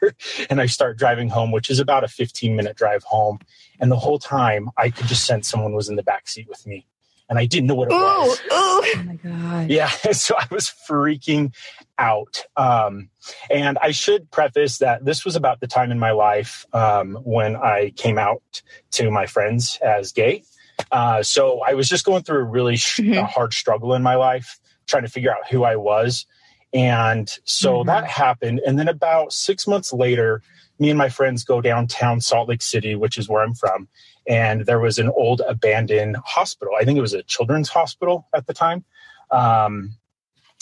and 0.50 0.62
I 0.62 0.66
start 0.68 0.98
driving 0.98 1.30
home, 1.30 1.52
which 1.52 1.70
is 1.70 1.80
about 1.80 2.04
a 2.04 2.08
15 2.08 2.56
minute 2.56 2.78
drive 2.78 3.04
home. 3.04 3.40
And 3.80 3.92
the 3.92 3.98
whole 3.98 4.20
time 4.20 4.70
I 4.78 4.90
could 4.90 5.08
just 5.08 5.26
sense 5.26 5.48
someone 5.48 5.74
was 5.74 5.90
in 5.90 5.96
the 5.96 6.04
back 6.04 6.28
seat 6.30 6.48
with 6.48 6.66
me. 6.66 6.86
And 7.30 7.40
I 7.40 7.46
didn't 7.46 7.68
know 7.68 7.76
what 7.76 7.88
it 7.90 7.94
Ooh, 7.94 8.02
was. 8.02 8.40
ooh. 8.42 8.46
Oh 8.54 9.04
my 9.06 9.16
god. 9.16 9.70
Yeah. 9.70 9.90
So 10.12 10.36
I 10.38 10.46
was 10.52 10.72
freaking 10.90 11.54
out. 11.98 12.42
Um, 12.58 13.10
and 13.50 13.78
I 13.82 13.92
should 13.92 14.30
preface 14.32 14.80
that 14.80 15.06
this 15.06 15.24
was 15.24 15.36
about 15.38 15.62
the 15.62 15.68
time 15.68 15.92
in 15.92 16.00
my 16.00 16.12
life 16.12 16.66
um, 16.74 17.16
when 17.24 17.56
I 17.56 17.92
came 17.96 18.18
out 18.18 18.62
to 18.92 19.10
my 19.12 19.26
friends 19.28 19.80
as 19.82 20.12
gay. 20.12 20.44
Uh, 20.92 21.24
so 21.24 21.62
I 21.66 21.74
was 21.76 21.88
just 21.88 22.04
going 22.06 22.24
through 22.24 22.40
a 22.40 22.44
really 22.44 22.76
sh- 22.76 23.00
Mhm. 23.00 23.18
a 23.20 23.26
hard 23.26 23.54
struggle 23.54 23.94
in 23.94 24.04
my 24.04 24.16
life, 24.16 24.60
trying 24.88 25.04
to 25.04 25.10
figure 25.10 25.32
out 25.32 25.50
who 25.50 25.64
I 25.64 25.76
was. 25.78 26.26
And 26.74 27.30
so 27.44 27.84
Mhm. 27.84 27.86
that 27.88 28.08
happened. 28.08 28.62
And 28.66 28.80
then 28.80 28.88
about 28.88 29.34
six 29.34 29.68
months 29.68 29.92
later, 29.92 30.42
me 30.80 30.90
and 30.90 30.98
my 30.98 31.10
friends 31.10 31.44
go 31.44 31.62
downtown 31.62 32.22
Salt 32.22 32.50
Lake 32.50 32.62
City, 32.62 32.96
which 32.96 33.18
is 33.18 33.30
where 33.30 33.44
I'm 33.44 33.54
from. 33.54 33.88
And 34.28 34.66
there 34.66 34.80
was 34.80 34.98
an 34.98 35.10
old 35.10 35.42
abandoned 35.48 36.18
hospital. 36.26 36.74
I 36.80 36.86
think 36.86 36.98
it 36.98 37.02
was 37.02 37.14
a 37.14 37.24
children's 37.24 37.70
hospital 37.70 38.28
at 38.34 38.48
the 38.48 38.54
time. 38.54 38.86
Um, 39.32 39.96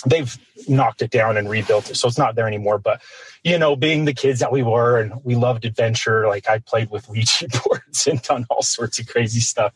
they've 0.06 0.38
knocked 0.68 1.02
it 1.02 1.12
down 1.12 1.38
and 1.38 1.50
rebuilt 1.50 1.90
it, 1.90 1.96
so 1.96 2.08
it's 2.08 2.18
not 2.18 2.36
there 2.36 2.48
anymore. 2.48 2.78
But 2.78 3.02
you 3.44 3.58
know, 3.58 3.76
being 3.76 4.06
the 4.06 4.14
kids 4.14 4.40
that 4.40 4.52
we 4.52 4.64
were, 4.64 5.00
and 5.00 5.14
we 5.24 5.36
loved 5.36 5.66
adventure. 5.66 6.28
Like 6.28 6.50
I 6.50 6.60
played 6.60 6.90
with 6.90 7.08
Ouija 7.10 7.48
boards 7.64 8.08
and 8.08 8.22
done 8.22 8.46
all 8.50 8.62
sorts 8.62 9.00
of 9.00 9.08
crazy 9.08 9.40
stuff. 9.40 9.74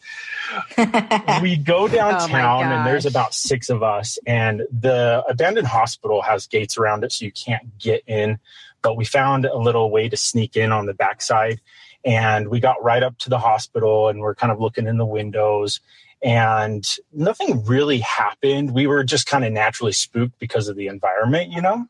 we 1.42 1.56
go 1.56 1.88
downtown 1.88 2.66
oh 2.66 2.70
and 2.70 2.86
there's 2.88 3.06
about 3.06 3.34
six 3.34 3.70
of 3.70 3.84
us 3.84 4.18
and 4.26 4.64
the 4.72 5.24
abandoned 5.28 5.68
hospital 5.68 6.22
has 6.22 6.48
gates 6.48 6.78
around 6.78 7.04
it 7.04 7.12
so 7.12 7.26
you 7.26 7.32
can't 7.32 7.78
get 7.80 8.04
in 8.08 8.40
but 8.82 8.98
we 8.98 9.06
found 9.06 9.46
a 9.46 9.58
little 9.58 9.90
way 9.90 10.10
to 10.10 10.18
sneak 10.18 10.56
in 10.56 10.72
on 10.72 10.86
the 10.86 10.94
backside 10.94 11.60
and 12.06 12.50
we 12.50 12.60
got 12.60 12.82
right 12.84 13.04
up 13.04 13.18
to 13.18 13.30
the 13.30 13.40
hospital 13.40 14.10
and 14.10 14.20
we're 14.20 14.36
kind 14.36 14.52
of 14.52 14.60
looking 14.60 14.88
in 14.88 14.98
the 14.98 15.06
windows 15.06 15.80
and 16.24 16.88
nothing 17.12 17.66
really 17.66 18.00
happened. 18.00 18.72
We 18.74 18.88
were 18.88 19.04
just 19.04 19.28
kind 19.28 19.44
of 19.44 19.52
naturally 19.52 19.92
spooked 19.92 20.40
because 20.40 20.68
of 20.68 20.76
the 20.76 20.88
environment 20.88 21.52
you 21.52 21.62
know? 21.62 21.86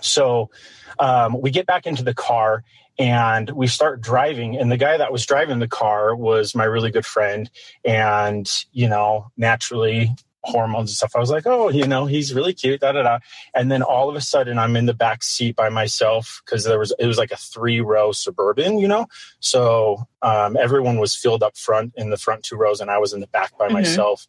So 0.00 0.50
um, 0.98 1.40
we 1.40 1.50
get 1.50 1.66
back 1.66 1.86
into 1.86 2.02
the 2.02 2.14
car 2.14 2.64
and 2.98 3.50
we 3.50 3.66
start 3.66 4.00
driving 4.00 4.56
and 4.56 4.72
the 4.72 4.76
guy 4.76 4.96
that 4.96 5.12
was 5.12 5.26
driving 5.26 5.58
the 5.58 5.68
car 5.68 6.14
was 6.16 6.54
my 6.54 6.64
really 6.64 6.90
good 6.90 7.04
friend 7.04 7.50
and 7.84 8.50
you 8.72 8.88
know 8.88 9.30
naturally 9.36 10.14
hormones 10.46 10.90
and 10.90 10.96
stuff. 10.96 11.12
I 11.16 11.18
was 11.18 11.30
like 11.30 11.46
oh 11.46 11.68
you 11.70 11.86
know 11.86 12.06
he's 12.06 12.32
really 12.34 12.54
cute 12.54 12.80
da 12.80 12.92
da 12.92 13.02
da. 13.02 13.18
And 13.54 13.70
then 13.70 13.82
all 13.82 14.08
of 14.08 14.16
a 14.16 14.20
sudden 14.20 14.58
i'm 14.58 14.76
in 14.76 14.86
the 14.86 14.94
back 14.94 15.22
seat 15.22 15.56
by 15.56 15.68
myself 15.68 16.40
because 16.44 16.64
there 16.64 16.78
was 16.78 16.92
it 16.98 17.06
was 17.06 17.18
like 17.18 17.32
a 17.32 17.36
three 17.36 17.80
row 17.80 18.12
suburban 18.12 18.78
you 18.78 18.88
know? 18.88 19.06
So 19.40 20.06
um, 20.22 20.56
everyone 20.56 20.98
was 20.98 21.14
filled 21.14 21.42
up 21.42 21.56
front 21.56 21.92
in 21.96 22.10
the 22.10 22.16
front 22.16 22.42
two 22.44 22.56
rows 22.56 22.80
and 22.80 22.90
i 22.90 22.98
was 22.98 23.12
in 23.12 23.20
the 23.20 23.26
back 23.28 23.56
by 23.58 23.68
Mhm. 23.68 23.72
myself. 23.72 24.26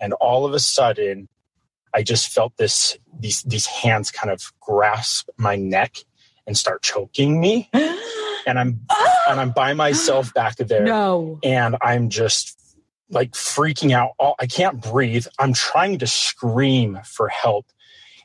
And 0.00 0.12
all 0.14 0.44
of 0.46 0.52
a 0.54 0.60
sudden 0.60 1.28
i 1.94 2.02
just 2.02 2.28
felt 2.28 2.56
this 2.56 2.96
these 3.18 3.42
these 3.42 3.66
hands 3.66 4.10
kind 4.10 4.30
of 4.32 4.52
grasp 4.60 5.28
my 5.36 5.56
neck 5.56 5.96
and 6.46 6.56
start 6.56 6.82
choking 6.82 7.40
me. 7.40 7.70
And 8.46 8.58
i'm 8.58 8.80
and 9.28 9.38
i'm 9.38 9.50
by 9.52 9.74
myself 9.74 10.32
back 10.32 10.56
there. 10.56 10.82
No. 10.84 11.38
and 11.44 11.76
I'm 11.82 12.08
just 12.08 12.58
like 13.10 13.32
freaking 13.32 13.92
out. 13.92 14.12
All, 14.18 14.34
I 14.38 14.46
can't 14.46 14.80
breathe. 14.80 15.26
I'm 15.38 15.52
trying 15.52 15.98
to 15.98 16.06
scream 16.06 17.00
for 17.04 17.28
help. 17.28 17.66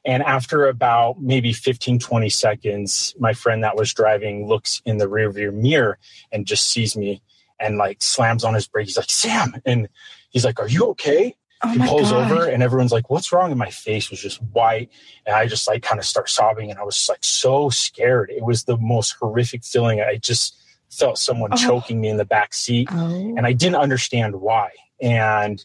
And 0.05 0.21
after 0.21 0.67
about 0.67 1.19
maybe 1.19 1.51
15, 1.51 1.97
20 1.99 2.29
seconds, 2.29 3.15
my 3.19 3.33
friend 3.33 3.63
that 3.63 3.75
was 3.75 3.93
driving 3.93 4.47
looks 4.47 4.81
in 4.85 4.99
the 4.99 5.07
rearview 5.07 5.51
mirror 5.51 5.97
and 6.31 6.45
just 6.45 6.69
sees 6.69 6.95
me 6.95 7.21
and 7.59 7.77
like 7.77 8.03
slams 8.03 8.43
on 8.43 8.53
his 8.53 8.67
brake. 8.67 8.85
He's 8.85 8.97
like, 8.97 9.09
Sam. 9.09 9.55
And 9.65 9.89
he's 10.29 10.45
like, 10.45 10.59
Are 10.59 10.67
you 10.67 10.85
okay? 10.89 11.35
Oh 11.63 11.69
he 11.69 11.79
pulls 11.79 12.11
God. 12.11 12.31
over 12.31 12.45
and 12.45 12.61
everyone's 12.61 12.91
like, 12.91 13.09
What's 13.09 13.31
wrong? 13.31 13.49
And 13.49 13.57
my 13.57 13.71
face 13.71 14.11
was 14.11 14.21
just 14.21 14.41
white. 14.43 14.91
And 15.25 15.35
I 15.35 15.47
just 15.47 15.67
like 15.67 15.81
kind 15.81 15.99
of 15.99 16.05
start 16.05 16.29
sobbing 16.29 16.69
and 16.69 16.79
I 16.79 16.83
was 16.83 17.09
like 17.09 17.23
so 17.23 17.69
scared. 17.69 18.29
It 18.29 18.43
was 18.43 18.65
the 18.65 18.77
most 18.77 19.15
horrific 19.19 19.63
feeling. 19.63 20.01
I 20.01 20.17
just 20.17 20.55
felt 20.95 21.17
someone 21.17 21.51
Oh. 21.53 21.57
choking 21.57 22.01
me 22.01 22.09
in 22.09 22.17
the 22.17 22.25
back 22.25 22.53
seat 22.53 22.87
Oh. 22.91 23.33
and 23.37 23.45
I 23.45 23.53
didn't 23.53 23.75
understand 23.77 24.35
why. 24.41 24.69
And 25.01 25.63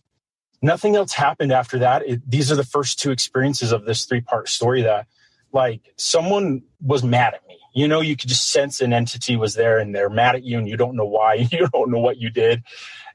nothing 0.62 0.96
else 0.96 1.12
happened 1.12 1.52
after 1.52 1.78
that. 1.78 2.06
It, 2.06 2.28
these 2.28 2.50
are 2.52 2.56
the 2.56 2.64
first 2.64 2.98
two 2.98 3.10
experiences 3.10 3.72
of 3.72 3.84
this 3.84 4.04
three 4.04 4.20
part 4.20 4.48
story 4.48 4.82
that, 4.82 5.06
like, 5.52 5.80
someone 5.96 6.62
was 6.80 7.02
mad 7.02 7.34
at 7.34 7.46
me. 7.46 7.56
You 7.74 7.86
know, 7.88 8.00
you 8.00 8.16
could 8.16 8.28
just 8.28 8.50
sense 8.50 8.80
an 8.80 8.92
entity 8.92 9.36
was 9.36 9.54
there 9.54 9.78
and 9.78 9.94
they're 9.94 10.10
mad 10.10 10.34
at 10.34 10.42
you 10.42 10.58
and 10.58 10.68
you 10.68 10.76
don't 10.76 10.96
know 10.96 11.06
why. 11.06 11.34
You 11.52 11.68
don't 11.72 11.90
know 11.90 12.00
what 12.00 12.16
you 12.18 12.30
did. 12.30 12.62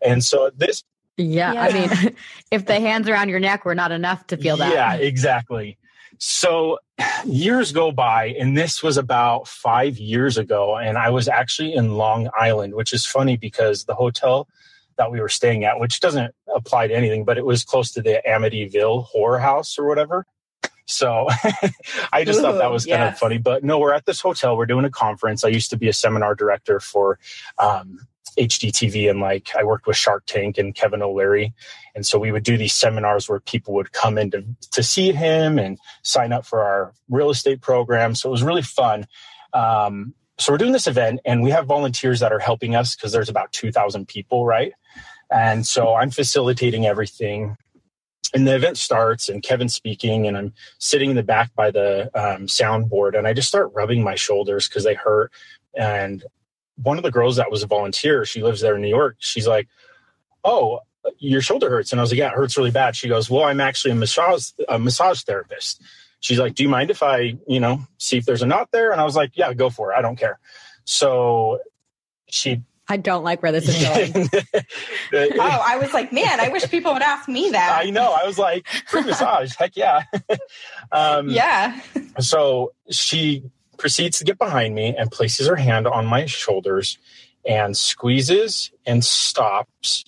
And 0.01 0.23
so 0.23 0.49
this 0.56 0.84
yeah, 1.17 1.54
I 1.54 1.71
mean, 1.71 2.15
if 2.51 2.65
the 2.65 2.78
hands 2.80 3.08
around 3.08 3.30
your 3.30 3.39
neck 3.39 3.63
were 3.63 3.75
not 3.75 3.91
enough 3.93 4.28
to 4.28 4.38
feel 4.38 4.58
that. 4.58 4.73
Yeah, 4.73 4.95
exactly. 4.95 5.78
So 6.17 6.80
years 7.25 7.71
go 7.71 7.91
by, 7.91 8.36
and 8.39 8.58
this 8.58 8.81
was 8.81 8.97
about 8.97 9.47
five 9.47 9.97
years 9.97 10.38
ago, 10.38 10.77
and 10.77 10.97
I 10.97 11.10
was 11.10 11.27
actually 11.27 11.73
in 11.73 11.95
Long 11.95 12.29
Island, 12.38 12.73
which 12.73 12.93
is 12.93 13.05
funny 13.05 13.38
because 13.38 13.86
the 13.86 13.95
hotel 13.95 14.47
that 14.97 15.12
we 15.12 15.19
were 15.19 15.29
staying 15.29 15.65
at, 15.65 15.79
which 15.79 15.99
doesn't 15.99 16.34
apply 16.53 16.88
to 16.88 16.95
anything, 16.95 17.25
but 17.25 17.38
it 17.38 17.45
was 17.45 17.63
close 17.63 17.91
to 17.91 18.01
the 18.01 18.21
Amityville 18.27 19.05
horror 19.05 19.39
house 19.39 19.77
or 19.77 19.86
whatever. 19.86 20.25
So 20.86 21.27
I 22.13 22.23
just 22.23 22.41
thought 22.41 22.60
that 22.60 22.71
was 22.71 22.86
kind 22.86 23.03
of 23.03 23.17
funny. 23.17 23.39
But 23.39 23.63
no, 23.63 23.79
we're 23.79 23.93
at 23.93 24.05
this 24.05 24.21
hotel. 24.21 24.55
We're 24.55 24.67
doing 24.67 24.86
a 24.86 24.89
conference. 24.89 25.43
I 25.43 25.49
used 25.49 25.71
to 25.71 25.77
be 25.77 25.88
a 25.89 25.93
seminar 25.93 26.36
director 26.36 26.79
for 26.79 27.19
um, 27.58 28.08
HDTV, 28.38 29.10
and 29.10 29.19
like 29.19 29.50
I 29.58 29.63
worked 29.63 29.88
with 29.88 29.98
Shark 29.98 30.26
Tank 30.26 30.58
and 30.58 30.76
Kevin 30.76 31.02
O'Leary. 31.02 31.54
And 31.95 32.06
so 32.06 32.19
we 32.19 32.32
would 32.32 32.43
do 32.43 32.58
these 32.58 32.74
seminars 32.74 33.30
where 33.30 33.39
people 33.39 33.74
would 33.76 33.93
come 33.93 34.17
in 34.17 34.32
to, 34.32 34.43
to 34.71 34.84
see 34.84 35.12
him 35.12 35.58
and 35.58 35.78
sign 36.04 36.34
up 36.34 36.45
for 36.45 36.62
our 36.62 36.93
real 37.10 37.30
estate 37.30 37.62
program. 37.62 38.15
So 38.15 38.30
it 38.30 38.32
was 38.32 38.43
really 38.43 38.62
fun. 38.62 39.08
Um, 39.54 40.13
so 40.38 40.52
we're 40.52 40.58
doing 40.58 40.74
this 40.74 40.88
event 40.88 41.21
and 41.24 41.41
we 41.41 41.52
have 41.52 41.65
volunteers 41.65 42.19
that 42.19 42.34
are 42.34 42.39
helping 42.39 42.76
us 42.76 42.95
because 42.95 43.13
there's 43.13 43.30
about 43.30 43.54
2,000 43.54 44.08
people, 44.08 44.45
right? 44.45 44.74
And 45.32 45.65
so 45.65 45.95
I'm 45.95 46.12
facilitating 46.12 46.86
everything. 46.86 47.56
And 48.34 48.45
the 48.45 48.56
event 48.56 48.78
starts 48.78 49.30
and 49.30 49.41
Kevin's 49.41 49.74
speaking 49.74 50.28
and 50.28 50.38
I'm 50.38 50.54
sitting 50.78 51.10
in 51.10 51.15
the 51.15 51.24
back 51.24 51.56
by 51.56 51.71
the 51.71 52.12
um, 52.13 52.48
soundboard 52.48 53.17
and 53.17 53.26
I 53.26 53.34
just 53.34 53.48
start 53.48 53.71
rubbing 53.74 54.04
my 54.04 54.15
shoulders 54.15 54.67
because 54.67 54.84
they 54.84 54.93
hurt. 54.93 55.32
And 55.74 56.24
one 56.81 56.97
of 56.97 57.03
the 57.03 57.11
girls 57.11 57.38
that 57.38 57.51
was 57.51 57.63
a 57.63 57.67
volunteer, 57.67 58.25
she 58.25 58.43
lives 58.43 58.61
there 58.61 58.75
in 58.75 58.81
New 58.81 58.89
York. 58.89 59.15
She's 59.19 59.47
like, 59.47 59.67
"Oh, 60.43 60.79
your 61.19 61.41
shoulder 61.41 61.69
hurts," 61.69 61.91
and 61.91 61.99
I 61.99 62.03
was 62.03 62.11
like, 62.11 62.19
"Yeah, 62.19 62.27
it 62.27 62.33
hurts 62.33 62.57
really 62.57 62.71
bad." 62.71 62.95
She 62.95 63.07
goes, 63.07 63.29
"Well, 63.29 63.43
I'm 63.43 63.61
actually 63.61 63.91
a 63.91 63.95
massage 63.95 64.49
a 64.67 64.79
massage 64.79 65.21
therapist." 65.21 65.81
She's 66.19 66.39
like, 66.39 66.55
"Do 66.55 66.63
you 66.63 66.69
mind 66.69 66.91
if 66.91 67.03
I, 67.03 67.38
you 67.47 67.59
know, 67.59 67.81
see 67.97 68.17
if 68.17 68.25
there's 68.25 68.41
a 68.41 68.47
knot 68.47 68.69
there?" 68.71 68.91
And 68.91 68.99
I 68.99 69.03
was 69.03 69.15
like, 69.15 69.31
"Yeah, 69.35 69.53
go 69.53 69.69
for 69.69 69.91
it. 69.91 69.95
I 69.95 70.01
don't 70.01 70.17
care." 70.17 70.39
So 70.85 71.59
she. 72.27 72.61
I 72.88 72.97
don't 72.97 73.23
like 73.23 73.41
where 73.41 73.51
this 73.51 73.67
is 73.67 73.83
going. 74.13 74.29
oh, 75.39 75.63
I 75.65 75.77
was 75.77 75.91
like, 75.91 76.13
man, 76.13 76.39
I 76.39 76.49
wish 76.49 76.69
people 76.69 76.93
would 76.93 77.01
ask 77.01 77.27
me 77.27 77.49
that. 77.49 77.81
I 77.83 77.89
know. 77.89 78.13
I 78.13 78.27
was 78.27 78.38
like, 78.38 78.67
free 78.88 79.01
massage. 79.01 79.55
Heck 79.55 79.75
yeah. 79.75 80.03
um, 80.91 81.29
yeah. 81.29 81.79
So 82.19 82.73
she 82.91 83.43
proceeds 83.77 84.19
to 84.19 84.23
get 84.23 84.38
behind 84.38 84.75
me 84.75 84.95
and 84.97 85.11
places 85.11 85.47
her 85.47 85.55
hand 85.55 85.88
on 85.88 86.05
my 86.05 86.25
shoulders 86.25 86.97
and 87.45 87.77
squeezes 87.77 88.71
and 88.85 89.03
stops 89.03 90.05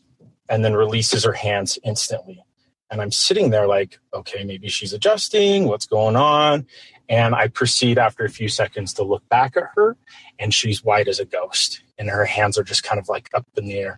and 0.49 0.63
then 0.63 0.73
releases 0.73 1.23
her 1.23 1.33
hands 1.33 1.77
instantly. 1.83 2.43
And 2.89 3.01
I'm 3.01 3.11
sitting 3.11 3.49
there 3.49 3.67
like, 3.67 3.99
okay, 4.13 4.43
maybe 4.43 4.69
she's 4.69 4.93
adjusting. 4.93 5.67
What's 5.67 5.85
going 5.85 6.15
on? 6.15 6.65
And 7.09 7.35
I 7.35 7.47
proceed 7.47 7.97
after 7.97 8.25
a 8.25 8.29
few 8.29 8.49
seconds 8.49 8.93
to 8.93 9.03
look 9.03 9.27
back 9.29 9.55
at 9.55 9.63
her, 9.75 9.95
and 10.39 10.53
she's 10.53 10.83
white 10.83 11.07
as 11.07 11.19
a 11.19 11.25
ghost, 11.25 11.81
and 11.97 12.09
her 12.09 12.25
hands 12.25 12.57
are 12.57 12.63
just 12.63 12.83
kind 12.83 12.99
of 12.99 13.07
like 13.07 13.29
up 13.33 13.45
in 13.55 13.65
the 13.65 13.77
air. 13.77 13.97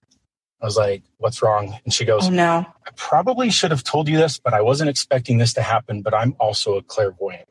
I 0.62 0.66
was 0.66 0.78
like, 0.78 1.04
what's 1.18 1.42
wrong? 1.42 1.76
And 1.86 1.94
she 1.94 2.06
goes, 2.06 2.28
Oh 2.28 2.32
no. 2.32 2.66
I 2.86 2.92
probably 2.96 3.50
should 3.50 3.72
have 3.72 3.84
told 3.84 4.10
you 4.10 4.18
this, 4.18 4.38
but 4.38 4.54
I 4.54 4.62
wasn't 4.62 4.90
expecting 4.90 5.38
this 5.38 5.54
to 5.54 5.62
happen, 5.62 6.02
but 6.02 6.14
I'm 6.14 6.36
also 6.40 6.76
a 6.76 6.84
clairvoyant 6.84 7.48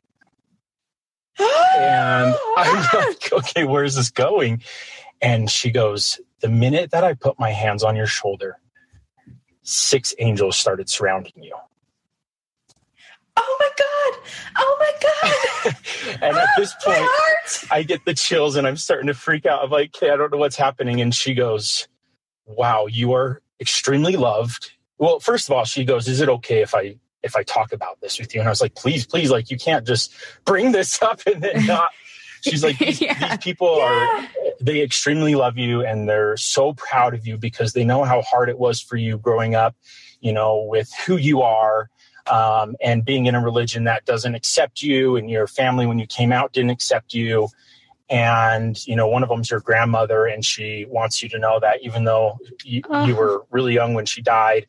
and 1.39 2.35
I'm 2.57 2.87
like, 2.93 3.31
okay, 3.31 3.63
where's 3.63 3.95
this 3.95 4.11
going? 4.11 4.61
And 5.21 5.49
she 5.49 5.71
goes, 5.71 6.19
the 6.39 6.49
minute 6.49 6.91
that 6.91 7.03
I 7.03 7.13
put 7.13 7.39
my 7.39 7.51
hands 7.51 7.83
on 7.83 7.95
your 7.95 8.07
shoulder, 8.07 8.57
six 9.63 10.13
angels 10.19 10.57
started 10.57 10.89
surrounding 10.89 11.43
you. 11.43 11.55
Oh 13.37 13.57
my 13.59 13.69
God. 13.77 14.31
Oh 14.57 14.77
my 14.79 14.91
God. 15.01 15.75
and 16.21 16.37
at 16.37 16.49
this 16.57 16.73
point, 16.83 17.09
I 17.71 17.83
get 17.83 18.03
the 18.05 18.13
chills 18.13 18.55
and 18.55 18.67
I'm 18.67 18.77
starting 18.77 19.07
to 19.07 19.13
freak 19.13 19.45
out. 19.45 19.63
I'm 19.63 19.69
like, 19.69 19.95
okay, 19.95 20.09
I 20.09 20.15
don't 20.15 20.31
know 20.31 20.37
what's 20.37 20.57
happening. 20.57 21.01
And 21.01 21.13
she 21.13 21.33
goes, 21.33 21.87
wow, 22.45 22.87
you 22.87 23.13
are 23.13 23.41
extremely 23.59 24.15
loved. 24.15 24.71
Well, 24.97 25.19
first 25.19 25.49
of 25.49 25.55
all, 25.55 25.65
she 25.65 25.85
goes, 25.85 26.07
is 26.07 26.19
it 26.21 26.29
okay 26.29 26.61
if 26.61 26.75
I 26.75 26.95
if 27.23 27.35
I 27.35 27.43
talk 27.43 27.71
about 27.71 27.99
this 28.01 28.19
with 28.19 28.33
you? 28.33 28.41
And 28.41 28.49
I 28.49 28.51
was 28.51 28.61
like, 28.61 28.75
please, 28.75 29.05
please, 29.05 29.31
like 29.31 29.49
you 29.49 29.57
can't 29.57 29.85
just 29.85 30.13
bring 30.45 30.71
this 30.71 31.01
up 31.01 31.21
and 31.25 31.41
then 31.41 31.65
not. 31.65 31.89
She's 32.41 32.63
like, 32.63 32.77
these, 32.77 33.01
yeah. 33.01 33.29
these 33.29 33.37
people 33.39 33.77
yeah. 33.77 34.27
are, 34.29 34.53
they 34.61 34.81
extremely 34.81 35.35
love 35.35 35.57
you 35.57 35.85
and 35.85 36.07
they're 36.07 36.37
so 36.37 36.73
proud 36.73 37.13
of 37.13 37.27
you 37.27 37.37
because 37.37 37.73
they 37.73 37.83
know 37.83 38.03
how 38.03 38.21
hard 38.21 38.49
it 38.49 38.57
was 38.57 38.81
for 38.81 38.95
you 38.95 39.17
growing 39.17 39.55
up, 39.55 39.75
you 40.21 40.31
know, 40.31 40.65
with 40.69 40.91
who 41.05 41.17
you 41.17 41.41
are. 41.41 41.89
Um, 42.27 42.75
and 42.81 43.03
being 43.03 43.25
in 43.25 43.33
a 43.33 43.43
religion 43.43 43.85
that 43.85 44.05
doesn't 44.05 44.35
accept 44.35 44.83
you 44.83 45.15
and 45.15 45.29
your 45.29 45.47
family 45.47 45.87
when 45.87 45.97
you 45.97 46.05
came 46.05 46.31
out 46.31 46.53
didn't 46.53 46.69
accept 46.69 47.13
you 47.13 47.49
and 48.09 48.85
you 48.87 48.95
know 48.95 49.07
one 49.07 49.23
of 49.23 49.29
them's 49.29 49.51
your 49.51 49.59
grandmother 49.59 50.25
and 50.25 50.43
she 50.43 50.85
wants 50.89 51.21
you 51.21 51.29
to 51.29 51.39
know 51.39 51.59
that 51.59 51.79
even 51.81 52.03
though 52.03 52.37
you, 52.63 52.81
uh-huh. 52.89 53.05
you 53.05 53.15
were 53.15 53.45
really 53.51 53.73
young 53.73 53.93
when 53.93 54.05
she 54.05 54.21
died 54.21 54.65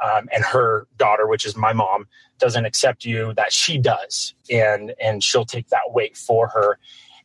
um, 0.00 0.28
and 0.32 0.44
her 0.44 0.86
daughter, 0.96 1.26
which 1.26 1.44
is 1.44 1.56
my 1.56 1.72
mom, 1.72 2.06
doesn't 2.38 2.64
accept 2.64 3.04
you, 3.04 3.32
that 3.34 3.52
she 3.52 3.78
does, 3.78 4.34
and 4.50 4.94
and 5.00 5.22
she'll 5.22 5.44
take 5.44 5.68
that 5.68 5.90
weight 5.92 6.16
for 6.16 6.48
her. 6.48 6.78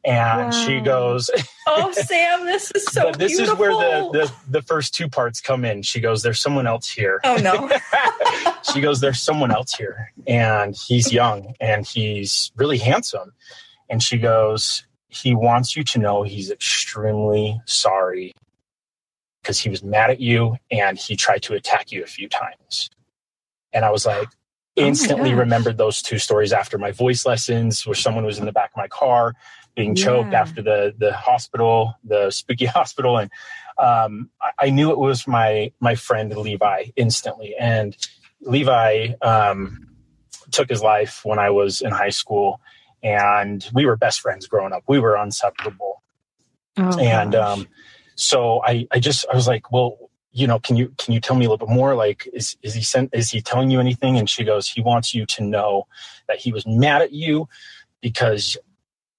And 0.06 0.46
wow. 0.46 0.52
she 0.52 0.82
goes, 0.82 1.30
"Oh, 1.68 1.92
Sam, 1.94 2.46
this 2.46 2.72
is 2.76 2.86
so." 2.86 3.04
but 3.04 3.20
this 3.20 3.38
beautiful. 3.38 3.54
is 3.54 3.60
where 3.60 3.72
the, 3.72 4.12
the 4.12 4.60
the 4.60 4.62
first 4.62 4.94
two 4.94 5.08
parts 5.08 5.40
come 5.40 5.64
in. 5.64 5.82
She 5.82 6.02
goes, 6.02 6.24
"There's 6.24 6.42
someone 6.42 6.68
else 6.68 6.90
here." 6.90 7.22
Oh 7.24 7.36
no. 7.38 7.70
she 8.74 8.82
goes, 8.82 9.00
"There's 9.00 9.22
someone 9.22 9.52
else 9.52 9.74
here, 9.74 10.12
and 10.28 10.76
he's 10.76 11.14
young 11.14 11.56
and 11.62 11.86
he's 11.86 12.52
really 12.56 12.78
handsome." 12.78 13.32
And 13.90 14.04
she 14.04 14.18
goes, 14.18 14.86
"He 15.08 15.36
wants 15.36 15.78
you 15.78 15.84
to 15.86 16.00
know 16.00 16.24
he's 16.24 16.52
extremely 16.52 17.62
sorry 17.66 18.34
because 19.44 19.60
he 19.60 19.70
was 19.70 19.84
mad 19.84 20.10
at 20.10 20.22
you 20.22 20.56
and 20.72 20.98
he 20.98 21.16
tried 21.18 21.44
to 21.44 21.54
attack 21.54 21.92
you 21.92 22.02
a 22.02 22.08
few 22.08 22.30
times. 22.30 22.90
And 23.74 23.84
I 23.84 23.92
was 23.92 24.06
like, 24.06 24.30
oh 24.30 24.82
instantly 24.82 25.34
oh 25.34 25.38
remembered 25.38 25.78
those 25.78 26.02
two 26.02 26.18
stories 26.18 26.54
after 26.54 26.78
my 26.78 26.92
voice 26.92 27.26
lessons, 27.26 27.86
where 27.86 27.94
someone 27.94 28.26
was 28.26 28.40
in 28.40 28.46
the 28.46 28.52
back 28.54 28.72
of 28.72 28.78
my 28.78 28.88
car 28.88 29.34
being 29.76 29.96
choked 29.96 30.32
yeah. 30.32 30.42
after 30.42 30.62
the 30.62 30.94
the 30.98 31.14
hospital, 31.14 31.96
the 32.04 32.32
spooky 32.32 32.66
hospital, 32.80 33.18
and 33.18 33.30
um, 33.78 34.30
I, 34.42 34.68
I, 34.68 34.70
knew 34.70 34.92
it 34.92 34.98
was 34.98 35.28
my 35.28 35.72
my 35.80 35.96
friend 35.96 36.36
Levi 36.36 36.86
instantly. 36.96 37.56
And 37.60 37.98
Levi 38.42 39.14
um, 39.22 39.88
took 40.52 40.70
his 40.70 40.82
life 40.82 41.22
when 41.26 41.40
I 41.40 41.50
was 41.50 41.82
in 41.82 41.92
high 41.92 42.10
school, 42.10 42.62
and 43.02 43.68
we 43.74 43.86
were 43.86 43.98
best 43.98 44.22
friends 44.22 44.48
growing 44.48 44.74
up. 44.74 44.84
We 44.88 45.00
were 45.00 45.18
inseparable. 45.18 46.04
Oh, 46.78 46.98
and 47.00 47.36
um, 47.36 47.68
so 48.16 48.62
I, 48.64 48.88
I 48.92 49.00
just, 49.00 49.26
I 49.32 49.36
was 49.36 49.48
like, 49.48 49.72
well, 49.72 49.98
you 50.32 50.48
know, 50.48 50.60
can 50.60 50.76
you, 50.76 50.94
can 50.98 51.14
you 51.14 51.20
tell 51.20 51.36
me 51.36 51.46
a 51.46 51.50
little 51.50 51.66
bit 51.66 51.74
more? 51.74 51.96
Like, 51.96 52.28
is, 52.34 52.58
is 52.64 52.74
he 52.74 52.82
sent, 52.82 53.12
is 53.14 53.30
he 53.30 53.42
telling 53.42 53.70
you 53.70 53.80
anything? 53.80 54.18
And 54.18 54.30
she 54.30 54.44
goes, 54.44 54.68
he 54.68 54.82
wants 54.82 55.14
you 55.14 55.26
to 55.28 55.44
know 55.44 55.88
that 56.28 56.38
he 56.38 56.52
was 56.52 56.66
mad 56.66 57.02
at 57.02 57.12
you 57.12 57.48
because 58.02 58.58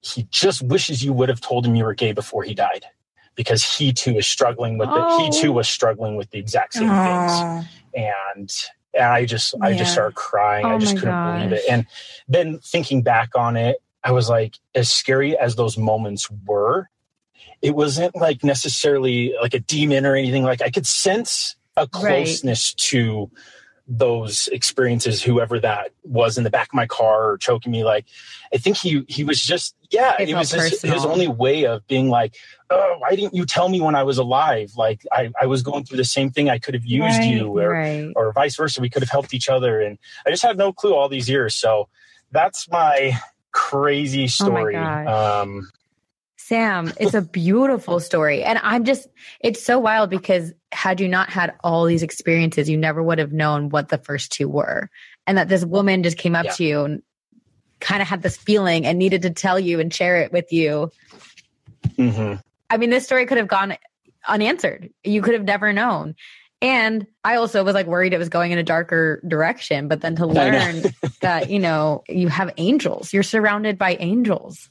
he 0.01 0.27
just 0.31 0.63
wishes 0.63 1.05
you 1.05 1.13
would 1.13 1.29
have 1.29 1.41
told 1.41 1.67
him 1.67 1.75
you 1.75 1.85
were 1.85 1.95
gay 1.95 2.13
before 2.13 2.43
he 2.43 2.53
died 2.55 2.85
because 3.37 3.63
he 3.63 3.93
too 3.93 4.17
is 4.19 4.27
struggling 4.27 4.77
with 4.77 4.89
oh. 4.91 5.27
it. 5.27 5.35
He 5.35 5.41
too 5.41 5.53
was 5.53 5.69
struggling 5.69 6.17
with 6.17 6.31
the 6.31 6.39
exact 6.39 6.75
same 6.75 6.89
things. 6.89 7.67
And, 7.95 8.53
and 8.93 9.05
I 9.05 9.25
just, 9.25 9.55
yeah. 9.59 9.67
I 9.67 9.77
just 9.77 9.93
started 9.93 10.15
crying. 10.15 10.67
Oh 10.67 10.71
I 10.71 10.79
just 10.79 10.97
couldn't 10.97 11.11
gosh. 11.11 11.43
believe 11.43 11.53
it. 11.53 11.65
And 11.71 11.87
then 12.29 12.59
thinking 12.59 13.03
back 13.03 13.31
on 13.37 13.57
it, 13.57 13.79
I 14.03 14.13
was 14.13 14.29
like, 14.29 14.59
as 14.75 14.91
scary 14.91 15.37
as 15.39 15.57
those 15.57 15.79
moments 15.79 16.29
were, 16.45 16.91
it 17.65 17.75
wasn't 17.75 18.15
like 18.15 18.45
necessarily 18.45 19.35
like 19.41 19.55
a 19.55 19.59
demon 19.59 20.05
or 20.05 20.15
anything. 20.15 20.45
Like 20.45 20.61
i 20.61 20.71
could 20.71 20.87
sense 20.87 21.57
a 21.77 21.89
closeness 21.89 22.73
right. 22.73 22.79
to 22.91 23.31
those 23.89 24.49
experiences 24.49 25.23
whoever 25.23 25.59
that 25.59 25.91
was 26.05 26.39
in 26.39 26.45
the 26.45 26.51
back 26.51 26.69
of 26.69 26.75
my 26.75 26.87
car 26.87 27.31
or 27.31 27.39
choking 27.39 27.73
me. 27.73 27.83
Like 27.83 28.05
i 28.53 28.59
think 28.59 28.77
he 28.77 29.05
he 29.09 29.25
was 29.25 29.43
just 29.43 29.75
yeah 29.91 30.15
it, 30.21 30.29
it 30.29 30.35
was 30.35 30.51
his, 30.51 30.83
his, 30.83 31.07
only 31.07 31.27
way 31.27 31.65
of 31.65 31.87
being 31.87 32.11
like 32.11 32.37
oh 32.69 32.97
why 32.99 33.17
didn't 33.17 33.35
you 33.35 33.47
tell 33.47 33.71
me 33.71 33.81
when 33.81 33.95
i 33.95 34.03
was 34.03 34.19
alive? 34.19 34.73
Like 34.77 35.01
i, 35.11 35.33
I 35.41 35.47
was 35.47 35.63
going 35.63 35.85
through 35.85 35.97
the 35.97 36.05
same 36.05 36.31
thing. 36.31 36.51
I 36.51 36.59
could 36.59 36.75
have 36.75 36.85
used 36.85 37.19
right, 37.19 37.35
you 37.35 37.59
or, 37.59 37.71
right. 37.71 38.13
or 38.15 38.31
vice 38.35 38.57
versa. 38.57 38.83
We 38.83 38.91
could 38.91 39.03
have 39.03 39.11
helped 39.11 39.33
each 39.33 39.49
other. 39.49 39.81
And 39.81 39.99
i 40.27 40.31
just 40.31 40.43
have 40.43 40.59
no 40.59 40.71
clue 40.71 40.95
all 40.95 41.09
these 41.09 41.31
years. 41.31 41.55
So 41.55 41.89
that's 42.31 42.69
my 42.69 43.19
crazy 43.53 44.29
story. 44.29 44.77
oh 44.77 45.43
um 45.43 45.71
Sam, 46.45 46.93
it's 47.01 47.15
a 47.15 47.23
beautiful 47.23 48.01
story. 48.01 48.45
And 48.45 48.61
I'm 48.63 48.85
just, 48.85 49.09
it's 49.41 49.63
so 49.63 49.79
wild 49.79 50.11
because 50.11 50.53
had 50.73 51.01
you 51.01 51.09
not 51.09 51.31
had 51.31 51.55
all 51.65 51.87
these 51.87 52.03
experiences, 52.03 52.69
you 52.69 52.77
never 52.77 53.03
would 53.03 53.19
have 53.19 53.33
known 53.33 53.71
what 53.71 53.89
the 53.89 53.97
first 53.97 54.31
two 54.31 54.47
were. 54.47 54.91
And 55.27 55.39
that 55.39 55.49
this 55.49 55.65
woman 55.65 56.03
just 56.03 56.19
came 56.19 56.37
up 56.37 56.45
yeah. 56.45 56.53
to 56.53 56.65
you 56.65 56.85
and 56.85 57.03
kind 57.81 58.03
of 58.03 58.09
had 58.09 58.21
this 58.21 58.37
feeling 58.37 58.85
and 58.85 58.99
needed 58.99 59.23
to 59.23 59.31
tell 59.31 59.59
you 59.59 59.81
and 59.81 59.93
share 59.93 60.19
it 60.19 60.33
with 60.33 60.53
you. 60.53 60.91
Mm-hmm. 61.97 62.35
I 62.69 62.77
mean, 62.77 62.91
this 62.91 63.07
story 63.07 63.25
could 63.25 63.39
have 63.39 63.49
gone 63.49 63.79
unanswered. 64.29 64.91
You 65.03 65.23
could 65.23 65.33
have 65.33 65.45
never 65.45 65.73
known. 65.73 66.15
And 66.61 67.07
I 67.25 67.37
also 67.37 67.65
was 67.65 67.73
like 67.73 67.87
worried 67.87 68.13
it 68.13 68.19
was 68.19 68.29
going 68.29 68.53
in 68.53 68.59
a 68.59 68.63
darker 68.63 69.23
direction, 69.27 69.89
but 69.89 70.03
then 70.03 70.15
to 70.17 70.27
learn 70.27 70.83
that, 71.23 71.49
you 71.49 71.59
know, 71.59 72.05
you 72.07 72.29
have 72.29 72.53
angels, 72.59 73.15
you're 73.15 73.23
surrounded 73.23 73.79
by 73.79 73.97
angels. 73.99 74.69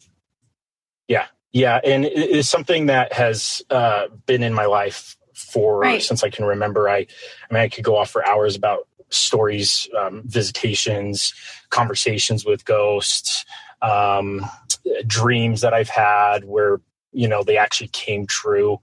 Yeah. 1.07 1.25
Yeah, 1.53 1.79
and 1.83 2.03
it's 2.03 2.49
something 2.49 2.87
that 2.87 3.13
has 3.13 3.61
uh, 3.69 4.07
been 4.25 4.41
in 4.41 4.53
my 4.53 4.65
life 4.65 5.15
for 5.35 5.79
right. 5.79 6.01
since 6.01 6.23
I 6.23 6.29
can 6.31 6.45
remember. 6.45 6.89
I, 6.89 6.97
I 6.97 7.53
mean, 7.53 7.61
I 7.61 7.69
could 7.69 7.83
go 7.83 7.95
off 7.95 8.09
for 8.09 8.27
hours 8.27 8.55
about 8.55 8.87
stories, 9.09 9.87
um, 9.95 10.23
visitations, 10.25 11.33
conversations 11.69 12.43
with 12.43 12.65
ghosts, 12.65 13.45
um, 13.83 14.43
dreams 15.05 15.61
that 15.61 15.75
I've 15.75 15.89
had 15.89 16.45
where 16.45 16.81
you 17.11 17.27
know 17.27 17.43
they 17.43 17.57
actually 17.57 17.89
came 17.89 18.25
true. 18.25 18.73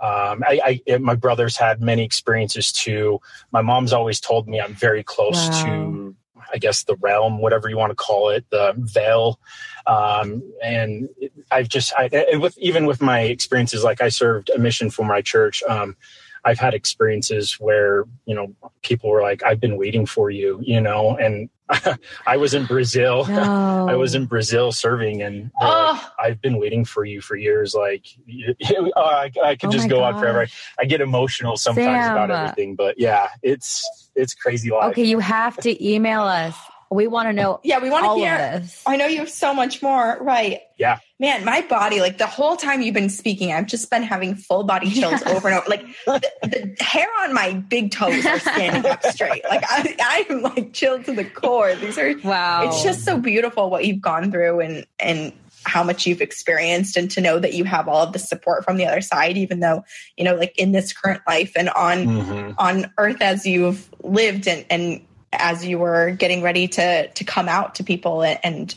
Um, 0.00 0.42
I, 0.46 0.80
I, 0.88 0.98
my 0.98 1.14
brother's 1.14 1.58
had 1.58 1.82
many 1.82 2.04
experiences 2.04 2.72
too. 2.72 3.20
My 3.52 3.60
mom's 3.60 3.92
always 3.92 4.18
told 4.18 4.48
me 4.48 4.60
I'm 4.60 4.74
very 4.74 5.02
close 5.02 5.48
wow. 5.50 5.64
to 5.64 6.16
I 6.52 6.58
guess 6.58 6.84
the 6.84 6.96
realm, 6.96 7.38
whatever 7.38 7.68
you 7.68 7.76
want 7.76 7.90
to 7.90 7.96
call 7.96 8.30
it, 8.30 8.44
the 8.50 8.74
veil. 8.76 9.38
Um, 9.86 10.42
and 10.62 11.08
I've 11.50 11.68
just, 11.68 11.92
I, 11.96 12.08
with 12.34 12.56
even 12.58 12.86
with 12.86 13.00
my 13.00 13.20
experiences, 13.20 13.84
like 13.84 14.00
I 14.00 14.08
served 14.08 14.50
a 14.50 14.58
mission 14.58 14.90
for 14.90 15.04
my 15.04 15.20
church. 15.20 15.62
Um, 15.64 15.96
I've 16.44 16.58
had 16.58 16.74
experiences 16.74 17.54
where, 17.58 18.04
you 18.26 18.34
know, 18.34 18.54
people 18.82 19.10
were 19.10 19.22
like, 19.22 19.42
I've 19.42 19.60
been 19.60 19.76
waiting 19.76 20.04
for 20.06 20.30
you, 20.30 20.60
you 20.62 20.80
know, 20.80 21.16
and 21.16 21.48
I 22.26 22.36
was 22.36 22.52
in 22.52 22.66
Brazil. 22.66 23.24
No. 23.26 23.88
I 23.90 23.94
was 23.96 24.14
in 24.14 24.26
Brazil 24.26 24.70
serving 24.70 25.22
and 25.22 25.50
Oh. 25.60 26.10
I've 26.22 26.40
been 26.42 26.58
waiting 26.58 26.84
for 26.84 27.04
you 27.04 27.20
for 27.22 27.36
years. 27.36 27.74
Like, 27.74 28.04
oh, 28.76 28.90
I, 28.96 29.30
I 29.42 29.56
could 29.56 29.70
Oh 29.70 29.72
just 29.72 29.88
go 29.88 30.02
on 30.02 30.18
forever. 30.18 30.40
gosh. 30.40 30.72
I 30.78 30.84
get 30.84 31.00
emotional 31.00 31.56
sometimes 31.56 32.06
about 32.06 32.30
everything, 32.30 32.74
but 32.76 32.96
yeah, 32.98 33.28
it's, 33.42 33.82
it's 34.14 34.34
crazy 34.34 34.70
life. 34.70 34.90
Okay, 34.90 35.04
you 35.04 35.18
have 35.20 35.56
to 35.58 35.84
email 35.86 36.22
us. 36.22 36.56
We 36.94 37.06
want 37.08 37.28
to 37.28 37.32
know 37.32 37.60
Yeah, 37.64 37.78
we 37.80 37.90
want 37.90 38.04
to 38.06 38.14
hear. 38.14 38.36
this. 38.38 38.82
I 38.86 38.96
know 38.96 39.06
you 39.06 39.18
have 39.18 39.30
so 39.30 39.52
much 39.52 39.82
more. 39.82 40.16
Right. 40.20 40.60
Yeah. 40.78 40.98
Man, 41.20 41.44
my 41.44 41.60
body, 41.62 42.00
like 42.00 42.18
the 42.18 42.26
whole 42.26 42.56
time 42.56 42.82
you've 42.82 42.94
been 42.94 43.08
speaking, 43.10 43.52
I've 43.52 43.66
just 43.66 43.90
been 43.90 44.02
having 44.02 44.34
full 44.34 44.64
body 44.64 44.90
chills 45.00 45.22
over 45.24 45.48
and 45.48 45.58
over. 45.58 45.68
Like 45.68 45.86
the, 46.06 46.22
the 46.42 46.84
hair 46.84 47.06
on 47.20 47.32
my 47.34 47.54
big 47.54 47.90
toes 47.90 48.24
are 48.26 48.38
standing 48.40 48.90
up 48.90 49.02
straight. 49.06 49.42
Like 49.48 49.64
I, 49.68 50.26
I'm 50.30 50.42
like 50.42 50.72
chilled 50.72 51.04
to 51.06 51.12
the 51.12 51.24
core. 51.24 51.74
These 51.74 51.98
are, 51.98 52.14
Wow. 52.24 52.66
it's 52.68 52.82
just 52.82 53.04
so 53.04 53.18
beautiful 53.18 53.70
what 53.70 53.84
you've 53.84 54.00
gone 54.00 54.30
through 54.30 54.60
and, 54.60 54.86
and, 54.98 55.32
how 55.66 55.82
much 55.82 56.06
you've 56.06 56.20
experienced 56.20 56.94
and 56.94 57.10
to 57.10 57.22
know 57.22 57.38
that 57.38 57.54
you 57.54 57.64
have 57.64 57.88
all 57.88 58.02
of 58.02 58.12
the 58.12 58.18
support 58.18 58.62
from 58.66 58.76
the 58.76 58.84
other 58.84 59.00
side 59.00 59.38
even 59.38 59.60
though 59.60 59.82
you 60.18 60.22
know 60.22 60.34
like 60.34 60.52
in 60.58 60.72
this 60.72 60.92
current 60.92 61.22
life 61.26 61.52
and 61.56 61.70
on 61.70 62.04
Mhm. 62.04 62.54
on 62.58 62.92
earth 62.98 63.22
as 63.22 63.46
you've 63.46 63.88
lived 64.02 64.46
and, 64.46 64.66
and 64.68 65.00
as 65.38 65.64
you 65.66 65.78
were 65.78 66.10
getting 66.12 66.42
ready 66.42 66.68
to 66.68 67.08
to 67.08 67.24
come 67.24 67.48
out 67.48 67.74
to 67.76 67.84
people 67.84 68.22
and, 68.22 68.74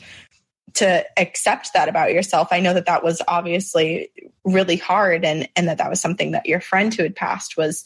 to 0.74 1.04
accept 1.18 1.74
that 1.74 1.90
about 1.90 2.12
yourself 2.14 2.50
i 2.52 2.60
know 2.60 2.74
that 2.74 2.86
that 2.86 3.04
was 3.04 3.20
obviously 3.28 4.12
really 4.44 4.76
hard 4.76 5.26
and 5.26 5.48
and 5.56 5.68
that 5.68 5.80
that 5.80 5.90
was 5.90 6.00
something 6.00 6.32
that 6.32 6.46
your 6.46 6.60
friend 6.60 6.94
who 6.94 7.02
had 7.02 7.16
passed 7.16 7.58
was 7.58 7.84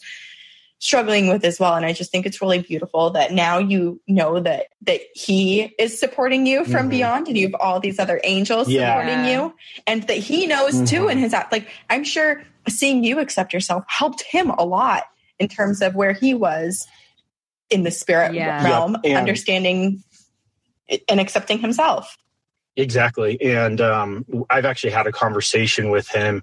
struggling 0.78 1.28
with 1.28 1.44
as 1.44 1.58
well 1.60 1.74
and 1.74 1.86
i 1.86 1.92
just 1.92 2.10
think 2.10 2.26
it's 2.26 2.42
really 2.42 2.60
beautiful 2.60 3.08
that 3.10 3.32
now 3.32 3.56
you 3.58 4.00
know 4.08 4.40
that 4.40 4.66
that 4.82 5.00
he 5.14 5.72
is 5.78 5.98
supporting 5.98 6.44
you 6.44 6.64
from 6.64 6.88
Mhm. 6.88 6.90
beyond 6.90 7.28
and 7.28 7.38
you 7.38 7.46
have 7.46 7.54
all 7.60 7.78
these 7.80 7.98
other 8.00 8.20
angels 8.24 8.68
Yeah. 8.68 8.98
supporting 9.00 9.24
you 9.32 9.54
and 9.86 10.02
that 10.08 10.16
he 10.18 10.46
knows 10.46 10.90
too 10.90 11.04
Mhm. 11.04 11.12
in 11.12 11.18
his 11.18 11.32
act 11.32 11.52
like 11.52 11.68
i'm 11.88 12.04
sure 12.04 12.42
seeing 12.68 13.04
you 13.04 13.20
accept 13.20 13.52
yourself 13.54 13.84
helped 13.86 14.22
him 14.22 14.50
a 14.50 14.64
lot 14.64 15.04
in 15.38 15.48
terms 15.48 15.80
of 15.82 15.94
where 15.94 16.12
he 16.12 16.34
was 16.34 16.86
in 17.72 17.82
the 17.84 17.90
spirit 17.90 18.34
Yeah. 18.34 18.62
realm 18.64 18.92
Yep, 18.92 19.00
and- 19.04 19.16
understanding 19.16 20.02
and 21.08 21.20
accepting 21.20 21.58
himself 21.58 22.16
Exactly. 22.74 23.38
And 23.42 23.82
um, 23.82 24.24
I've 24.48 24.64
actually 24.64 24.92
had 24.92 25.06
a 25.06 25.12
conversation 25.12 25.90
with 25.90 26.08
him 26.08 26.42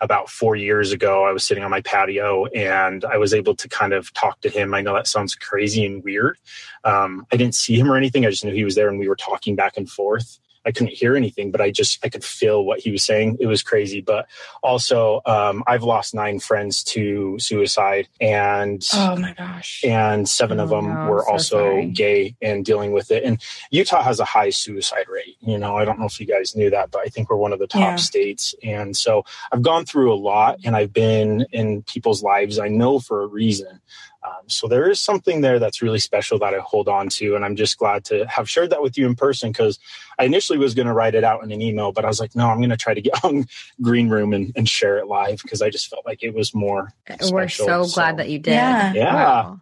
about 0.00 0.28
four 0.28 0.56
years 0.56 0.90
ago. 0.90 1.24
I 1.24 1.30
was 1.30 1.44
sitting 1.44 1.62
on 1.62 1.70
my 1.70 1.82
patio 1.82 2.46
and 2.46 3.04
I 3.04 3.16
was 3.16 3.32
able 3.32 3.54
to 3.54 3.68
kind 3.68 3.92
of 3.92 4.12
talk 4.12 4.40
to 4.40 4.48
him. 4.48 4.74
I 4.74 4.80
know 4.80 4.94
that 4.94 5.06
sounds 5.06 5.36
crazy 5.36 5.86
and 5.86 6.02
weird. 6.02 6.36
Um, 6.82 7.26
I 7.32 7.36
didn't 7.36 7.54
see 7.54 7.78
him 7.78 7.92
or 7.92 7.96
anything. 7.96 8.26
I 8.26 8.30
just 8.30 8.44
knew 8.44 8.52
he 8.52 8.64
was 8.64 8.74
there 8.74 8.88
and 8.88 8.98
we 8.98 9.08
were 9.08 9.14
talking 9.14 9.54
back 9.54 9.76
and 9.76 9.88
forth. 9.88 10.40
I 10.68 10.72
couldn't 10.72 10.92
hear 10.92 11.16
anything, 11.16 11.50
but 11.50 11.60
I 11.62 11.70
just 11.70 11.98
I 12.04 12.10
could 12.10 12.24
feel 12.24 12.64
what 12.64 12.80
he 12.80 12.90
was 12.92 13.02
saying. 13.02 13.38
It 13.40 13.46
was 13.46 13.62
crazy. 13.62 14.02
But 14.02 14.28
also, 14.62 15.22
um, 15.26 15.64
I've 15.66 15.82
lost 15.82 16.14
nine 16.14 16.38
friends 16.40 16.84
to 16.94 17.38
suicide, 17.38 18.08
and 18.20 18.86
oh 18.94 19.16
my 19.16 19.32
gosh 19.32 19.82
and 19.84 20.28
seven 20.28 20.60
of 20.60 20.72
Oh, 20.72 20.76
them 20.80 20.88
no, 20.94 21.08
were 21.08 21.24
so 21.26 21.32
also 21.32 21.56
sorry. 21.58 21.86
gay 21.90 22.36
and 22.42 22.64
dealing 22.64 22.92
with 22.92 23.10
it. 23.10 23.24
And 23.24 23.40
Utah 23.70 24.02
has 24.02 24.20
a 24.20 24.24
high 24.24 24.50
suicide 24.50 25.06
rate. 25.08 25.36
You 25.40 25.58
know, 25.58 25.76
I 25.76 25.84
don't 25.86 25.98
know 25.98 26.06
if 26.06 26.20
you 26.20 26.26
guys 26.26 26.54
knew 26.56 26.70
that, 26.70 26.90
but 26.90 27.00
I 27.00 27.06
think 27.06 27.30
we're 27.30 27.36
one 27.36 27.52
of 27.54 27.58
the 27.58 27.66
top 27.66 27.80
Yeah. 27.82 27.96
states. 27.96 28.54
And 28.62 28.96
so 28.96 29.24
I've 29.52 29.62
gone 29.62 29.84
through 29.86 30.12
a 30.12 30.16
lot 30.16 30.58
and 30.64 30.76
I've 30.76 30.92
been 30.92 31.46
in 31.52 31.82
people's 31.84 32.22
lives 32.22 32.58
I 32.58 32.68
know 32.68 32.98
for 32.98 33.22
a 33.22 33.26
reason. 33.26 33.80
Um, 34.22 34.48
so 34.48 34.66
there 34.66 34.90
is 34.90 35.00
something 35.00 35.40
there 35.40 35.58
that's 35.58 35.80
really 35.80 35.98
special 35.98 36.38
that 36.40 36.54
I 36.54 36.58
hold 36.58 36.88
on 36.88 37.08
to. 37.10 37.36
And 37.36 37.44
I'm 37.44 37.56
just 37.56 37.78
glad 37.78 38.04
to 38.06 38.26
have 38.26 38.50
shared 38.50 38.70
that 38.70 38.82
with 38.82 38.98
you 38.98 39.06
in 39.06 39.14
person 39.14 39.52
because 39.52 39.78
I 40.18 40.24
initially 40.24 40.58
was 40.58 40.74
going 40.74 40.86
to 40.86 40.92
write 40.92 41.14
it 41.14 41.24
out 41.24 41.44
in 41.44 41.52
an 41.52 41.62
email, 41.62 41.92
but 41.92 42.04
I 42.04 42.08
was 42.08 42.18
like, 42.18 42.34
no, 42.34 42.48
I'm 42.48 42.58
going 42.58 42.70
to 42.70 42.76
try 42.76 42.94
to 42.94 43.00
get 43.00 43.24
on 43.24 43.46
Green 43.80 44.08
Room 44.08 44.32
and, 44.32 44.52
and 44.56 44.68
share 44.68 44.98
it 44.98 45.06
live 45.06 45.40
because 45.42 45.62
I 45.62 45.70
just 45.70 45.88
felt 45.88 46.04
like 46.04 46.22
it 46.22 46.34
was 46.34 46.54
more. 46.54 46.92
We're 47.08 47.48
special. 47.48 47.84
so 47.84 47.94
glad 47.94 48.16
that 48.18 48.28
you 48.28 48.38
did. 48.38 48.52
Yeah. 48.52 48.92
Yeah. 48.92 49.14
Wow. 49.14 49.60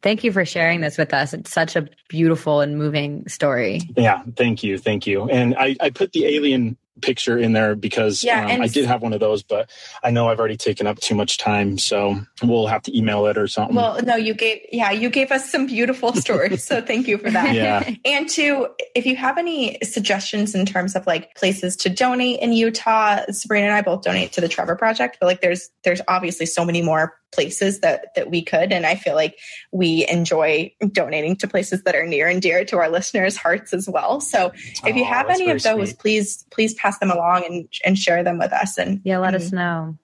Thank 0.00 0.22
you 0.22 0.30
for 0.30 0.44
sharing 0.44 0.80
this 0.80 0.96
with 0.96 1.12
us. 1.12 1.34
It's 1.34 1.52
such 1.52 1.74
a 1.74 1.88
beautiful 2.08 2.60
and 2.60 2.78
moving 2.78 3.26
story. 3.28 3.80
Yeah, 3.96 4.22
thank 4.36 4.62
you, 4.62 4.78
thank 4.78 5.08
you. 5.08 5.28
And 5.28 5.56
I, 5.58 5.74
I 5.80 5.90
put 5.90 6.12
the 6.12 6.24
alien 6.24 6.76
picture 6.98 7.38
in 7.38 7.52
there 7.52 7.74
because 7.74 8.22
Yeah, 8.22 8.46
um, 8.46 8.62
I 8.62 8.68
did 8.68 8.86
have 8.86 9.02
one 9.02 9.12
of 9.12 9.20
those, 9.20 9.42
but 9.42 9.70
I 10.02 10.10
know 10.10 10.28
I've 10.28 10.38
already 10.38 10.56
taken 10.56 10.86
up 10.86 10.98
too 10.98 11.14
much 11.14 11.38
time, 11.38 11.78
so 11.78 12.20
we'll 12.42 12.66
have 12.66 12.82
to 12.82 12.96
email 12.96 13.26
it 13.26 13.36
or 13.36 13.46
something. 13.46 13.76
well 13.76 14.00
no 14.02 14.16
you 14.16 14.34
gave 14.34 14.60
yeah 14.72 14.90
you 14.90 15.10
gave 15.10 15.32
us 15.32 15.50
some 15.50 15.66
beautiful 15.66 16.12
stories 16.14 16.62
so 16.64 16.80
thank 16.80 17.08
you 17.08 17.18
for 17.18 17.30
that 17.30 17.54
yeah, 17.54 17.90
And 18.04 18.28
to, 18.30 18.68
if 18.94 19.06
you 19.06 19.16
have 19.16 19.38
any 19.38 19.78
suggestions 19.82 20.54
in 20.54 20.66
terms 20.66 20.94
of 20.94 21.06
like 21.06 21.34
places 21.34 21.76
to 21.76 21.88
donate 21.88 22.40
in 22.40 22.52
Utah, 22.52 23.20
Sabrina 23.30 23.66
and 23.66 23.74
I 23.74 23.82
both 23.82 24.02
donate 24.02 24.32
to 24.32 24.40
the 24.40 24.48
Trevor 24.48 24.76
Project, 24.76 25.18
but 25.20 25.26
like 25.26 25.40
there's 25.40 25.70
there's 25.84 26.00
obviously 26.08 26.46
so 26.46 26.64
many 26.64 26.82
more 26.82 27.18
places 27.32 27.80
that 27.80 28.14
that 28.14 28.30
we 28.30 28.42
could, 28.42 28.72
and 28.72 28.86
I 28.86 28.94
feel 28.94 29.14
like 29.14 29.38
we 29.72 30.06
enjoy 30.08 30.72
donating 30.92 31.36
to 31.36 31.48
places 31.48 31.82
that 31.82 31.94
are 31.94 32.06
near 32.06 32.26
and 32.28 32.40
dear 32.40 32.64
to 32.66 32.78
our 32.78 32.88
listeners' 32.88 33.36
hearts 33.36 33.74
as 33.74 33.88
well. 33.88 34.20
So 34.20 34.52
if 34.84 34.96
you 34.96 35.04
have 35.04 35.28
any 35.28 35.50
of 35.50 35.62
those, 35.62 35.90
sweet. 35.90 35.98
please 35.98 36.44
please 36.50 36.74
pass 36.74 36.87
them 36.96 37.10
along 37.10 37.44
and 37.44 37.68
and 37.84 37.98
share 37.98 38.24
them 38.24 38.38
with 38.38 38.52
us, 38.54 38.78
and 38.78 39.02
Yeah, 39.04 39.18
let 39.18 39.34
and 39.34 39.42
us 39.44 39.52
know. 39.52 39.98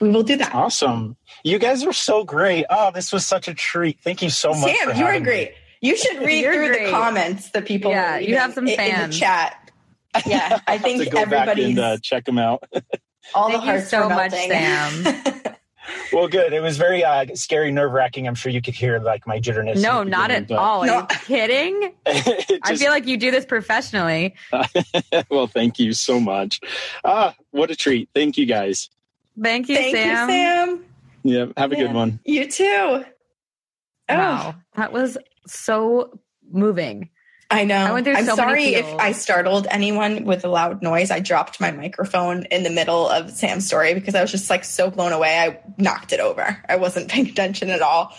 We 0.00 0.10
will 0.10 0.22
do 0.22 0.36
that. 0.36 0.54
awesome. 0.54 1.16
You 1.42 1.58
guys 1.58 1.82
are 1.86 1.92
so 1.94 2.22
great. 2.22 2.66
Oh, 2.68 2.90
this 2.94 3.10
was 3.14 3.24
such 3.24 3.48
a 3.48 3.54
treat. 3.54 3.98
Thank 4.02 4.20
you 4.20 4.28
so 4.28 4.50
much. 4.52 4.76
Sam, 4.76 4.88
you 4.88 5.04
are 5.04 5.06
having 5.06 5.22
me. 5.22 5.24
great. 5.26 5.54
You 5.80 5.96
should 5.96 6.18
read 6.22 6.44
through 6.44 6.68
great. 6.68 6.84
the 6.86 6.90
comments 6.90 7.50
that 7.52 7.64
people. 7.64 7.90
Yeah, 7.92 8.18
you 8.18 8.36
have 8.36 8.52
some 8.52 8.66
leaving 8.66 8.84
in- 8.84 8.90
in 8.90 8.96
the 8.96 9.02
fans. 9.04 9.18
chat. 9.18 9.56
Yeah, 10.26 10.60
I 10.66 10.78
think 10.78 11.02
to 11.04 11.10
go 11.10 11.18
everybody's 11.20 11.66
and 11.70 11.78
uh, 11.78 11.96
check 12.02 12.24
them 12.24 12.38
out. 12.38 12.64
all 13.34 13.48
Thank 13.48 13.60
the 13.60 13.66
you 13.66 13.72
hearts 13.72 13.88
so 13.90 14.08
much. 14.08 14.32
Sam. 14.32 15.54
Well, 16.12 16.28
good. 16.28 16.52
It 16.52 16.60
was 16.60 16.76
very 16.76 17.04
uh, 17.04 17.26
scary, 17.34 17.70
nerve 17.72 17.92
wracking. 17.92 18.26
I'm 18.26 18.34
sure 18.34 18.50
you 18.52 18.62
could 18.62 18.74
hear 18.74 18.98
like 18.98 19.26
my 19.26 19.38
jitterness. 19.38 19.80
No, 19.82 20.02
not 20.02 20.30
at 20.30 20.48
but 20.48 20.58
all. 20.58 20.82
Are 20.82 20.86
No. 20.86 20.98
you 21.00 21.06
kidding? 21.26 21.92
it 22.06 22.60
I 22.62 22.76
feel 22.76 22.90
like 22.90 23.06
you 23.06 23.16
do 23.16 23.30
this 23.30 23.44
professionally. 23.44 24.34
well, 25.30 25.46
thank 25.46 25.78
you 25.78 25.92
so 25.92 26.18
much. 26.20 26.60
Ah, 27.04 27.34
what 27.50 27.70
a 27.70 27.76
treat. 27.76 28.08
Thank 28.14 28.36
you 28.38 28.46
guys. 28.46 28.88
Thank 29.42 29.68
you, 29.68 29.76
Thank 29.76 29.96
Sam. 29.96 30.28
you, 30.28 30.34
Sam. 30.34 30.84
Yeah, 31.22 31.46
have 31.56 31.72
a 31.72 31.76
Yeah. 31.76 31.82
good 31.84 31.94
one. 31.94 32.20
You 32.24 32.50
too. 32.50 32.64
Oh, 32.64 33.04
Wow. 34.08 34.54
That 34.76 34.92
was 34.92 35.18
so 35.46 36.20
moving. 36.50 37.10
I 37.50 37.64
know. 37.64 37.94
I 37.94 37.98
I'm 37.98 38.24
so 38.24 38.34
sorry 38.34 38.74
if. 38.74 38.86
I 38.98 39.12
startled 39.12 39.66
anyone 39.70 40.24
with 40.24 40.44
a 40.44 40.48
loud 40.48 40.82
noise. 40.82 41.10
I 41.10 41.20
dropped 41.20 41.60
my 41.60 41.70
microphone 41.70 42.44
in 42.46 42.64
the 42.64 42.70
middle 42.70 43.08
of 43.08 43.30
Sam's 43.30 43.66
story 43.66 43.94
because 43.94 44.14
I 44.14 44.20
was 44.20 44.32
just 44.32 44.50
like 44.50 44.64
so 44.64 44.90
blown 44.90 45.12
away. 45.12 45.38
I 45.38 45.60
knocked 45.78 46.12
it 46.12 46.18
over. 46.20 46.62
I 46.68 46.76
wasn't 46.76 47.08
paying 47.10 47.28
attention 47.28 47.70
at 47.70 47.82
all. 47.82 48.12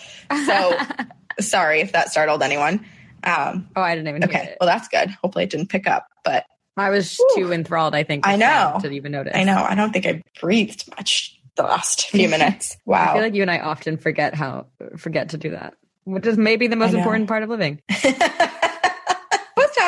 So 0.46 0.78
sorry 1.40 1.80
if 1.80 1.92
that 1.92 2.10
startled 2.10 2.42
anyone. 2.42 2.86
Um, 3.22 3.68
oh, 3.76 3.82
I 3.82 3.94
didn't 3.94 4.08
even 4.08 4.22
hear 4.22 4.30
okay, 4.30 4.50
it. 4.50 4.56
well 4.60 4.68
that's 4.68 4.88
good. 4.88 5.10
Hopefully 5.22 5.44
it 5.44 5.50
didn't 5.50 5.68
pick 5.68 5.86
up. 5.86 6.06
But 6.24 6.46
I 6.76 6.90
was 6.90 7.16
Whew. 7.16 7.44
too 7.44 7.52
enthralled, 7.52 7.94
I 7.94 8.04
think. 8.04 8.26
I 8.26 8.36
know. 8.36 8.78
To 8.80 8.90
even 8.90 9.12
notice. 9.12 9.34
I 9.36 9.44
know 9.44 9.56
I 9.56 9.74
don't 9.74 9.92
think 9.92 10.06
I 10.06 10.22
breathed 10.40 10.88
much 10.96 11.38
the 11.56 11.64
last 11.64 12.08
few 12.08 12.28
minutes. 12.30 12.78
Wow. 12.86 13.10
I 13.10 13.12
feel 13.12 13.22
like 13.22 13.34
you 13.34 13.42
and 13.42 13.50
I 13.50 13.58
often 13.58 13.98
forget 13.98 14.34
how 14.34 14.66
forget 14.96 15.30
to 15.30 15.36
do 15.36 15.50
that, 15.50 15.74
which 16.04 16.24
is 16.24 16.38
maybe 16.38 16.68
the 16.68 16.76
most 16.76 16.94
important 16.94 17.28
part 17.28 17.42
of 17.42 17.50
living. 17.50 17.82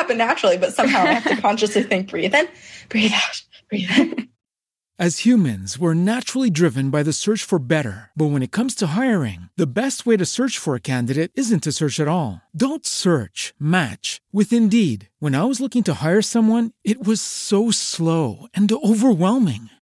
Happen 0.00 0.16
naturally, 0.16 0.56
but 0.56 0.72
somehow 0.72 1.02
I 1.02 1.12
have 1.12 1.36
to 1.36 1.42
consciously 1.42 1.82
think, 1.82 2.08
breathe 2.08 2.34
in, 2.34 2.48
breathe 2.88 3.12
out, 3.12 3.42
breathe 3.68 3.90
in. 3.98 4.30
As 4.98 5.26
humans, 5.26 5.78
we're 5.78 5.92
naturally 5.94 6.48
driven 6.48 6.88
by 6.88 7.02
the 7.02 7.12
search 7.12 7.44
for 7.44 7.58
better. 7.58 8.10
But 8.16 8.30
when 8.32 8.42
it 8.42 8.50
comes 8.50 8.74
to 8.76 8.88
hiring, 8.98 9.50
the 9.56 9.66
best 9.66 10.06
way 10.06 10.16
to 10.16 10.24
search 10.24 10.56
for 10.56 10.74
a 10.74 10.80
candidate 10.80 11.32
isn't 11.36 11.62
to 11.64 11.72
search 11.72 12.00
at 12.00 12.08
all. 12.08 12.40
Don't 12.56 12.86
search, 12.86 13.52
match 13.58 14.22
with 14.32 14.54
Indeed. 14.54 15.10
When 15.18 15.34
I 15.34 15.44
was 15.44 15.60
looking 15.60 15.84
to 15.84 16.00
hire 16.04 16.22
someone, 16.22 16.72
it 16.82 17.02
was 17.02 17.20
so 17.20 17.70
slow 17.70 18.46
and 18.52 18.72
overwhelming. 18.72 19.68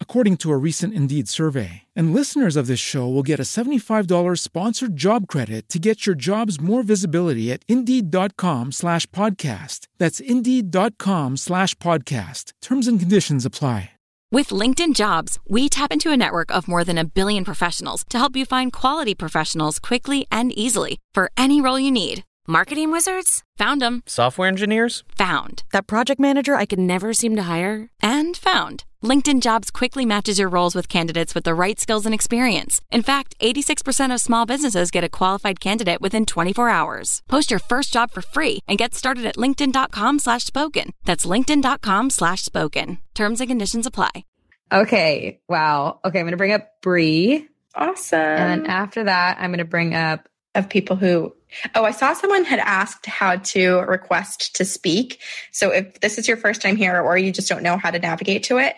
according 0.00 0.36
to 0.36 0.52
a 0.52 0.56
recent 0.56 0.94
Indeed 0.94 1.26
survey. 1.26 1.82
And 1.96 2.14
listeners 2.14 2.54
of 2.54 2.68
this 2.68 2.78
show 2.78 3.08
will 3.08 3.24
get 3.24 3.40
a 3.40 3.42
$75 3.42 4.38
sponsored 4.38 4.96
job 4.96 5.26
credit 5.26 5.68
to 5.70 5.80
get 5.80 6.06
your 6.06 6.14
jobs 6.14 6.60
more 6.60 6.84
visibility 6.84 7.50
at 7.50 7.64
Indeed.com 7.66 8.70
slash 8.70 9.06
podcast. 9.06 9.88
That's 9.98 10.20
Indeed.com 10.20 11.36
slash 11.38 11.74
podcast. 11.76 12.52
Terms 12.62 12.86
and 12.86 13.00
conditions 13.00 13.44
apply. 13.44 13.90
With 14.34 14.48
LinkedIn 14.48 14.96
Jobs, 14.96 15.38
we 15.48 15.68
tap 15.68 15.92
into 15.92 16.10
a 16.10 16.16
network 16.16 16.50
of 16.50 16.66
more 16.66 16.82
than 16.82 16.98
a 16.98 17.04
billion 17.04 17.44
professionals 17.44 18.02
to 18.08 18.18
help 18.18 18.34
you 18.34 18.44
find 18.44 18.72
quality 18.72 19.14
professionals 19.14 19.78
quickly 19.78 20.26
and 20.28 20.50
easily 20.58 20.98
for 21.12 21.30
any 21.36 21.60
role 21.60 21.78
you 21.78 21.92
need. 21.92 22.24
Marketing 22.46 22.90
wizards? 22.90 23.42
Found 23.58 23.80
them. 23.80 24.02
Software 24.06 24.48
engineers? 24.48 25.04
Found. 25.16 25.62
That 25.72 25.86
project 25.86 26.20
manager 26.20 26.56
I 26.56 26.66
could 26.66 26.80
never 26.80 27.14
seem 27.14 27.36
to 27.36 27.44
hire? 27.44 27.90
And 28.02 28.36
found. 28.36 28.84
LinkedIn 29.04 29.42
Jobs 29.42 29.70
quickly 29.70 30.06
matches 30.06 30.38
your 30.38 30.48
roles 30.48 30.74
with 30.74 30.88
candidates 30.88 31.34
with 31.34 31.44
the 31.44 31.54
right 31.54 31.78
skills 31.78 32.06
and 32.06 32.14
experience. 32.14 32.80
In 32.90 33.02
fact, 33.02 33.36
86% 33.40 34.12
of 34.12 34.20
small 34.20 34.46
businesses 34.46 34.90
get 34.90 35.04
a 35.04 35.08
qualified 35.08 35.60
candidate 35.60 36.00
within 36.00 36.26
24 36.26 36.70
hours. 36.70 37.22
Post 37.28 37.50
your 37.50 37.60
first 37.60 37.92
job 37.92 38.10
for 38.10 38.22
free 38.22 38.60
and 38.66 38.78
get 38.78 38.94
started 38.94 39.26
at 39.26 39.36
linkedin.com 39.36 40.18
slash 40.18 40.44
spoken. 40.44 40.92
That's 41.04 41.26
linkedin.com 41.26 42.10
slash 42.10 42.42
spoken. 42.42 42.98
Terms 43.14 43.40
and 43.40 43.50
conditions 43.50 43.86
apply. 43.86 44.24
Okay. 44.72 45.40
Wow. 45.48 46.00
Okay. 46.04 46.18
I'm 46.18 46.24
going 46.24 46.32
to 46.32 46.38
bring 46.38 46.52
up 46.52 46.68
Bree. 46.80 47.46
Awesome. 47.74 48.18
And 48.18 48.64
then 48.64 48.70
after 48.70 49.04
that, 49.04 49.36
I'm 49.38 49.50
going 49.50 49.58
to 49.58 49.64
bring 49.64 49.94
up 49.94 50.28
of 50.54 50.68
people 50.68 50.94
who 50.94 51.34
oh 51.74 51.84
i 51.84 51.90
saw 51.90 52.12
someone 52.12 52.44
had 52.44 52.60
asked 52.60 53.06
how 53.06 53.36
to 53.36 53.78
request 53.80 54.54
to 54.54 54.64
speak 54.64 55.20
so 55.50 55.70
if 55.70 56.00
this 56.00 56.16
is 56.16 56.28
your 56.28 56.36
first 56.36 56.62
time 56.62 56.76
here 56.76 57.00
or 57.00 57.18
you 57.18 57.32
just 57.32 57.48
don't 57.48 57.62
know 57.62 57.76
how 57.76 57.90
to 57.90 57.98
navigate 57.98 58.44
to 58.44 58.58
it 58.58 58.76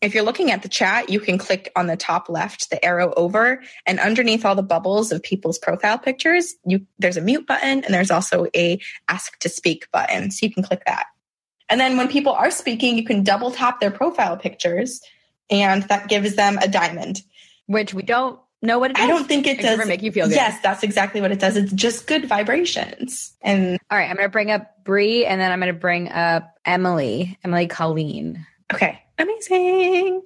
if 0.00 0.14
you're 0.14 0.24
looking 0.24 0.50
at 0.50 0.62
the 0.62 0.68
chat 0.68 1.08
you 1.08 1.20
can 1.20 1.38
click 1.38 1.70
on 1.76 1.86
the 1.86 1.96
top 1.96 2.28
left 2.28 2.70
the 2.70 2.84
arrow 2.84 3.12
over 3.16 3.62
and 3.86 3.98
underneath 4.00 4.44
all 4.44 4.54
the 4.54 4.62
bubbles 4.62 5.12
of 5.12 5.22
people's 5.22 5.58
profile 5.58 5.98
pictures 5.98 6.54
you 6.64 6.84
there's 6.98 7.16
a 7.16 7.22
mute 7.22 7.46
button 7.46 7.84
and 7.84 7.94
there's 7.94 8.10
also 8.10 8.46
a 8.54 8.80
ask 9.08 9.38
to 9.38 9.48
speak 9.48 9.90
button 9.92 10.30
so 10.30 10.46
you 10.46 10.52
can 10.52 10.62
click 10.62 10.82
that 10.86 11.06
and 11.68 11.80
then 11.80 11.96
when 11.96 12.08
people 12.08 12.32
are 12.32 12.50
speaking 12.50 12.96
you 12.96 13.04
can 13.04 13.22
double 13.22 13.50
tap 13.50 13.80
their 13.80 13.90
profile 13.90 14.36
pictures 14.36 15.00
and 15.50 15.82
that 15.84 16.08
gives 16.08 16.36
them 16.36 16.58
a 16.58 16.68
diamond 16.68 17.22
which 17.66 17.92
we 17.94 18.02
don't 18.02 18.38
know 18.62 18.78
what 18.78 18.90
it 18.90 18.96
does. 18.96 19.04
I 19.04 19.08
don't 19.08 19.26
think 19.26 19.46
it 19.46 19.58
Except 19.58 19.78
does 19.78 19.88
make 19.88 20.02
you 20.02 20.10
feel 20.10 20.26
good. 20.26 20.34
Yes, 20.34 20.60
that's 20.62 20.82
exactly 20.82 21.20
what 21.20 21.30
it 21.30 21.38
does. 21.38 21.56
It's 21.56 21.72
just 21.72 22.06
good 22.06 22.26
vibrations. 22.26 23.36
And 23.40 23.78
All 23.90 23.98
right. 23.98 24.08
I'm 24.08 24.16
going 24.16 24.26
to 24.26 24.32
bring 24.32 24.50
up 24.50 24.84
Bree 24.84 25.24
and 25.24 25.40
then 25.40 25.52
I'm 25.52 25.60
going 25.60 25.72
to 25.72 25.78
bring 25.78 26.08
up 26.10 26.56
Emily, 26.64 27.38
Emily 27.44 27.66
Colleen. 27.66 28.44
okay, 28.72 29.00
amazing. 29.18 30.22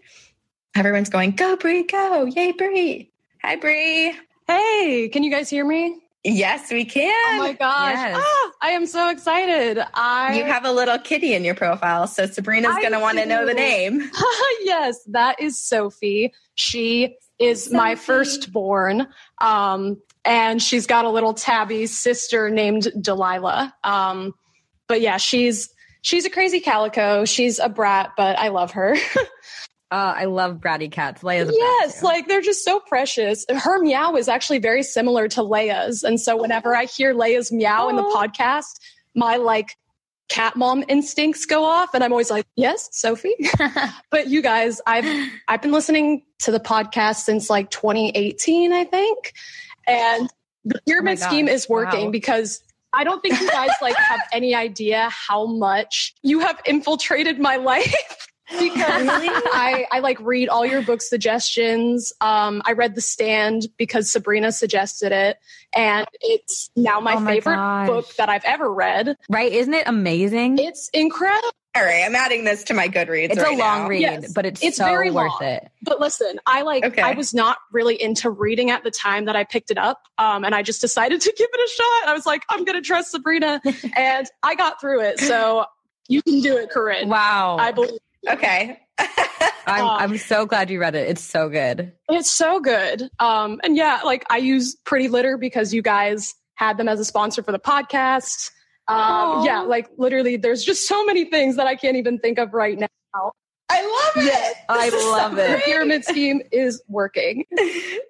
Everyone's 0.75 1.11
going, 1.11 1.33
go 1.33 1.57
Brie, 1.57 1.85
go. 1.85 2.25
Yay, 2.25 2.53
Brie. 2.53 3.11
Hi, 3.43 3.57
Brie. 3.57 4.15
Hey, 4.47 5.11
can 5.13 5.23
you 5.23 5.31
guys 5.31 5.51
hear 5.51 5.65
me? 5.67 5.99
Yes, 6.25 6.71
we 6.71 6.85
can. 6.85 7.41
Oh 7.41 7.45
my 7.45 7.53
gosh. 7.53 7.95
Yes. 7.95 8.17
Ah, 8.21 8.51
I 8.63 8.71
am 8.71 8.87
so 8.87 9.09
excited. 9.09 9.83
I 9.95 10.39
You 10.39 10.45
have 10.45 10.65
a 10.65 10.71
little 10.71 10.99
kitty 10.99 11.35
in 11.35 11.45
your 11.45 11.57
profile, 11.57 12.07
so 12.07 12.27
Sabrina's 12.27 12.77
going 12.77 12.93
to 12.93 13.01
want 13.01 13.19
to 13.19 13.27
know 13.27 13.45
the 13.45 13.55
name. 13.55 14.09
yes, 14.63 15.03
that 15.09 15.41
is 15.41 15.61
Sophie. 15.61 16.33
She 16.55 17.17
is 17.41 17.73
my 17.73 17.97
firstborn. 17.97 19.09
Um, 19.41 20.01
and 20.25 20.63
she's 20.63 20.87
got 20.87 21.05
a 21.05 21.11
little 21.11 21.35
tabby 21.35 21.87
sister 21.87 22.51
named 22.51 22.89
Delilah. 23.01 23.75
Um, 23.83 24.35
but 24.87 25.01
yeah, 25.01 25.17
she's 25.17 25.71
she's 26.03 26.25
a 26.25 26.31
crazy 26.31 26.61
calico. 26.61 27.25
She's 27.25 27.59
a 27.59 27.69
brat, 27.69 28.13
but 28.17 28.39
I 28.39 28.49
love 28.49 28.73
her. 28.73 28.97
Uh, 29.93 30.15
I 30.17 30.25
love 30.25 30.57
bratty 30.57 30.91
cats. 30.91 31.23
Leia's 31.23 31.51
a 31.51 31.53
yes, 31.53 32.03
like 32.03 32.27
they're 32.27 32.41
just 32.41 32.65
so 32.65 32.81
precious. 32.81 33.45
Her 33.51 33.79
meow 33.79 34.17
is 34.17 34.27
actually 34.27 34.59
very 34.59 34.83
similar 34.83 35.29
to 35.29 35.43
Leia's. 35.43 36.03
And 36.03 36.19
so 36.19 36.35
whenever 36.35 36.75
I 36.75 36.87
hear 36.87 37.13
Leia's 37.13 37.53
meow 37.53 37.91
in 37.91 37.97
the 37.97 38.03
podcast, 38.03 38.81
my 39.15 39.37
like 39.37 39.77
cat 40.31 40.57
mom 40.57 40.83
instincts 40.89 41.45
go 41.45 41.65
off 41.65 41.93
and 41.93 42.03
I'm 42.03 42.11
always 42.11 42.31
like, 42.31 42.47
"Yes, 42.57 42.89
Sophie." 42.93 43.37
but 44.11 44.29
you 44.29 44.41
guys, 44.41 44.81
I've 44.87 45.31
I've 45.47 45.61
been 45.61 45.73
listening 45.73 46.23
to 46.39 46.51
the 46.51 46.61
podcast 46.61 47.17
since 47.17 47.51
like 47.51 47.69
2018, 47.69 48.73
I 48.73 48.85
think. 48.85 49.35
And 49.87 50.31
the 50.65 50.81
pyramid 50.87 51.19
gosh, 51.19 51.29
scheme 51.29 51.49
is 51.49 51.69
working 51.69 52.07
wow. 52.07 52.11
because 52.11 52.63
I 52.93 53.05
don't 53.05 53.23
think 53.23 53.41
you 53.41 53.49
guys 53.51 53.71
like 53.81 53.97
have 53.97 54.21
any 54.33 54.55
idea 54.55 55.09
how 55.11 55.47
much 55.47 56.15
you 56.23 56.41
have 56.41 56.61
infiltrated 56.67 57.39
my 57.39 57.57
life. 57.57 58.29
because 58.59 59.09
I, 59.09 59.87
I 59.93 60.01
like 60.01 60.21
read 60.21 60.51
all 60.51 60.67
your 60.67 60.83
book 60.83 61.01
suggestions. 61.01 62.13
Um, 62.21 62.61
I 62.67 62.73
read 62.73 62.95
The 62.95 63.01
Stand 63.01 63.69
because 63.79 64.13
Sabrina 64.13 64.53
suggested 64.53 65.11
it, 65.11 65.39
and 65.75 66.07
it's 66.21 66.71
now 66.77 67.01
my 67.01 67.15
Oh 67.15 67.21
my 67.21 67.33
favorite 67.33 67.57
gosh. 67.57 67.87
book 67.87 68.15
that 68.17 68.29
I've 68.29 68.45
ever 68.45 68.71
read. 68.71 69.17
right? 69.31 69.51
Isn't 69.51 69.73
it 69.73 69.85
amazing? 69.87 70.59
It's 70.59 70.91
incredible. 70.93 71.49
All 71.75 71.83
right, 71.83 72.03
I'm 72.05 72.15
adding 72.15 72.45
this 72.45 72.65
to 72.65 72.75
my 72.75 72.87
Goodreads. 72.87 73.31
it's 73.31 73.39
right 73.41 73.55
a 73.57 73.59
long 73.59 73.83
now. 73.85 73.89
read, 73.89 74.01
Yes, 74.03 74.33
but 74.35 74.45
it's, 74.45 74.63
it's 74.63 74.77
so 74.77 74.85
very 74.85 75.11
worth 75.11 75.33
long. 75.41 75.43
it. 75.51 75.69
But 75.83 76.01
listen, 76.01 76.39
I 76.47 76.63
like 76.63 76.85
Okay. 76.85 77.01
I 77.01 77.13
was 77.15 77.33
not 77.33 77.57
really 77.73 78.01
into 78.01 78.29
reading 78.29 78.71
at 78.71 78.85
the 78.85 78.91
time 78.91 79.25
that 79.25 79.37
I 79.37 79.45
picked 79.45 79.71
it 79.71 79.79
up. 79.79 80.03
Um, 80.19 80.45
and 80.45 80.55
I 80.55 80.63
just 80.63 80.83
decided 80.83 81.21
to 81.23 81.33
give 81.35 81.49
it 81.51 81.61
a 81.61 81.73
shot. 81.73 82.09
I 82.11 82.13
was 82.15 82.27
like, 82.27 82.43
I'm 82.51 82.65
gonna 82.65 82.83
trust 82.83 83.11
Sabrina. 83.13 83.63
and 83.97 84.27
I 84.43 84.55
got 84.55 84.81
through 84.83 85.01
it. 85.01 85.19
So 85.21 85.65
you 86.09 86.21
can 86.23 86.41
do 86.41 86.59
it, 86.59 86.69
Corinne. 86.71 87.09
Wow. 87.09 87.57
I 87.59 87.73
believe 87.73 87.99
Okay. 88.29 88.79
I'm, 89.67 89.85
um, 89.85 89.91
I'm 90.13 90.19
so 90.19 90.45
glad 90.45 90.69
you 90.71 90.79
read 90.79 90.95
it. 90.95 91.09
It's 91.09 91.23
so 91.23 91.49
good. 91.49 91.93
It's 92.11 92.31
so 92.31 92.61
good. 92.61 93.09
Um, 93.19 93.61
and 93.65 93.77
yeah, 93.77 94.01
like 94.05 94.25
I 94.29 94.37
use 94.37 94.77
Pretty 94.85 95.09
Litter 95.09 95.39
because 95.39 95.73
you 95.73 95.81
guys 95.83 96.35
had 96.55 96.77
them 96.77 96.89
as 96.89 97.01
a 97.01 97.05
sponsor 97.05 97.43
for 97.43 97.51
the 97.53 97.59
podcast. 97.59 98.51
Um, 98.89 99.45
yeah, 99.45 99.61
like 99.61 99.89
literally, 99.97 100.37
there's 100.37 100.65
just 100.65 100.89
so 100.89 101.05
many 101.05 101.25
things 101.25 101.57
that 101.57 101.67
I 101.67 101.75
can't 101.75 101.97
even 101.97 102.19
think 102.19 102.39
of 102.39 102.53
right 102.53 102.79
now. 102.79 103.33
I 103.73 103.83
love 103.83 104.27
it. 104.27 104.57
I 104.69 104.89
love 104.91 105.33
so 105.33 105.39
it. 105.39 105.57
The 105.57 105.63
pyramid 105.65 106.05
scheme 106.05 106.43
is 106.53 106.83
working. 106.89 107.45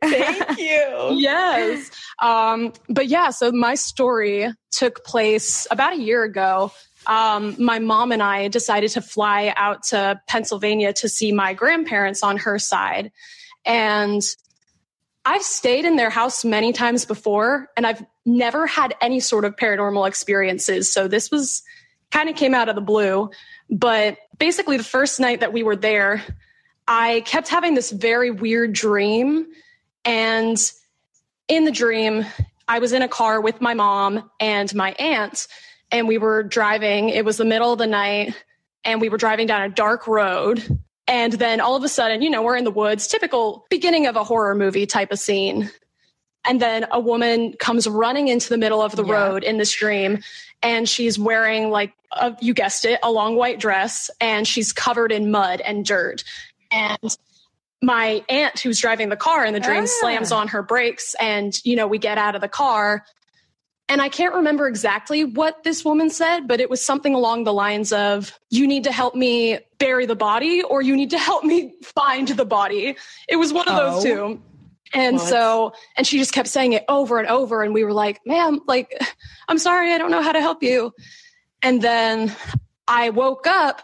Thank 0.03 0.59
you. 0.59 1.11
yes. 1.13 1.91
Um, 2.19 2.73
but 2.89 3.07
yeah, 3.07 3.31
so 3.31 3.53
my 3.53 3.77
story 3.77 4.53
took 4.73 5.05
place 5.05 5.69
about 5.71 5.93
a 5.93 6.01
year 6.01 6.25
ago. 6.25 6.73
Um, 7.07 7.55
my 7.59 7.79
mom 7.79 8.11
and 8.11 8.23
I 8.23 8.49
decided 8.49 8.91
to 8.93 9.03
fly 9.03 9.53
out 9.57 9.85
to 9.85 10.21
Pennsylvania 10.27 10.93
to 10.95 11.09
see 11.09 11.31
my 11.31 11.55
grandparents 11.55 12.25
on 12.25 12.39
her 12.39 12.59
side. 12.59 13.13
And 13.65 14.23
I've 15.25 15.43
stayed 15.43 15.85
in 15.85 15.97
their 15.97 16.11
house 16.11 16.45
many 16.45 16.73
times 16.73 17.05
before, 17.05 17.69
and 17.77 17.87
I've 17.87 18.05
never 18.27 18.67
had 18.67 18.95
any 19.01 19.21
sort 19.21 19.45
of 19.45 19.57
paranormal 19.57 20.09
experiences. 20.09 20.93
So 20.93 21.07
this 21.07 21.31
was 21.31 21.63
kind 22.11 22.29
of 22.29 22.37
came 22.37 22.55
out 22.55 22.69
of 22.69 22.75
the 22.75 22.81
blue. 22.81 23.31
But 23.71 24.19
basically, 24.39 24.77
the 24.77 24.85
first 24.85 25.21
night 25.21 25.41
that 25.41 25.53
we 25.53 25.63
were 25.63 25.77
there, 25.77 26.23
I 26.89 27.21
kept 27.21 27.49
having 27.49 27.75
this 27.75 27.91
very 27.91 28.31
weird 28.31 28.73
dream. 28.73 29.47
And 30.05 30.59
in 31.49 31.65
the 31.65 31.71
dream, 31.71 32.27
I 32.67 32.81
was 32.81 32.93
in 32.93 33.03
a 33.03 33.09
car 33.09 33.41
with 33.41 33.61
my 33.61 33.75
mom 33.75 34.31
and 34.41 34.75
my 34.75 34.93
aunt, 34.99 35.47
and 35.91 36.09
we 36.09 36.19
were 36.19 36.43
driving. 36.43 37.11
It 37.11 37.25
was 37.25 37.37
the 37.37 37.45
middle 37.45 37.73
of 37.73 37.79
the 37.79 37.87
night, 37.87 38.35
and 38.85 39.01
we 39.01 39.09
were 39.09 39.19
driving 39.19 39.47
down 39.47 39.63
a 39.63 39.69
dark 39.69 40.07
road. 40.09 40.79
And 41.07 41.33
then 41.35 41.61
all 41.61 41.77
of 41.77 41.83
a 41.83 41.89
sudden, 41.89 42.23
you 42.23 42.31
know, 42.31 42.43
we're 42.43 42.57
in 42.57 42.65
the 42.65 42.71
woods, 42.71 43.07
typical 43.07 43.67
beginning 43.71 44.07
of 44.07 44.17
a 44.17 44.25
horror 44.25 44.55
movie 44.55 44.87
type 44.87 45.11
of 45.13 45.19
scene. 45.19 45.71
And 46.47 46.61
then 46.61 46.87
a 46.91 46.99
woman 47.01 47.55
comes 47.55 47.87
running 47.87 48.29
into 48.29 48.49
the 48.49 48.59
middle 48.59 48.83
of 48.83 48.97
the 48.97 49.05
Yeah. 49.05 49.13
road 49.13 49.45
in 49.45 49.59
this 49.59 49.73
dream, 49.73 50.23
and 50.63 50.89
she's 50.89 51.19
wearing, 51.19 51.71
like, 51.71 51.93
a, 52.13 52.37
you 52.41 52.55
guessed 52.55 52.85
it, 52.85 52.99
a 53.03 53.11
long 53.11 53.37
white 53.37 53.59
dress, 53.61 54.11
and 54.21 54.47
she's 54.47 54.73
covered 54.73 55.13
in 55.13 55.31
mud 55.31 55.61
and 55.61 55.85
dirt. 55.85 56.25
And 56.71 57.17
my 57.81 58.25
aunt, 58.29 58.61
who's 58.61 58.81
driving 58.81 59.09
the 59.09 59.17
car 59.17 59.45
in 59.45 59.55
the 59.55 59.61
dream, 59.61 59.85
Ah. 59.85 60.01
slams 60.01 60.31
on 60.33 60.49
her 60.49 60.63
brakes, 60.63 61.15
and, 61.21 61.61
you 61.65 61.75
know, 61.77 61.87
we 61.87 61.99
get 61.99 62.19
out 62.19 62.35
of 62.35 62.41
the 62.41 62.49
car. 62.49 63.05
And 63.89 64.01
I 64.01 64.09
can't 64.09 64.35
remember 64.35 64.67
exactly 64.69 65.25
what 65.25 65.65
this 65.65 65.85
woman 65.85 66.09
said, 66.09 66.47
but 66.49 66.61
it 66.61 66.71
was 66.71 66.83
something 66.85 67.15
along 67.15 67.45
the 67.45 67.53
lines 67.53 67.93
of, 67.93 68.39
you 68.49 68.67
need 68.67 68.85
to 68.85 68.93
help 68.93 69.15
me 69.15 69.59
bury 69.79 70.07
the 70.07 70.17
body 70.17 70.63
or 70.63 70.81
you 70.81 70.97
need 70.97 71.11
to 71.11 71.19
help 71.19 71.45
me 71.45 71.75
find 71.83 72.29
the 72.29 72.45
body. 72.47 72.97
It 73.29 73.37
was 73.37 73.53
one 73.53 73.69
of 73.69 73.77
those 73.77 74.05
Oh. 74.07 74.09
two. 74.37 74.43
And 74.95 75.17
What? 75.17 75.29
so, 75.29 75.73
and 75.97 76.07
she 76.07 76.19
just 76.19 76.33
kept 76.33 76.49
saying 76.49 76.75
it 76.75 76.85
over 76.89 77.19
and 77.19 77.29
over. 77.29 77.63
And 77.63 77.75
we 77.75 77.83
were 77.85 77.93
like, 77.93 78.21
ma'am, 78.25 78.61
like, 78.67 78.99
I'm 79.49 79.59
sorry, 79.59 79.93
I 79.93 79.99
don't 79.99 80.11
know 80.11 80.23
how 80.23 80.33
to 80.33 80.41
help 80.41 80.63
you. 80.63 80.93
And 81.63 81.83
then 81.83 82.35
I 82.89 83.11
woke 83.11 83.47
up 83.47 83.83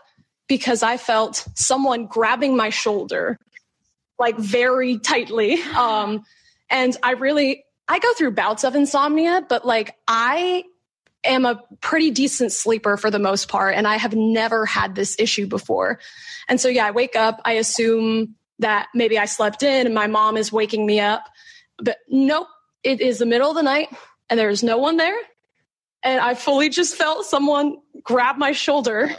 because 0.49 0.83
I 0.83 0.97
felt 0.97 1.47
someone 1.55 2.07
grabbing 2.07 2.57
my 2.57 2.71
shoulder 2.71 3.39
like 4.19 4.37
very 4.39 4.99
tightly. 4.99 5.61
Um, 5.63 6.25
and 6.71 6.97
I 7.03 7.13
really, 7.13 7.65
I 7.89 7.99
go 7.99 8.13
through 8.15 8.33
bouts 8.33 8.65
of 8.65 8.75
insomnia, 8.75 9.45
but 9.49 9.65
like 9.65 9.97
I 10.07 10.65
am 11.25 11.45
a 11.45 11.63
pretty 11.81 12.11
decent 12.11 12.53
sleeper 12.53 12.97
for 12.97 13.11
the 13.11 13.19
most 13.19 13.49
part. 13.49 13.75
And 13.75 13.87
I 13.87 13.97
have 13.97 14.15
never 14.15 14.67
had 14.67 14.95
this 14.95 15.17
issue 15.19 15.47
before. 15.47 15.99
And 16.49 16.61
so, 16.61 16.69
yeah, 16.69 16.87
I 16.87 16.91
wake 16.91 17.17
up, 17.17 17.41
I 17.45 17.53
assume 17.53 18.37
that 18.61 18.89
maybe 18.95 19.19
I 19.19 19.25
slept 19.25 19.63
in 19.63 19.87
and 19.87 19.95
my 19.95 20.07
mom 20.07 20.37
is 20.37 20.53
waking 20.53 20.85
me 20.85 21.01
up. 21.01 21.25
But 21.79 21.99
nope, 22.09 22.49
it 22.83 23.01
is 23.01 23.19
the 23.19 23.27
middle 23.27 23.51
of 23.51 23.57
the 23.57 23.63
night 23.63 23.89
and 24.29 24.39
there's 24.39 24.63
no 24.63 24.79
one 24.79 24.97
there. 24.97 25.17
And 26.03 26.21
I 26.21 26.35
fully 26.35 26.69
just 26.69 26.95
felt 26.95 27.25
someone 27.25 27.79
grab 28.03 28.37
my 28.37 28.53
shoulder. 28.53 29.11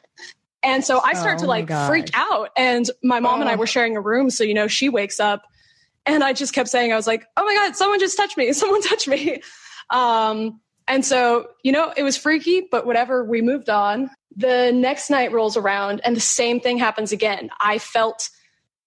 And 0.64 0.84
so 0.84 1.02
I 1.04 1.14
start 1.14 1.38
Oh 1.38 1.42
to 1.42 1.48
like 1.48 1.70
freak 1.88 2.10
out. 2.14 2.50
And 2.58 2.90
my 3.04 3.20
mom 3.20 3.42
and 3.42 3.50
I 3.50 3.56
were 3.56 3.68
sharing 3.68 3.98
a 3.98 4.02
room. 4.02 4.30
So, 4.30 4.44
you 4.44 4.54
know, 4.54 4.68
she 4.68 4.90
wakes 4.90 5.20
up 5.20 5.44
and 6.06 6.24
I 6.24 6.34
just 6.34 6.54
kept 6.54 6.70
saying, 6.70 6.92
I 6.92 6.96
was 6.96 7.08
like, 7.08 7.26
oh 7.38 7.44
my 7.44 7.54
God, 7.56 7.76
someone 7.76 8.00
just 8.00 8.18
touched 8.18 8.38
me. 8.38 8.52
Someone 8.60 8.82
touched 8.82 9.08
me. 9.08 9.42
Um, 9.90 10.60
and 10.88 11.06
so, 11.06 11.48
you 11.64 11.72
know, 11.72 11.94
it 11.96 12.04
was 12.04 12.18
freaky, 12.18 12.68
but 12.72 12.86
whatever, 12.86 13.24
we 13.24 13.42
moved 13.42 13.70
on. 13.70 14.10
The 14.36 14.72
next 14.72 15.10
night 15.10 15.32
rolls 15.32 15.58
around 15.58 16.02
and 16.04 16.16
the 16.16 16.22
same 16.22 16.60
thing 16.60 16.78
happens 16.78 17.12
again. 17.12 17.50
I 17.60 17.78
felt 17.78 18.30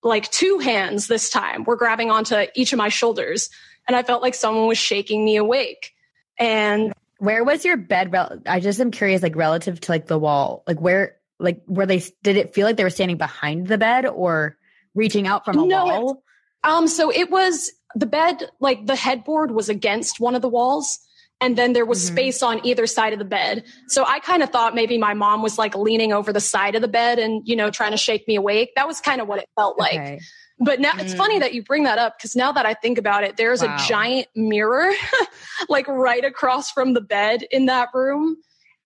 like 0.02 0.30
two 0.30 0.58
hands 0.58 1.06
this 1.06 1.30
time 1.30 1.64
were 1.64 1.76
grabbing 1.76 2.10
onto 2.10 2.46
each 2.54 2.72
of 2.72 2.76
my 2.76 2.88
shoulders 2.88 3.50
and 3.86 3.96
I 3.96 4.02
felt 4.02 4.22
like 4.22 4.34
someone 4.34 4.66
was 4.66 4.78
shaking 4.78 5.24
me 5.24 5.36
awake. 5.36 5.92
And 6.38 6.92
Where 7.18 7.44
was 7.44 7.64
your 7.64 7.76
bed? 7.76 8.12
Rel- 8.12 8.40
I 8.46 8.60
just 8.60 8.80
am 8.80 8.90
curious, 8.90 9.22
like 9.22 9.36
relative 9.36 9.80
to 9.80 9.92
like 9.92 10.06
the 10.06 10.18
wall, 10.18 10.64
like 10.66 10.80
where, 10.80 11.16
like 11.38 11.60
were 11.66 11.86
they? 11.86 12.02
Did 12.22 12.36
it 12.36 12.54
feel 12.54 12.66
like 12.66 12.76
they 12.76 12.84
were 12.84 12.90
standing 12.90 13.16
behind 13.16 13.66
the 13.66 13.78
bed 13.78 14.06
or 14.06 14.56
reaching 14.94 15.26
out 15.26 15.44
from 15.44 15.58
a 15.58 15.66
No, 15.66 15.84
wall? 15.84 16.22
Um, 16.64 16.86
so 16.88 17.10
it 17.10 17.30
was 17.30 17.70
the 17.94 18.06
bed, 18.06 18.50
like 18.60 18.86
the 18.86 18.96
headboard 18.96 19.50
was 19.50 19.68
against 19.68 20.20
one 20.20 20.34
of 20.34 20.42
the 20.42 20.48
walls, 20.48 20.98
and 21.40 21.56
then 21.58 21.72
there 21.72 21.84
was 21.84 21.98
Mhm. 22.02 22.12
space 22.12 22.42
on 22.42 22.64
either 22.64 22.86
side 22.86 23.12
of 23.12 23.18
the 23.18 23.24
bed. 23.24 23.64
So 23.88 24.04
I 24.06 24.20
kind 24.20 24.42
of 24.42 24.50
thought 24.50 24.74
maybe 24.74 24.96
my 24.96 25.12
mom 25.12 25.42
was 25.42 25.58
like 25.58 25.74
leaning 25.74 26.12
over 26.12 26.32
the 26.32 26.40
side 26.40 26.74
of 26.76 26.82
the 26.82 26.88
bed 26.88 27.18
and, 27.18 27.42
you 27.46 27.56
know, 27.56 27.68
trying 27.70 27.90
to 27.90 27.96
shake 27.96 28.26
me 28.28 28.36
awake. 28.36 28.70
That 28.76 28.86
was 28.86 29.00
kind 29.00 29.20
of 29.20 29.26
what 29.26 29.40
it 29.40 29.48
felt 29.56 29.76
like. 29.78 29.94
Okay. 30.00 30.20
But 30.60 30.78
now 30.78 30.92
it's 30.98 31.12
funny 31.14 31.40
that 31.40 31.54
you 31.54 31.64
bring 31.64 31.82
that 31.84 31.98
up 31.98 32.16
because 32.16 32.36
now 32.36 32.52
that 32.52 32.64
I 32.64 32.74
think 32.74 32.96
about 32.96 33.24
it, 33.24 33.36
there's 33.36 33.60
Wow. 33.62 33.74
a 33.74 33.88
giant 33.88 34.28
mirror 34.36 34.92
like 35.68 35.88
right 35.88 36.24
across 36.24 36.70
from 36.70 36.94
the 36.94 37.00
bed 37.00 37.42
in 37.50 37.66
that 37.66 37.88
room. 37.92 38.36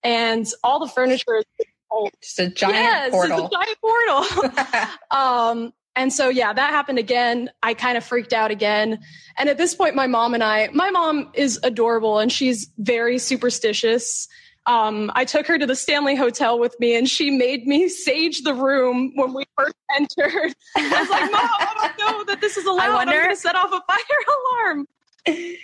And 0.01 0.47
all 0.63 0.79
the 0.79 0.87
furniture 0.87 1.35
is 1.37 1.45
old. 1.91 2.09
Just 2.23 2.39
a 2.39 2.49
giant 2.49 2.75
yes, 2.77 3.11
portal. 3.11 3.45
It's 3.45 3.55
a 3.55 3.57
giant 3.59 3.77
portal. 3.81 4.89
um, 5.11 5.73
and 5.97 6.13
so, 6.13 6.29
yeah, 6.29 6.53
that 6.53 6.69
happened 6.69 6.99
again. 6.99 7.49
I 7.63 7.73
kind 7.73 7.97
of 7.97 8.05
freaked 8.05 8.31
out 8.31 8.51
again. 8.51 8.99
And 9.37 9.49
at 9.49 9.57
this 9.57 9.75
point, 9.75 9.95
my 9.95 10.07
mom 10.07 10.33
and 10.33 10.43
I, 10.43 10.69
my 10.71 10.89
mom 10.91 11.29
is 11.33 11.59
adorable 11.63 12.19
and 12.19 12.31
she's 12.31 12.71
very 12.77 13.17
superstitious. 13.17 14.27
Um, 14.67 15.11
I 15.15 15.25
took 15.25 15.47
her 15.47 15.57
to 15.57 15.65
the 15.65 15.75
Stanley 15.75 16.15
Hotel 16.15 16.59
with 16.59 16.75
me 16.79 16.95
and 16.95 17.09
she 17.09 17.31
made 17.31 17.65
me 17.65 17.89
sage 18.05 18.43
the 18.43 18.53
room 18.53 19.11
when 19.15 19.33
we 19.33 19.45
first 19.57 19.75
entered. 19.95 20.53
I 20.75 20.99
was 20.99 21.09
like, 21.09 21.31
Mom, 21.31 21.41
I 21.41 21.91
don't 21.97 22.11
know 22.17 22.23
that 22.25 22.41
this 22.41 22.57
is 22.57 22.65
allowed. 22.65 22.93
wonder- 22.93 23.13
I'm 23.13 23.23
going 23.23 23.35
to 23.35 23.41
set 23.41 23.55
off 23.55 23.71
a 23.71 23.81
fire 23.87 24.23
alarm. 24.65 24.85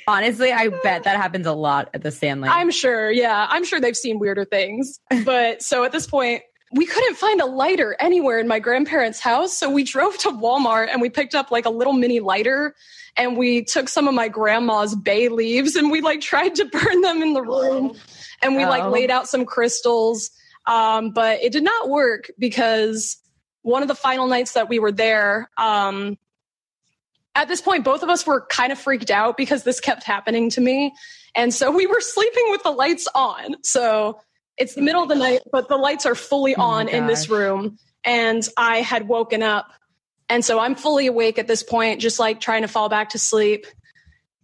Honestly, 0.07 0.51
I 0.51 0.67
bet 0.83 1.03
that 1.03 1.15
happens 1.15 1.47
a 1.47 1.53
lot 1.53 1.89
at 1.93 2.03
the 2.03 2.11
Stanley. 2.11 2.49
I'm 2.49 2.69
sure. 2.71 3.09
Yeah. 3.11 3.47
I'm 3.49 3.63
sure 3.63 3.79
they've 3.79 3.95
seen 3.95 4.19
weirder 4.19 4.43
things. 4.45 4.99
But 5.23 5.61
so 5.61 5.83
at 5.85 5.91
this 5.93 6.05
point, 6.07 6.41
we 6.75 6.85
couldn't 6.85 7.15
find 7.15 7.39
a 7.39 7.45
lighter 7.45 7.95
anywhere 7.99 8.39
in 8.39 8.47
my 8.47 8.59
grandparents' 8.59 9.19
house. 9.19 9.55
So 9.57 9.69
we 9.69 9.83
drove 9.83 10.17
to 10.19 10.29
Walmart 10.29 10.89
and 10.91 11.01
we 11.01 11.09
picked 11.09 11.35
up 11.35 11.51
like 11.51 11.65
a 11.65 11.69
little 11.69 11.93
mini 11.93 12.19
lighter 12.19 12.75
and 13.15 13.37
we 13.37 13.63
took 13.63 13.87
some 13.89 14.07
of 14.07 14.15
my 14.15 14.27
grandma's 14.27 14.95
bay 14.95 15.29
leaves 15.29 15.75
and 15.75 15.91
we 15.91 16.01
like 16.01 16.19
tried 16.21 16.55
to 16.55 16.65
burn 16.65 17.01
them 17.01 17.21
in 17.21 17.33
the 17.33 17.43
room 17.43 17.95
and 18.41 18.55
we 18.55 18.65
like 18.65 18.83
Oh. 18.83 18.89
laid 18.89 19.11
out 19.11 19.27
some 19.27 19.45
crystals. 19.45 20.31
Um, 20.65 21.11
but 21.11 21.41
it 21.43 21.51
did 21.51 21.63
not 21.63 21.89
work 21.89 22.31
because 22.39 23.17
one 23.61 23.81
of 23.81 23.87
the 23.87 23.95
final 23.95 24.27
nights 24.27 24.53
that 24.53 24.67
we 24.67 24.79
were 24.79 24.91
there, 24.91 25.49
um, 25.57 26.17
at 27.35 27.47
this 27.47 27.61
point, 27.61 27.83
both 27.83 28.03
of 28.03 28.09
us 28.09 28.25
were 28.25 28.45
kind 28.47 28.71
of 28.71 28.79
freaked 28.79 29.11
out 29.11 29.37
because 29.37 29.63
this 29.63 29.79
kept 29.79 30.03
happening 30.03 30.49
to 30.51 30.61
me. 30.61 30.93
And 31.35 31.53
so 31.53 31.71
we 31.71 31.85
were 31.87 31.99
sleeping 32.01 32.45
with 32.49 32.63
the 32.63 32.71
lights 32.71 33.07
on. 33.13 33.55
So 33.63 34.19
it's 34.57 34.75
the 34.75 34.81
middle 34.81 35.03
of 35.03 35.09
the 35.09 35.15
night, 35.15 35.41
but 35.51 35.67
the 35.67 35.77
lights 35.77 36.05
are 36.05 36.15
fully 36.15 36.55
Oh 36.55 36.61
on 36.61 36.87
in 36.87 37.07
this 37.07 37.29
room. 37.29 37.77
And 38.03 38.47
I 38.57 38.81
had 38.81 39.07
woken 39.07 39.41
up. 39.41 39.71
And 40.29 40.43
so 40.43 40.59
I'm 40.59 40.75
fully 40.75 41.07
awake 41.07 41.37
at 41.39 41.47
this 41.47 41.63
point, 41.63 42.01
just 42.01 42.19
like 42.19 42.39
trying 42.39 42.61
to 42.61 42.67
fall 42.67 42.89
back 42.89 43.09
to 43.09 43.19
sleep. 43.19 43.65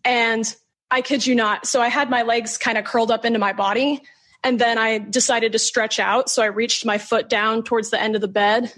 And 0.03 0.53
I 0.91 1.01
kid 1.01 1.25
you 1.25 1.35
not. 1.35 1.65
So 1.65 1.81
I 1.81 1.89
had 1.89 2.09
my 2.09 2.23
legs 2.23 2.57
kind 2.57 2.77
of 2.77 2.85
curled 2.85 3.11
up 3.11 3.25
into 3.25 3.39
my 3.39 3.53
body. 3.53 4.01
And 4.43 4.59
then 4.59 4.77
I 4.77 4.99
decided 4.99 5.51
to 5.51 5.59
stretch 5.59 5.99
out. 5.99 6.29
So 6.29 6.41
I 6.41 6.47
reached 6.47 6.85
my 6.85 6.97
foot 6.97 7.29
down 7.29 7.63
towards 7.63 7.89
the 7.89 8.01
end 8.01 8.15
of 8.15 8.21
the 8.21 8.27
bed. 8.27 8.73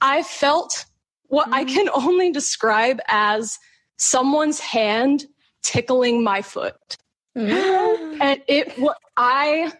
I 0.00 0.22
felt 0.22 0.86
what 1.24 1.48
I 1.52 1.64
mm-hmm. 1.64 1.74
can 1.74 1.88
only 1.94 2.30
describe 2.30 3.00
as 3.08 3.58
someone's 3.96 4.60
hand 4.60 5.26
tickling 5.62 6.22
my 6.22 6.42
foot. 6.42 6.96
and 7.34 8.42
it 8.46 8.78
what 8.78 8.98
I 9.16 9.72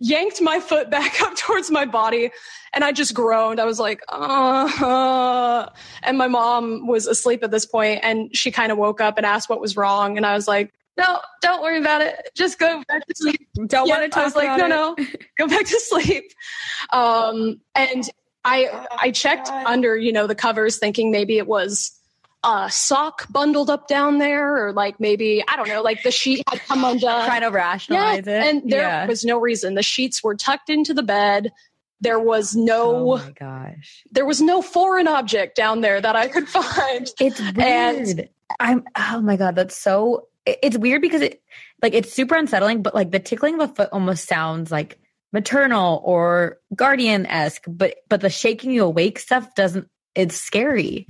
yanked 0.00 0.40
my 0.40 0.58
foot 0.58 0.90
back 0.90 1.20
up 1.22 1.36
towards 1.36 1.70
my 1.70 1.84
body 1.84 2.30
and 2.72 2.82
I 2.84 2.92
just 2.92 3.14
groaned. 3.14 3.60
I 3.60 3.64
was 3.64 3.78
like, 3.78 4.00
uh, 4.08 5.68
and 6.02 6.18
my 6.18 6.28
mom 6.28 6.86
was 6.86 7.06
asleep 7.06 7.42
at 7.44 7.50
this 7.50 7.66
point 7.66 8.00
and 8.02 8.34
she 8.34 8.50
kind 8.50 8.72
of 8.72 8.78
woke 8.78 9.00
up 9.00 9.16
and 9.16 9.26
asked 9.26 9.48
what 9.48 9.60
was 9.60 9.76
wrong. 9.76 10.16
And 10.16 10.26
I 10.26 10.34
was 10.34 10.48
like, 10.48 10.72
no, 10.96 11.20
don't 11.40 11.62
worry 11.62 11.78
about 11.78 12.02
it. 12.02 12.30
Just 12.34 12.58
go 12.58 12.82
back 12.88 13.06
to 13.06 13.14
sleep. 13.14 13.48
Don't 13.66 13.86
Yeah, 13.86 14.00
want 14.00 14.12
to 14.12 14.20
I 14.20 14.24
was 14.24 14.36
like, 14.36 14.58
no, 14.58 14.66
no, 14.66 14.96
go 15.38 15.46
back 15.48 15.64
to 15.64 15.80
sleep. 15.80 16.24
Um, 16.92 17.60
and 17.74 18.04
I 18.44 18.86
I 19.00 19.10
checked 19.10 19.48
under, 19.48 19.96
you 19.96 20.12
know, 20.12 20.26
the 20.26 20.34
covers 20.34 20.78
thinking 20.78 21.10
maybe 21.10 21.38
it 21.38 21.46
was 21.46 21.92
a 22.42 22.68
sock 22.70 23.26
bundled 23.30 23.68
up 23.70 23.86
down 23.88 24.18
there 24.18 24.66
or 24.66 24.72
like 24.72 24.98
maybe, 24.98 25.44
I 25.46 25.56
don't 25.56 25.68
know, 25.68 25.82
like 25.82 26.02
the 26.02 26.10
sheet 26.10 26.42
had 26.48 26.60
come 26.60 26.84
undone. 26.84 27.24
Trying 27.26 27.40
to 27.42 27.46
Yeah, 27.48 27.52
rationalize 27.52 28.26
it. 28.26 28.28
and 28.28 28.62
there 28.70 28.80
Yeah. 28.82 29.06
was 29.06 29.24
no 29.24 29.38
reason. 29.38 29.74
The 29.74 29.82
sheets 29.82 30.22
were 30.22 30.34
tucked 30.34 30.70
into 30.70 30.94
the 30.94 31.02
bed. 31.02 31.52
There 32.00 32.18
was 32.18 32.56
no 32.56 33.12
Oh 33.12 33.16
my 33.18 33.30
gosh. 33.38 34.02
there 34.10 34.24
was 34.24 34.40
no 34.40 34.62
foreign 34.62 35.06
object 35.06 35.54
down 35.54 35.82
there 35.82 36.00
that 36.00 36.16
I 36.16 36.28
could 36.28 36.48
find. 36.58 37.10
It's 37.20 37.40
weird. 37.54 38.30
I'm 38.58 38.84
oh 38.96 39.20
my 39.20 39.36
god, 39.36 39.54
that's 39.54 39.76
so 39.76 40.28
it's 40.46 40.78
weird 40.78 41.02
because 41.02 41.20
it 41.20 41.42
like 41.82 41.92
it's 41.92 42.10
super 42.12 42.34
unsettling, 42.36 42.80
but 42.82 42.94
like 42.94 43.10
the 43.10 43.18
tickling 43.20 43.60
of 43.60 43.68
the 43.68 43.74
foot 43.74 43.90
almost 43.92 44.26
sounds 44.26 44.72
like 44.72 44.98
maternal 45.34 46.00
or 46.04 46.58
guardian 46.74 47.26
esque, 47.26 47.64
but 47.68 47.96
but 48.08 48.22
the 48.22 48.30
shaking 48.30 48.70
you 48.70 48.84
awake 48.84 49.18
stuff 49.18 49.54
doesn't 49.54 49.86
it's 50.14 50.36
scary. 50.36 51.06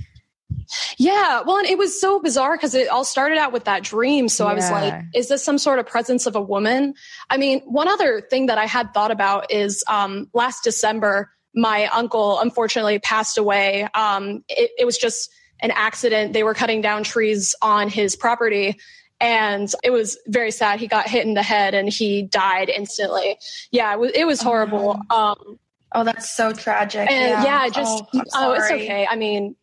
Yeah, 0.97 1.43
well, 1.47 1.59
and 1.59 1.67
it 1.67 1.79
was 1.79 2.01
so 2.01 2.21
bizarre 2.21 2.57
because 2.57 2.75
it 2.75 2.89
all 2.89 3.05
started 3.05 3.39
out 3.39 3.53
with 3.53 3.65
that 3.65 3.83
dream. 3.83 4.29
So 4.29 4.47
I 4.47 4.55
was 4.55 4.71
like, 4.71 4.95
is 5.15 5.29
this 5.29 5.45
some 5.45 5.59
sort 5.59 5.79
of 5.79 5.87
presence 5.87 6.27
of 6.27 6.37
a 6.37 6.41
woman? 6.41 6.95
I 7.29 7.39
mean, 7.39 7.61
one 7.61 7.89
other 7.89 8.21
thing 8.21 8.47
that 8.47 8.59
I 8.59 8.67
had 8.67 8.95
thought 8.95 9.11
about 9.11 9.51
is 9.51 9.83
um, 9.89 10.29
last 10.33 10.63
December, 10.63 11.31
my 11.55 11.87
uncle 11.87 12.39
unfortunately 12.39 12.99
passed 13.01 13.39
away. 13.39 13.89
Um, 13.95 14.45
it, 14.49 14.71
it 14.79 14.85
was 14.85 14.97
just 14.99 15.33
an 15.61 15.73
accident. 15.73 16.33
They 16.33 16.45
were 16.45 16.55
cutting 16.55 16.81
down 16.81 17.03
trees 17.03 17.55
on 17.61 17.89
his 17.89 18.15
property. 18.15 18.79
And 19.21 19.71
it 19.83 19.91
was 19.91 20.19
very 20.29 20.51
sad. 20.51 20.81
He 20.81 20.87
got 20.87 21.09
hit 21.09 21.27
in 21.27 21.35
the 21.35 21.43
head 21.43 21.75
and 21.75 21.89
he 21.89 22.23
died 22.23 22.69
instantly. 22.71 23.39
Yeah, 23.71 23.93
it 23.93 23.99
was, 23.99 24.13
it 24.15 24.27
was 24.27 24.41
horrible. 24.41 25.01
Um, 25.11 25.59
Oh, 25.93 26.05
that's 26.05 26.31
so 26.37 26.53
tragic. 26.53 27.11
and 27.11 27.45
yeah, 27.45 27.69
just 27.69 28.05
oh, 28.15 28.23
oh, 28.35 28.53
it's 28.53 28.71
okay. 28.71 29.09
I 29.11 29.17
mean, 29.17 29.57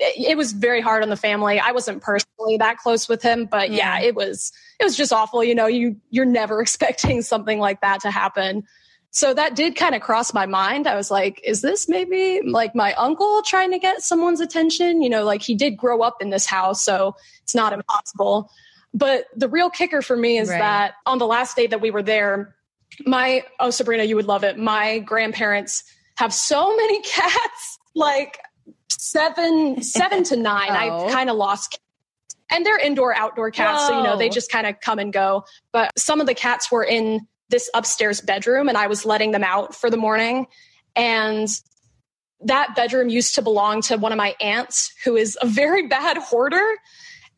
it, 0.00 0.36
was 0.36 0.52
very 0.52 0.80
hard 0.80 1.02
on 1.02 1.10
the 1.10 1.16
family. 1.16 1.60
I 1.60 1.72
wasn't 1.72 2.02
personally 2.02 2.56
that 2.56 2.78
close 2.78 3.08
with 3.08 3.22
him, 3.22 3.46
but 3.46 3.70
yeah. 3.70 4.00
Mm. 4.00 4.04
it 4.04 4.14
was 4.14 4.52
it 4.78 4.84
was 4.84 4.96
just 4.96 5.12
awful. 5.12 5.44
You 5.44 5.54
know, 5.54 5.66
you 5.66 5.96
you're 6.10 6.24
never 6.24 6.60
expecting 6.62 7.22
something 7.22 7.58
like 7.58 7.80
that 7.82 8.00
to 8.02 8.10
happen. 8.10 8.64
So 9.12 9.34
that 9.34 9.56
did 9.56 9.74
kind 9.74 9.96
of 9.96 10.02
cross 10.02 10.32
my 10.32 10.46
mind. 10.46 10.86
I 10.86 10.94
was 10.94 11.10
like, 11.10 11.40
is 11.44 11.62
this 11.62 11.88
maybe 11.88 12.40
like 12.44 12.76
my 12.76 12.94
uncle 12.94 13.42
trying 13.42 13.72
to 13.72 13.78
get 13.78 14.02
someone's 14.02 14.40
attention? 14.40 15.02
You 15.02 15.10
know, 15.10 15.24
like 15.24 15.42
he 15.42 15.54
did 15.54 15.76
grow 15.76 16.00
up 16.00 16.18
in 16.20 16.30
this 16.30 16.46
house, 16.46 16.84
so 16.84 17.16
it's 17.42 17.54
not 17.54 17.72
impossible. 17.72 18.50
But 18.94 19.26
the 19.36 19.48
real 19.48 19.70
kicker 19.70 20.02
for 20.02 20.16
me 20.16 20.38
is 20.38 20.48
Right. 20.48 20.58
that 20.58 20.94
on 21.06 21.18
the 21.18 21.26
last 21.26 21.56
day 21.56 21.66
that 21.66 21.80
we 21.80 21.90
were 21.90 22.02
there, 22.02 22.54
my 23.04 23.44
oh 23.58 23.70
Sabrina, 23.70 24.04
you 24.04 24.16
would 24.16 24.26
love 24.26 24.44
it. 24.44 24.58
My 24.58 25.00
grandparents 25.00 25.84
have 26.16 26.32
so 26.32 26.74
many 26.76 27.00
cats, 27.02 27.78
like 27.94 28.38
seven, 28.90 29.82
seven 29.82 30.22
to 30.24 30.36
nine. 30.36 30.70
Oh. 30.70 30.74
I've 30.74 31.12
kind 31.12 31.30
of 31.30 31.36
lost. 31.36 31.78
And 32.52 32.66
they're 32.66 32.78
indoor, 32.78 33.14
outdoor 33.14 33.52
cats, 33.52 33.86
so 33.86 33.96
you 33.96 34.02
know 34.02 34.16
they 34.16 34.28
just 34.28 34.50
kind 34.50 34.66
of 34.66 34.80
come 34.80 34.98
and 34.98 35.12
go. 35.12 35.44
But 35.72 35.92
some 35.96 36.20
of 36.20 36.26
the 36.26 36.34
cats 36.34 36.70
were 36.70 36.82
in 36.82 37.20
this 37.48 37.70
upstairs 37.74 38.20
bedroom, 38.20 38.68
and 38.68 38.76
I 38.76 38.88
was 38.88 39.06
letting 39.06 39.30
them 39.30 39.44
out 39.44 39.74
for 39.74 39.88
the 39.88 39.96
morning. 39.96 40.48
And 40.96 41.48
that 42.40 42.74
bedroom 42.74 43.08
used 43.08 43.36
to 43.36 43.42
belong 43.42 43.82
to 43.82 43.96
one 43.98 44.10
of 44.12 44.18
my 44.18 44.34
aunts 44.40 44.92
who 45.04 45.16
is 45.16 45.38
a 45.40 45.46
very 45.46 45.86
bad 45.86 46.16
hoarder. 46.16 46.74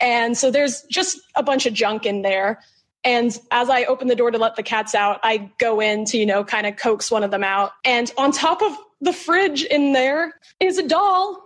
And 0.00 0.36
so 0.36 0.50
there's 0.50 0.82
just 0.90 1.18
a 1.34 1.42
bunch 1.42 1.66
of 1.66 1.74
junk 1.74 2.06
in 2.06 2.22
there. 2.22 2.60
And 3.04 3.36
as 3.50 3.68
I 3.68 3.84
open 3.84 4.08
the 4.08 4.14
door 4.14 4.30
to 4.30 4.38
let 4.38 4.56
the 4.56 4.62
cats 4.62 4.94
out, 4.94 5.20
I 5.22 5.50
go 5.58 5.80
in 5.80 6.04
to, 6.06 6.18
you 6.18 6.26
know, 6.26 6.44
kind 6.44 6.66
of 6.66 6.76
coax 6.76 7.10
one 7.10 7.24
of 7.24 7.30
them 7.30 7.42
out. 7.42 7.72
And 7.84 8.10
on 8.16 8.30
top 8.30 8.62
of 8.62 8.76
the 9.02 9.12
fridge 9.12 9.64
in 9.64 9.92
there 9.92 10.32
is 10.60 10.78
a 10.78 10.86
doll 10.88 11.42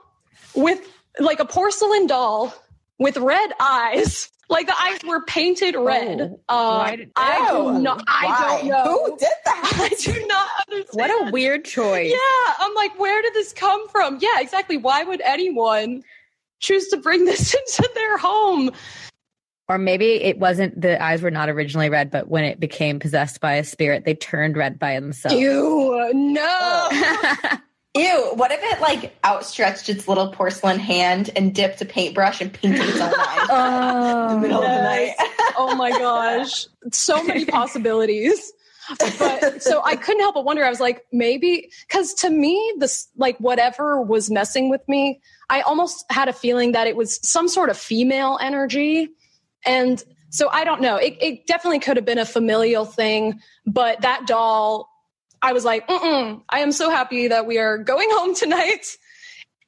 with 0.54 0.80
like 1.18 1.40
a 1.40 1.44
porcelain 1.44 2.06
doll 2.06 2.54
with 2.98 3.16
red 3.16 3.50
eyes. 3.60 4.30
Like 4.48 4.68
the 4.68 4.80
eyes 4.80 5.00
were 5.04 5.24
painted 5.24 5.74
red. 5.74 6.36
Oh, 6.48 6.54
uh, 6.74 6.78
why 6.78 6.96
did- 6.96 7.10
I 7.16 7.48
Oh, 7.50 7.72
do 7.74 7.80
not. 7.82 8.04
I 8.06 8.26
Why? 8.26 8.58
don't 8.58 8.68
know. 8.68 8.84
Who 9.06 9.16
did 9.18 9.28
that? 9.44 9.72
I 9.76 9.88
do 10.00 10.26
not 10.28 10.48
understand. 10.68 10.86
What 10.92 11.28
a 11.28 11.32
weird 11.32 11.64
choice. 11.64 12.12
Yeah, 12.12 12.54
I'm 12.60 12.72
like, 12.74 12.96
where 13.00 13.20
did 13.22 13.34
this 13.34 13.52
come 13.52 13.88
from? 13.88 14.18
Yeah, 14.20 14.38
exactly. 14.38 14.76
Why 14.76 15.02
would 15.02 15.20
anyone 15.22 16.04
choose 16.60 16.86
to 16.90 16.96
bring 16.96 17.24
this 17.24 17.54
into 17.78 17.90
their 17.96 18.18
home? 18.18 18.70
Or 19.68 19.78
maybe 19.78 20.22
it 20.22 20.38
wasn't 20.38 20.80
the 20.80 21.02
eyes 21.02 21.22
were 21.22 21.30
not 21.30 21.48
originally 21.48 21.90
red, 21.90 22.10
but 22.10 22.28
when 22.28 22.44
it 22.44 22.60
became 22.60 23.00
possessed 23.00 23.40
by 23.40 23.54
a 23.54 23.64
spirit, 23.64 24.04
they 24.04 24.14
turned 24.14 24.56
red 24.56 24.78
by 24.78 25.00
themselves. 25.00 25.36
Ew, 25.36 26.10
no. 26.14 26.88
Ew, 27.96 28.32
what 28.34 28.52
if 28.52 28.60
it 28.62 28.80
like 28.80 29.16
outstretched 29.24 29.88
its 29.88 30.06
little 30.06 30.30
porcelain 30.30 30.78
hand 30.78 31.30
and 31.34 31.54
dipped 31.54 31.80
a 31.80 31.84
paintbrush 31.84 32.40
and 32.40 32.52
painted 32.52 32.82
its 32.82 33.00
own 33.00 33.12
eyes 33.18 33.46
oh. 33.50 34.22
in 34.22 34.28
the 34.28 34.36
oh, 34.36 34.38
middle 34.38 34.62
of 34.62 34.70
the 34.70 34.82
night? 34.82 35.14
Oh 35.56 35.74
my 35.74 35.90
gosh. 35.90 36.66
So 36.92 37.22
many 37.24 37.44
possibilities. 37.46 38.52
But 39.18 39.62
so 39.62 39.82
I 39.82 39.96
couldn't 39.96 40.20
help 40.20 40.34
but 40.34 40.44
wonder. 40.44 40.64
I 40.64 40.70
was 40.70 40.78
like, 40.78 41.04
maybe 41.10 41.70
because 41.88 42.14
to 42.14 42.30
me, 42.30 42.74
this 42.78 43.08
like 43.16 43.36
whatever 43.38 44.00
was 44.00 44.30
messing 44.30 44.68
with 44.68 44.86
me, 44.88 45.20
I 45.50 45.62
almost 45.62 46.04
had 46.10 46.28
a 46.28 46.32
feeling 46.32 46.72
that 46.72 46.86
it 46.86 46.96
was 46.96 47.18
some 47.28 47.48
sort 47.48 47.70
of 47.70 47.76
female 47.76 48.38
energy. 48.40 49.08
And 49.66 50.02
so 50.30 50.48
I 50.50 50.64
don't 50.64 50.80
know. 50.80 50.96
It, 50.96 51.16
it 51.20 51.46
definitely 51.46 51.80
could 51.80 51.96
have 51.96 52.06
been 52.06 52.18
a 52.18 52.24
familial 52.26 52.84
thing, 52.84 53.40
but 53.66 54.00
that 54.02 54.26
doll, 54.26 54.88
I 55.42 55.52
was 55.52 55.64
like, 55.64 55.86
Mm-mm, 55.88 56.42
I 56.48 56.60
am 56.60 56.72
so 56.72 56.90
happy 56.90 57.28
that 57.28 57.46
we 57.46 57.58
are 57.58 57.78
going 57.78 58.08
home 58.12 58.34
tonight 58.34 58.86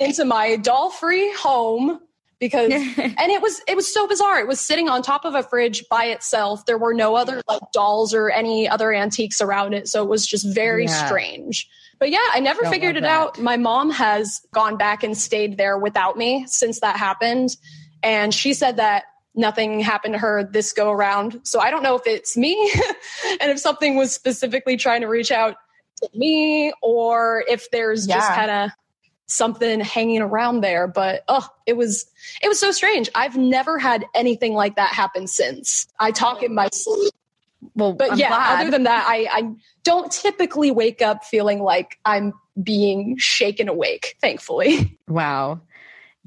into 0.00 0.24
my 0.24 0.56
doll 0.56 0.90
free 0.90 1.32
home 1.34 2.00
because 2.40 2.70
and 2.98 3.18
it 3.18 3.42
was 3.42 3.60
it 3.66 3.76
was 3.76 3.92
so 3.92 4.06
bizarre. 4.06 4.38
It 4.40 4.46
was 4.48 4.60
sitting 4.60 4.88
on 4.88 5.02
top 5.02 5.24
of 5.24 5.34
a 5.34 5.42
fridge 5.42 5.84
by 5.88 6.04
itself. 6.06 6.66
There 6.66 6.78
were 6.78 6.94
no 6.94 7.16
other 7.16 7.42
like 7.48 7.62
dolls 7.72 8.14
or 8.14 8.30
any 8.30 8.68
other 8.68 8.92
antiques 8.92 9.40
around 9.40 9.74
it, 9.74 9.88
so 9.88 10.02
it 10.02 10.08
was 10.08 10.26
just 10.26 10.46
very 10.54 10.84
Yeah. 10.84 11.06
strange. 11.06 11.68
But 11.98 12.10
yeah, 12.10 12.18
I 12.32 12.38
never 12.38 12.62
Don't 12.62 12.72
figured 12.72 12.96
it 12.96 13.04
out. 13.04 13.40
My 13.40 13.56
mom 13.56 13.90
has 13.90 14.40
gone 14.54 14.76
back 14.76 15.02
and 15.02 15.18
stayed 15.18 15.56
there 15.56 15.76
without 15.76 16.16
me 16.16 16.44
since 16.46 16.78
that 16.80 16.96
happened, 16.96 17.56
and 18.04 18.32
she 18.32 18.54
said 18.54 18.76
that 18.76 19.04
nothing 19.34 19.80
happened 19.80 20.14
to 20.14 20.18
her 20.18 20.44
this 20.44 20.72
go 20.72 20.90
around. 20.90 21.40
So 21.44 21.60
I 21.60 21.70
don't 21.70 21.82
know 21.82 21.96
if 21.96 22.06
it's 22.06 22.36
me 22.36 22.70
and 23.40 23.50
if 23.50 23.58
something 23.58 23.96
was 23.96 24.12
specifically 24.12 24.76
trying 24.76 25.02
to 25.02 25.06
reach 25.06 25.30
out 25.30 25.56
to 26.02 26.08
me 26.14 26.72
or 26.82 27.44
if 27.48 27.70
there's 27.70 28.06
just 28.06 28.28
kind 28.30 28.50
of 28.50 28.70
something 29.26 29.80
hanging 29.80 30.22
around 30.22 30.62
there 30.62 30.88
but 30.88 31.22
oh 31.28 31.46
it 31.66 31.76
was 31.76 32.06
it 32.42 32.48
was 32.48 32.58
so 32.58 32.70
strange 32.70 33.10
i've 33.14 33.36
never 33.36 33.78
had 33.78 34.06
anything 34.14 34.54
like 34.54 34.76
that 34.76 34.90
happen 34.94 35.26
since 35.26 35.86
i 36.00 36.10
talk 36.10 36.42
in 36.42 36.54
my 36.54 36.68
sleep 36.72 37.12
well, 37.74 37.92
but 37.92 38.12
I'm 38.12 38.18
yeah 38.18 38.28
glad. 38.28 38.60
other 38.60 38.70
than 38.70 38.84
that 38.84 39.04
i 39.06 39.28
i 39.30 39.50
don't 39.82 40.10
typically 40.10 40.70
wake 40.70 41.02
up 41.02 41.24
feeling 41.24 41.60
like 41.60 41.98
i'm 42.06 42.32
being 42.62 43.18
shaken 43.18 43.68
awake 43.68 44.16
thankfully 44.22 44.98
Wow. 45.08 45.60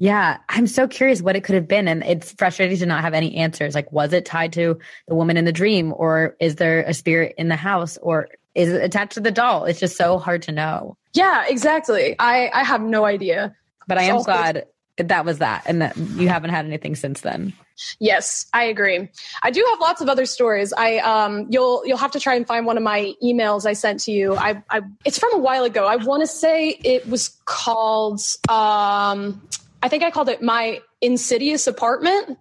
Yeah, 0.02 0.38
I'm 0.48 0.66
so 0.66 0.88
curious 0.88 1.22
what 1.22 1.36
it 1.36 1.44
could 1.44 1.54
have 1.54 1.68
been. 1.68 1.86
And 1.86 2.02
it's 2.02 2.32
frustrating 2.32 2.76
to 2.78 2.86
not 2.86 3.02
have 3.02 3.14
any 3.14 3.36
answers. 3.36 3.72
Like, 3.72 3.92
was 3.92 4.12
it 4.12 4.24
tied 4.24 4.52
to 4.54 4.76
the 5.06 5.14
woman 5.14 5.36
in 5.36 5.44
the 5.44 5.52
dream, 5.52 5.94
or 5.96 6.34
is 6.40 6.56
there 6.56 6.82
a 6.82 6.92
spirit 6.92 7.36
in 7.38 7.46
the 7.46 7.54
house, 7.54 7.98
or 7.98 8.28
is 8.56 8.68
it 8.68 8.82
attached 8.82 9.12
to 9.12 9.20
the 9.20 9.30
doll? 9.30 9.64
It's 9.64 9.78
just 9.78 9.96
so 9.96 10.18
hard 10.18 10.42
to 10.42 10.52
know. 10.52 10.96
yeah 11.14 11.44
exactly 11.46 12.16
i 12.18 12.50
i 12.52 12.64
have 12.64 12.80
no 12.82 13.04
idea 13.04 13.54
But 13.86 13.98
I 13.98 14.02
am 14.04 14.22
glad 14.22 14.66
that 14.96 15.08
that 15.08 15.24
was 15.24 15.38
that 15.38 15.62
and 15.66 15.80
that 15.82 15.96
you 15.96 16.28
haven't 16.28 16.50
had 16.50 16.66
anything 16.66 16.96
since 16.96 17.20
then. 17.22 17.52
Yes, 17.98 18.46
I 18.52 18.64
agree. 18.64 19.08
I 19.42 19.50
do 19.50 19.64
have 19.70 19.80
lots 19.80 20.00
of 20.00 20.08
other 20.08 20.26
stories. 20.26 20.72
I 20.76 20.98
um 20.98 21.46
you'll 21.48 21.86
you'll 21.86 21.96
have 22.06 22.10
to 22.12 22.20
try 22.20 22.34
and 22.34 22.44
find 22.46 22.66
one 22.66 22.76
of 22.76 22.82
my 22.82 23.14
emails 23.22 23.66
I 23.66 23.74
sent 23.74 24.00
to 24.00 24.10
you. 24.12 24.34
I 24.36 24.62
I 24.68 24.80
it's 25.04 25.18
from 25.18 25.32
a 25.34 25.38
while 25.38 25.64
ago. 25.64 25.86
I 25.86 25.96
want 25.96 26.22
to 26.22 26.26
say 26.26 26.70
it 26.84 27.08
was 27.08 27.28
called 27.46 28.20
um 28.48 29.40
I 29.82 29.88
think 29.88 30.02
I 30.02 30.10
called 30.10 30.28
it 30.28 30.42
my 30.42 30.80
insidious 31.00 31.66
apartment. 31.66 32.38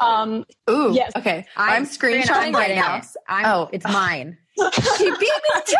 Um 0.00 0.44
Ooh, 0.70 0.92
Yes. 0.94 1.12
Okay, 1.16 1.46
I'm, 1.56 1.84
screenshotting 1.84 2.54
right 2.54 2.74
now. 2.74 3.02
I'm, 3.28 3.44
Oh. 3.46 3.68
it's 3.72 3.84
mine. 3.84 4.38
She 4.98 5.04
beat 5.10 5.20
me 5.20 5.60
to 5.66 5.78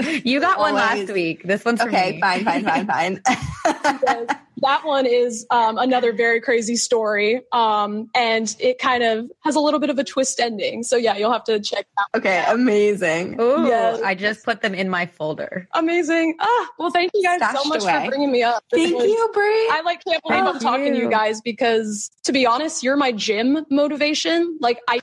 it. 0.00 0.24
you 0.26 0.40
got 0.40 0.58
one 0.58 0.74
last 0.74 1.10
week. 1.12 1.42
This 1.44 1.64
one's 1.64 1.80
for 1.82 1.88
Okay, 1.88 2.12
me. 2.12 2.20
fine, 2.20 2.44
fine, 2.44 2.64
fine, 2.64 2.86
fine. 3.24 4.26
Yes. 4.62 4.80
that 4.82 4.86
one 4.86 5.06
is 5.06 5.46
um, 5.50 5.78
another 5.78 6.12
very 6.12 6.40
crazy 6.40 6.76
story. 6.76 7.42
Um, 7.52 8.10
and 8.14 8.54
it 8.58 8.78
kind 8.78 9.02
of 9.02 9.30
has 9.44 9.54
a 9.54 9.60
little 9.60 9.80
bit 9.80 9.90
of 9.90 9.98
a 9.98 10.04
twist 10.04 10.40
ending. 10.40 10.82
So 10.82 10.96
yeah, 10.96 11.16
you'll 11.16 11.32
have 11.32 11.44
to 11.44 11.60
check 11.60 11.86
that. 11.96 12.18
okay, 12.18 12.44
amazing. 12.48 13.40
Ooh, 13.40 13.66
Yes. 13.66 14.00
I 14.02 14.14
just 14.14 14.44
put 14.44 14.62
them 14.62 14.74
in 14.74 14.88
my 14.88 15.06
folder. 15.06 15.68
Amazing. 15.74 16.36
Ah, 16.40 16.68
well, 16.78 16.90
thank 16.90 17.10
you 17.14 17.22
guys 17.22 17.40
so 17.52 17.64
much 17.68 17.82
away. 17.82 18.04
for 18.04 18.10
bringing 18.10 18.32
me 18.32 18.42
up. 18.42 18.62
This 18.72 18.90
Thank 18.90 18.96
was- 19.02 19.06
you, 19.10 19.30
Brie. 19.32 19.42
I 19.44 19.82
like 19.84 20.02
can't 20.04 20.22
believe 20.22 20.44
Thank 20.44 20.54
I'm 20.54 20.60
talking 20.60 20.92
to 20.92 20.98
you. 20.98 21.04
you 21.04 21.10
guys 21.10 21.40
because 21.40 22.10
to 22.24 22.32
be 22.32 22.46
honest, 22.46 22.82
you're 22.82 22.96
my 22.96 23.12
gym 23.12 23.64
motivation. 23.70 24.58
Like 24.60 24.80
I 24.88 25.00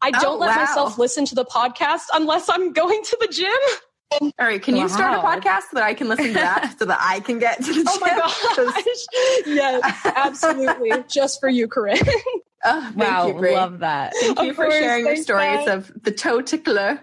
I 0.00 0.12
don't 0.12 0.36
Oh, 0.36 0.38
let 0.38 0.50
wow. 0.56 0.64
myself 0.64 0.96
listen 0.98 1.24
to 1.26 1.34
the 1.34 1.44
podcast 1.44 2.02
unless 2.14 2.48
I'm 2.48 2.72
going 2.72 3.02
to 3.02 3.16
the 3.20 3.28
gym. 3.28 3.48
All 4.20 4.32
right, 4.38 4.62
can 4.62 4.74
you 4.74 4.88
start 4.88 5.18
a 5.18 5.22
podcast 5.22 5.62
so 5.70 5.74
that 5.74 5.84
I 5.84 5.92
can 5.94 6.08
listen 6.08 6.28
to 6.28 6.32
that 6.34 6.76
so 6.78 6.86
that 6.86 6.98
I 7.00 7.20
can 7.20 7.38
get 7.38 7.62
to 7.62 7.72
the 7.72 7.84
Oh 7.88 7.98
my 8.00 8.08
gosh. 8.08 9.06
yes, 9.46 10.12
absolutely. 10.16 10.92
Just 11.08 11.40
for 11.40 11.48
you, 11.48 11.68
Corinne. 11.68 11.98
Oh, 12.64 12.80
thank 12.82 12.96
wow, 12.96 13.26
you, 13.26 13.52
love 13.54 13.80
that. 13.80 14.14
Thank 14.18 14.40
you 14.42 14.50
Of 14.50 14.56
for 14.56 14.70
sharing 14.70 15.06
your 15.06 15.16
stories 15.16 15.58
guys. 15.58 15.68
of 15.68 15.92
the 16.02 16.10
toe 16.10 16.40
tickler. 16.40 17.00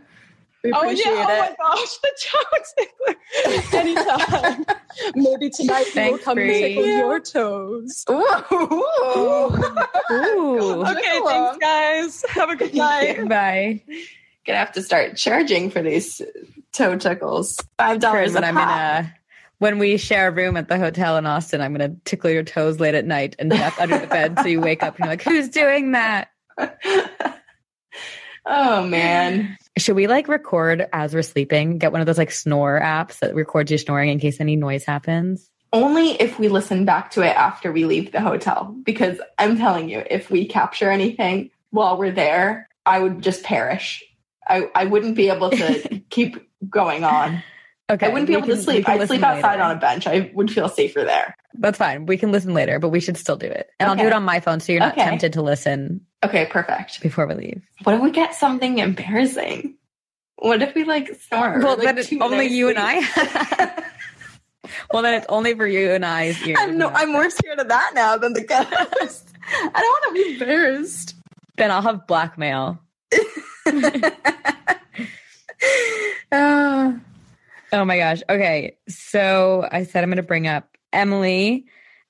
We 0.64 0.74
oh 0.74 0.80
appreciate 0.80 1.14
yeah, 1.14 1.26
oh 1.30 1.56
my 1.62 1.76
gosh, 1.76 1.98
the 2.00 2.12
toe 2.24 2.58
tickler. 2.76 3.80
Anytime. 3.80 4.66
Maybe 5.16 5.50
tonight 5.52 5.86
we 5.96 6.10
will 6.10 6.18
come 6.18 6.40
and 6.40 6.48
Bree. 6.48 6.60
tickle 6.60 6.86
your 6.88 7.20
toes. 7.20 8.04
Ooh. 8.10 8.16
Ooh. 10.12 10.86
Okay, 10.86 11.18
along. 11.18 11.28
thanks 11.28 11.58
guys. 11.60 12.26
Have 12.30 12.50
a 12.50 12.56
good 12.56 12.74
night. 12.74 13.30
Bye. 13.30 13.84
Gonna 14.48 14.60
have 14.60 14.72
to 14.74 14.82
start 14.82 15.18
charging 15.18 15.70
for 15.70 15.84
these 15.84 16.22
toe 16.76 16.98
tickles. 16.98 17.60
Five 17.78 18.00
dollars 18.00 18.34
when 18.34 18.44
I'm 18.44 18.58
in 18.58 18.68
a 18.68 19.14
when 19.60 19.80
we 19.80 19.98
share 19.98 20.28
a 20.28 20.32
room 20.32 20.58
at 20.58 20.68
the 20.68 20.78
hotel 20.78 21.18
in 21.18 21.26
Austin, 21.26 21.62
I'm 21.62 21.74
gonna 21.74 21.96
tickle 22.06 22.30
your 22.30 22.44
toes 22.44 22.80
late 22.80 22.96
at 22.96 23.06
night 23.06 23.36
and 23.40 23.50
duck 23.50 23.80
under 23.80 23.98
the 23.98 24.08
bed 24.08 24.38
so 24.40 24.48
you 24.48 24.60
wake 24.60 24.84
up 24.84 24.96
and 24.96 25.06
you're 25.06 25.14
like, 25.14 25.24
who's 25.24 25.50
doing 25.50 25.94
that? 25.94 26.30
oh 28.46 28.86
man. 28.86 29.58
Should 29.78 29.96
we 29.96 30.08
like 30.08 30.28
record 30.28 30.88
as 30.94 31.14
we're 31.14 31.22
sleeping? 31.22 31.78
Get 31.78 31.92
one 31.92 32.02
of 32.02 32.08
those 32.08 32.18
like 32.18 32.32
snore 32.32 32.80
apps 32.80 33.20
that 33.20 33.36
records 33.36 33.72
you 33.72 33.78
snoring 33.78 34.10
in 34.10 34.20
case 34.20 34.40
any 34.40 34.56
noise 34.56 34.84
happens. 34.84 35.50
Only 35.74 36.12
if 36.22 36.40
we 36.40 36.48
listen 36.48 36.86
back 36.86 37.12
to 37.12 37.22
it 37.22 37.36
after 37.36 37.72
we 37.72 37.86
leave 37.86 38.12
the 38.12 38.22
hotel. 38.22 38.74
Because 38.84 39.20
I'm 39.38 39.58
telling 39.58 39.90
you, 39.90 40.04
if 40.10 40.32
we 40.32 40.48
capture 40.48 40.90
anything 40.90 41.50
while 41.72 41.98
we're 41.98 42.12
there, 42.12 42.70
I 42.86 43.00
would 43.00 43.22
just 43.22 43.44
perish. 43.44 44.02
I, 44.48 44.70
I 44.76 44.86
wouldn't 44.86 45.16
be 45.16 45.30
able 45.30 45.50
to 45.50 46.02
keep 46.10 46.38
going 46.70 47.04
on. 47.04 47.44
Okay. 47.88 48.08
I 48.08 48.10
wouldn't 48.10 48.26
be 48.26 48.34
able 48.34 48.48
can- 48.48 48.56
to 48.56 48.64
sleep. 48.64 48.90
I'd 48.90 49.08
sleep 49.08 49.22
outside 49.22 49.52
later. 49.58 49.62
on 49.62 49.78
a 49.78 49.80
bench. 49.80 50.08
I 50.08 50.32
would 50.34 50.50
feel 50.50 50.68
safer 50.70 51.04
there. 51.04 51.36
That's 51.54 51.78
fine. 51.78 52.08
We 52.08 52.18
can 52.18 52.32
listen 52.32 52.56
later, 52.56 52.80
but 52.80 52.90
we 52.90 53.00
should 53.00 53.16
still 53.16 53.36
do 53.36 53.46
it. 53.46 53.70
And 53.80 53.88
I'll 53.88 53.96
do 53.96 54.08
it 54.08 54.12
on 54.12 54.24
my 54.24 54.40
phone 54.40 54.60
so 54.60 54.72
you're 54.72 54.80
not 54.80 54.94
Okay. 54.94 55.04
tempted 55.06 55.34
to 55.34 55.44
listen 55.44 56.02
Okay, 56.24 56.48
perfect. 56.48 57.00
before 57.02 57.28
we 57.28 57.36
leave. 57.36 57.62
What 57.84 57.94
if 57.94 58.02
we 58.02 58.10
get 58.10 58.34
something 58.34 58.80
embarrassing? 58.80 59.76
What 60.38 60.64
if 60.64 60.74
we 60.74 60.84
like 60.84 61.10
snore? 61.30 61.60
Well, 61.60 61.78
like, 61.78 61.86
then 61.86 61.98
it's 62.00 62.12
only 62.20 62.48
you 62.48 62.70
and? 62.70 62.80
I. 62.80 63.84
well, 64.92 65.04
then 65.04 65.14
it's 65.14 65.28
only 65.30 65.54
for 65.54 65.68
you 65.68 65.92
and 65.92 66.04
I's 66.04 66.42
ears. 66.42 66.58
I'm 66.60 66.80
no, 66.80 66.90
I'm 66.90 67.12
more 67.12 67.30
scared 67.30 67.60
of 67.60 67.68
that 67.68 67.92
now 67.94 68.18
than 68.18 68.34
the 68.34 68.42
ghost. 68.44 69.30
I 69.48 69.70
don't 69.72 69.76
want 69.76 70.06
to 70.08 70.14
be 70.24 70.34
embarrassed. 70.34 71.14
then 71.58 71.70
I'll 71.70 71.84
have 71.84 72.08
blackmail. 72.08 72.80
Uh, 76.32 76.94
Oh 77.74 77.84
my 77.84 77.98
gosh. 77.98 78.22
Okay. 78.30 78.78
So 78.88 79.68
I 79.72 79.84
said 79.84 80.04
I'm 80.04 80.10
going 80.10 80.18
to 80.18 80.24
bring 80.24 80.48
up 80.48 80.78
Emily. 80.94 81.66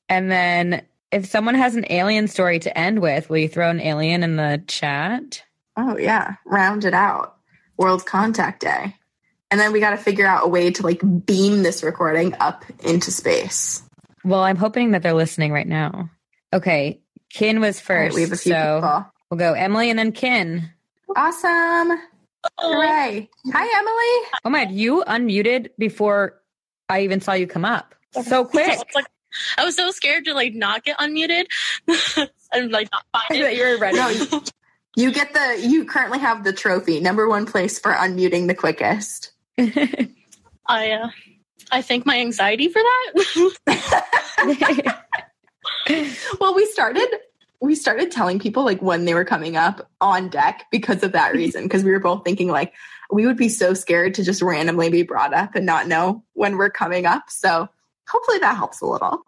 And 0.09 0.29
then 0.29 0.85
if 1.11 1.25
someone 1.25 1.55
has 1.55 1.75
an 1.75 1.85
alien 1.89 2.27
story 2.27 2.59
to 2.59 2.77
end 2.77 2.99
with, 2.99 3.29
will 3.29 3.37
you 3.37 3.47
throw 3.49 3.69
an 3.69 3.79
alien 3.81 4.21
in 4.23 4.35
the 4.35 4.63
chat? 4.67 5.43
oh 5.77 5.97
yeah, 5.97 6.35
round 6.45 6.85
it 6.85 6.93
out. 6.93 7.35
World 7.77 8.05
Contact 8.05 8.61
Day. 8.61 8.95
And 9.51 9.59
then 9.59 9.71
we 9.73 9.79
got 9.79 9.89
to 9.91 9.97
figure 9.97 10.25
out 10.25 10.45
a 10.45 10.47
way 10.47 10.71
to 10.71 10.83
like 10.83 11.01
beam 11.25 11.63
this 11.63 11.83
recording 11.83 12.33
up 12.39 12.63
into 12.83 13.11
space. 13.11 13.81
Well, 14.23 14.41
I'm 14.41 14.55
hoping 14.57 14.91
that 14.91 15.03
they're 15.03 15.13
listening 15.13 15.51
right 15.51 15.67
now. 15.67 16.09
Okay. 16.53 17.01
Kin 17.31 17.59
was 17.59 17.77
All 17.89 17.95
right, 17.95 18.05
first. 18.11 18.15
we 18.15 18.21
have 18.21 18.31
a 18.31 18.37
few 18.37 18.51
so 18.53 18.75
people. 18.81 19.05
we'll 19.29 19.37
go 19.39 19.53
Emily 19.53 19.89
and 19.89 19.97
then 19.99 20.11
Kin. 20.11 20.69
Awesome. 21.15 21.97
Hooray. 22.59 23.29
Hi, 23.51 23.79
Emily. 23.79 24.29
Oh 24.43 24.49
my, 24.49 24.67
you 24.69 25.03
unmuted 25.07 25.69
before 25.77 26.41
I 26.89 27.01
even 27.01 27.21
saw 27.21 27.33
you 27.33 27.47
come 27.47 27.65
up. 27.65 27.95
So 28.23 28.45
quick. 28.45 28.73
It's 28.73 28.95
like 28.95 29.05
I 29.57 29.65
was 29.65 29.75
so 29.75 29.91
scared 29.91 30.25
to 30.25 30.33
like 30.33 30.53
not 30.53 30.83
get 30.83 30.97
unmuted 30.97 31.45
and 32.53 32.71
like 32.71 32.89
not 32.91 33.05
find 33.29 33.41
it. 33.41 33.55
you're 33.55 33.77
ready. 33.77 33.97
No, 33.97 34.41
you 34.95 35.11
get 35.11 35.33
the, 35.33 35.67
you 35.67 35.85
currently 35.85 36.19
have 36.19 36.43
the 36.43 36.53
trophy, 36.53 36.99
number 36.99 37.27
one 37.27 37.45
place 37.45 37.79
for 37.79 37.91
unmuting 37.91 38.47
the 38.47 38.55
quickest. 38.55 39.31
I 40.67 40.91
uh, 40.91 41.09
I 41.71 41.81
thank 41.81 42.05
my 42.05 42.19
anxiety 42.19 42.69
for 42.69 42.81
that. 42.81 43.23
well, 46.39 46.55
we 46.55 46.65
started 46.67 47.07
we 47.65 47.75
started 47.75 48.11
telling 48.11 48.39
people 48.39 48.63
like 48.63 48.81
when 48.81 49.05
they 49.05 49.13
were 49.13 49.25
coming 49.25 49.55
up 49.57 49.89
on 49.99 50.29
deck 50.29 50.65
because 50.71 51.03
of 51.03 51.11
that 51.11 51.33
reason 51.33 51.63
because 51.63 51.83
we 51.83 51.91
were 51.91 51.99
both 51.99 52.23
thinking 52.23 52.49
like 52.49 52.73
we 53.11 53.25
would 53.25 53.37
be 53.37 53.49
so 53.49 53.73
scared 53.73 54.13
to 54.15 54.23
just 54.23 54.41
randomly 54.41 54.89
be 54.89 55.03
brought 55.03 55.33
up 55.33 55.55
and 55.55 55.65
not 55.65 55.87
know 55.87 56.23
when 56.33 56.57
we're 56.57 56.69
coming 56.69 57.05
up. 57.05 57.29
So 57.29 57.67
hopefully 58.07 58.39
that 58.39 58.55
helps 58.55 58.81
a 58.81 58.85
little. 58.85 59.25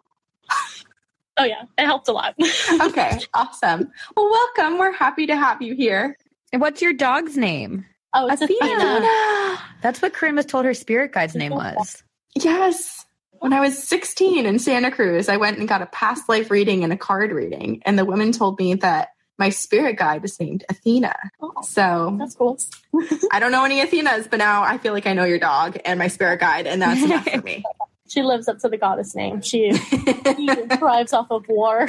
oh 1.36 1.44
yeah, 1.44 1.62
it 1.76 1.86
helped 1.86 2.08
a 2.08 2.12
lot. 2.12 2.34
Okay, 2.80 3.18
awesome. 3.34 3.90
Well, 4.16 4.30
welcome. 4.30 4.78
We're 4.78 4.92
happy 4.92 5.26
to 5.26 5.36
have 5.36 5.62
you 5.62 5.74
here. 5.74 6.16
And 6.52 6.60
what's 6.60 6.80
your 6.80 6.92
dog's 6.92 7.36
name? 7.36 7.84
Oh, 8.14 8.26
it's 8.28 8.40
Athena. 8.40 8.64
Athena. 8.64 9.58
That's 9.82 10.00
what 10.00 10.14
Corinne 10.14 10.36
was 10.36 10.46
told 10.46 10.64
her 10.64 10.74
spirit 10.74 11.12
guide's 11.12 11.34
name 11.34 11.52
was. 11.52 12.02
Yes. 12.34 13.04
When 13.40 13.52
I 13.52 13.60
was 13.60 13.82
16 13.82 14.46
in 14.46 14.58
Santa 14.58 14.90
Cruz, 14.90 15.28
I 15.28 15.36
went 15.36 15.58
and 15.58 15.68
got 15.68 15.82
a 15.82 15.86
past 15.86 16.28
life 16.28 16.50
reading 16.50 16.84
and 16.84 16.92
a 16.92 16.96
card 16.96 17.30
reading. 17.30 17.82
And 17.84 17.98
the 17.98 18.04
woman 18.04 18.32
told 18.32 18.58
me 18.58 18.74
that 18.74 19.10
my 19.38 19.50
spirit 19.50 19.96
guide 19.96 20.24
is 20.24 20.40
named 20.40 20.64
Athena. 20.68 21.14
Oh, 21.40 21.52
So 21.62 22.16
that's 22.18 22.34
cool. 22.34 22.58
I 23.32 23.38
don't 23.38 23.52
know 23.52 23.64
any 23.64 23.80
Athenas, 23.80 24.26
but 24.28 24.38
now 24.38 24.62
I 24.62 24.78
feel 24.78 24.92
like 24.92 25.06
I 25.06 25.12
know 25.12 25.24
your 25.24 25.38
dog 25.38 25.78
and 25.84 25.98
my 25.98 26.08
spirit 26.08 26.40
guide, 26.40 26.66
and 26.66 26.82
that's 26.82 27.02
enough 27.02 27.24
for 27.28 27.42
me. 27.42 27.64
She 28.10 28.22
lives 28.22 28.48
up 28.48 28.58
to 28.60 28.70
the 28.70 28.78
goddess 28.78 29.14
name. 29.14 29.42
She, 29.42 29.70
she 29.74 30.46
thrives 30.78 31.12
off 31.12 31.26
of 31.30 31.46
war. 31.46 31.88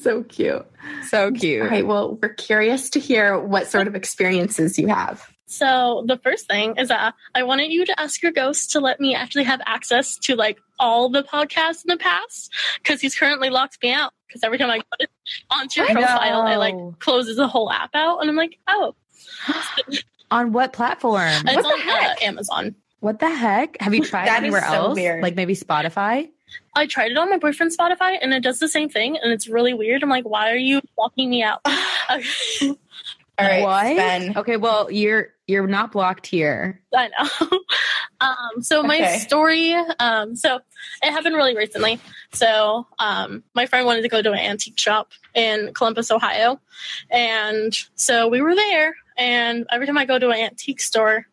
so 0.00 0.22
cute. 0.22 0.64
So 1.08 1.32
cute. 1.32 1.62
All 1.62 1.68
right. 1.68 1.84
Well, 1.84 2.16
we're 2.22 2.34
curious 2.34 2.90
to 2.90 3.00
hear 3.00 3.38
what 3.38 3.66
sort 3.66 3.88
of 3.88 3.96
experiences 3.96 4.78
you 4.78 4.86
have. 4.86 5.28
So 5.46 6.04
the 6.06 6.16
first 6.18 6.46
thing 6.48 6.76
is 6.76 6.88
that 6.88 7.14
I 7.34 7.44
wanted 7.44 7.70
you 7.72 7.84
to 7.86 8.00
ask 8.00 8.20
your 8.22 8.32
ghost 8.32 8.72
to 8.72 8.80
let 8.80 9.00
me 9.00 9.14
actually 9.14 9.44
have 9.44 9.60
access 9.64 10.16
to 10.18 10.34
like 10.34 10.58
all 10.78 11.08
the 11.08 11.22
podcasts 11.22 11.84
in 11.84 11.88
the 11.88 11.96
past 11.96 12.52
because 12.82 13.00
he's 13.00 13.14
currently 13.16 13.48
locked 13.48 13.78
me 13.82 13.92
out. 13.92 14.12
Because 14.26 14.42
every 14.42 14.58
time 14.58 14.70
I 14.70 14.78
go 14.78 15.06
onto 15.50 15.80
your 15.80 15.90
I 15.90 15.92
profile, 15.94 16.46
it 16.48 16.56
like 16.56 16.98
closes 16.98 17.36
the 17.36 17.46
whole 17.46 17.70
app 17.70 17.90
out, 17.94 18.18
and 18.20 18.28
I'm 18.28 18.36
like, 18.36 18.58
oh, 18.66 18.94
On 20.30 20.52
what 20.52 20.72
platform? 20.72 21.28
it's 21.28 21.44
What 21.44 21.62
the 21.62 21.68
on 21.68 21.88
uh, 21.88 21.92
heck? 22.02 22.22
Amazon. 22.22 22.74
What 22.98 23.20
the 23.20 23.30
heck? 23.30 23.80
Have 23.80 23.94
you 23.94 24.02
tried 24.04 24.26
That 24.26 24.38
is 24.38 24.44
anywhere 24.44 24.62
so 24.62 24.74
else? 24.74 24.96
weird. 24.96 25.22
Like 25.22 25.36
maybe 25.36 25.54
Spotify? 25.54 26.28
I 26.74 26.86
tried 26.86 27.12
it 27.12 27.16
on 27.16 27.30
my 27.30 27.38
boyfriend's 27.38 27.76
Spotify, 27.76 28.16
and 28.20 28.34
it 28.34 28.42
does 28.42 28.58
the 28.58 28.68
same 28.68 28.88
thing, 28.88 29.16
and 29.22 29.32
it's 29.32 29.46
really 29.48 29.74
weird. 29.74 30.02
I'm 30.02 30.08
like, 30.08 30.24
why 30.28 30.50
are 30.50 30.56
you 30.56 30.80
locking 30.98 31.30
me 31.30 31.42
out? 31.44 31.60
Okay. 33.38 33.60
All 33.62 33.66
right, 33.68 33.96
what? 33.96 33.96
Sven. 33.96 34.36
Okay, 34.36 34.56
well 34.56 34.90
you're 34.90 35.28
you're 35.46 35.66
not 35.66 35.92
blocked 35.92 36.26
here. 36.26 36.80
I 36.94 37.08
know. 37.08 37.58
um, 38.20 38.62
so 38.62 38.82
my 38.82 38.96
Okay. 38.96 39.18
story, 39.18 39.74
um, 40.00 40.34
so 40.34 40.58
it 41.02 41.10
happened 41.12 41.36
really 41.36 41.56
recently. 41.56 42.00
So 42.32 42.86
um, 42.98 43.44
my 43.54 43.66
friend 43.66 43.86
wanted 43.86 44.02
to 44.02 44.08
go 44.08 44.22
to 44.22 44.32
an 44.32 44.38
antique 44.38 44.78
shop 44.78 45.12
in 45.34 45.72
Columbus, 45.74 46.10
Ohio, 46.10 46.60
and 47.10 47.76
so 47.94 48.28
we 48.28 48.40
were 48.40 48.54
there. 48.54 48.96
And 49.18 49.66
every 49.70 49.86
time 49.86 49.98
I 49.98 50.04
go 50.04 50.18
to 50.18 50.30
an 50.30 50.38
antique 50.40 50.80
store, 50.80 51.26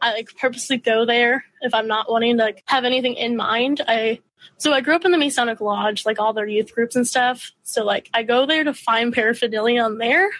I 0.00 0.12
like 0.12 0.28
purposely 0.36 0.78
go 0.78 1.04
there 1.04 1.44
if 1.60 1.74
I'm 1.74 1.88
not 1.88 2.10
wanting 2.10 2.36
to 2.38 2.44
like, 2.44 2.62
have 2.66 2.84
anything 2.84 3.14
in 3.14 3.36
mind. 3.36 3.80
I 3.86 4.20
so 4.56 4.72
I 4.72 4.80
grew 4.80 4.94
up 4.94 5.04
in 5.04 5.10
the 5.10 5.18
Masonic 5.18 5.60
Lodge, 5.60 6.06
like 6.06 6.18
all 6.20 6.32
their 6.32 6.46
youth 6.46 6.72
groups 6.74 6.96
and 6.96 7.06
stuff. 7.06 7.52
So 7.64 7.84
like 7.84 8.08
I 8.14 8.22
go 8.22 8.46
there 8.46 8.64
to 8.64 8.72
find 8.74 9.12
paraphernalia 9.12 9.82
on 9.82 9.98
there. 9.98 10.30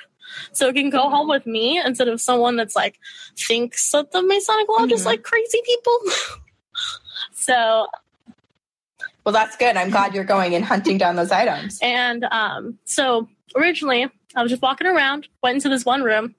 So 0.52 0.68
it 0.68 0.74
can 0.74 0.90
go 0.90 1.08
home 1.10 1.28
with 1.28 1.46
me 1.46 1.80
instead 1.84 2.08
of 2.08 2.20
someone 2.20 2.56
that's 2.56 2.76
like 2.76 2.98
thinks 3.36 3.90
that 3.92 4.12
the 4.12 4.22
Masonic 4.22 4.68
Lodge 4.68 4.92
is 4.92 5.02
Mhm. 5.02 5.06
like 5.06 5.22
crazy 5.22 5.60
people. 5.64 5.98
so 7.32 7.86
Well, 9.24 9.32
that's 9.32 9.56
good. 9.56 9.76
I'm 9.76 9.90
glad 9.90 10.14
you're 10.14 10.24
going 10.24 10.54
and 10.54 10.64
hunting 10.64 10.98
down 10.98 11.16
those 11.16 11.30
items. 11.32 11.78
and 11.82 12.24
um 12.30 12.78
so 12.84 13.28
originally 13.56 14.08
I 14.34 14.42
was 14.42 14.50
just 14.50 14.62
walking 14.62 14.86
around, 14.86 15.28
went 15.42 15.56
into 15.56 15.68
this 15.68 15.84
one 15.84 16.02
room, 16.02 16.34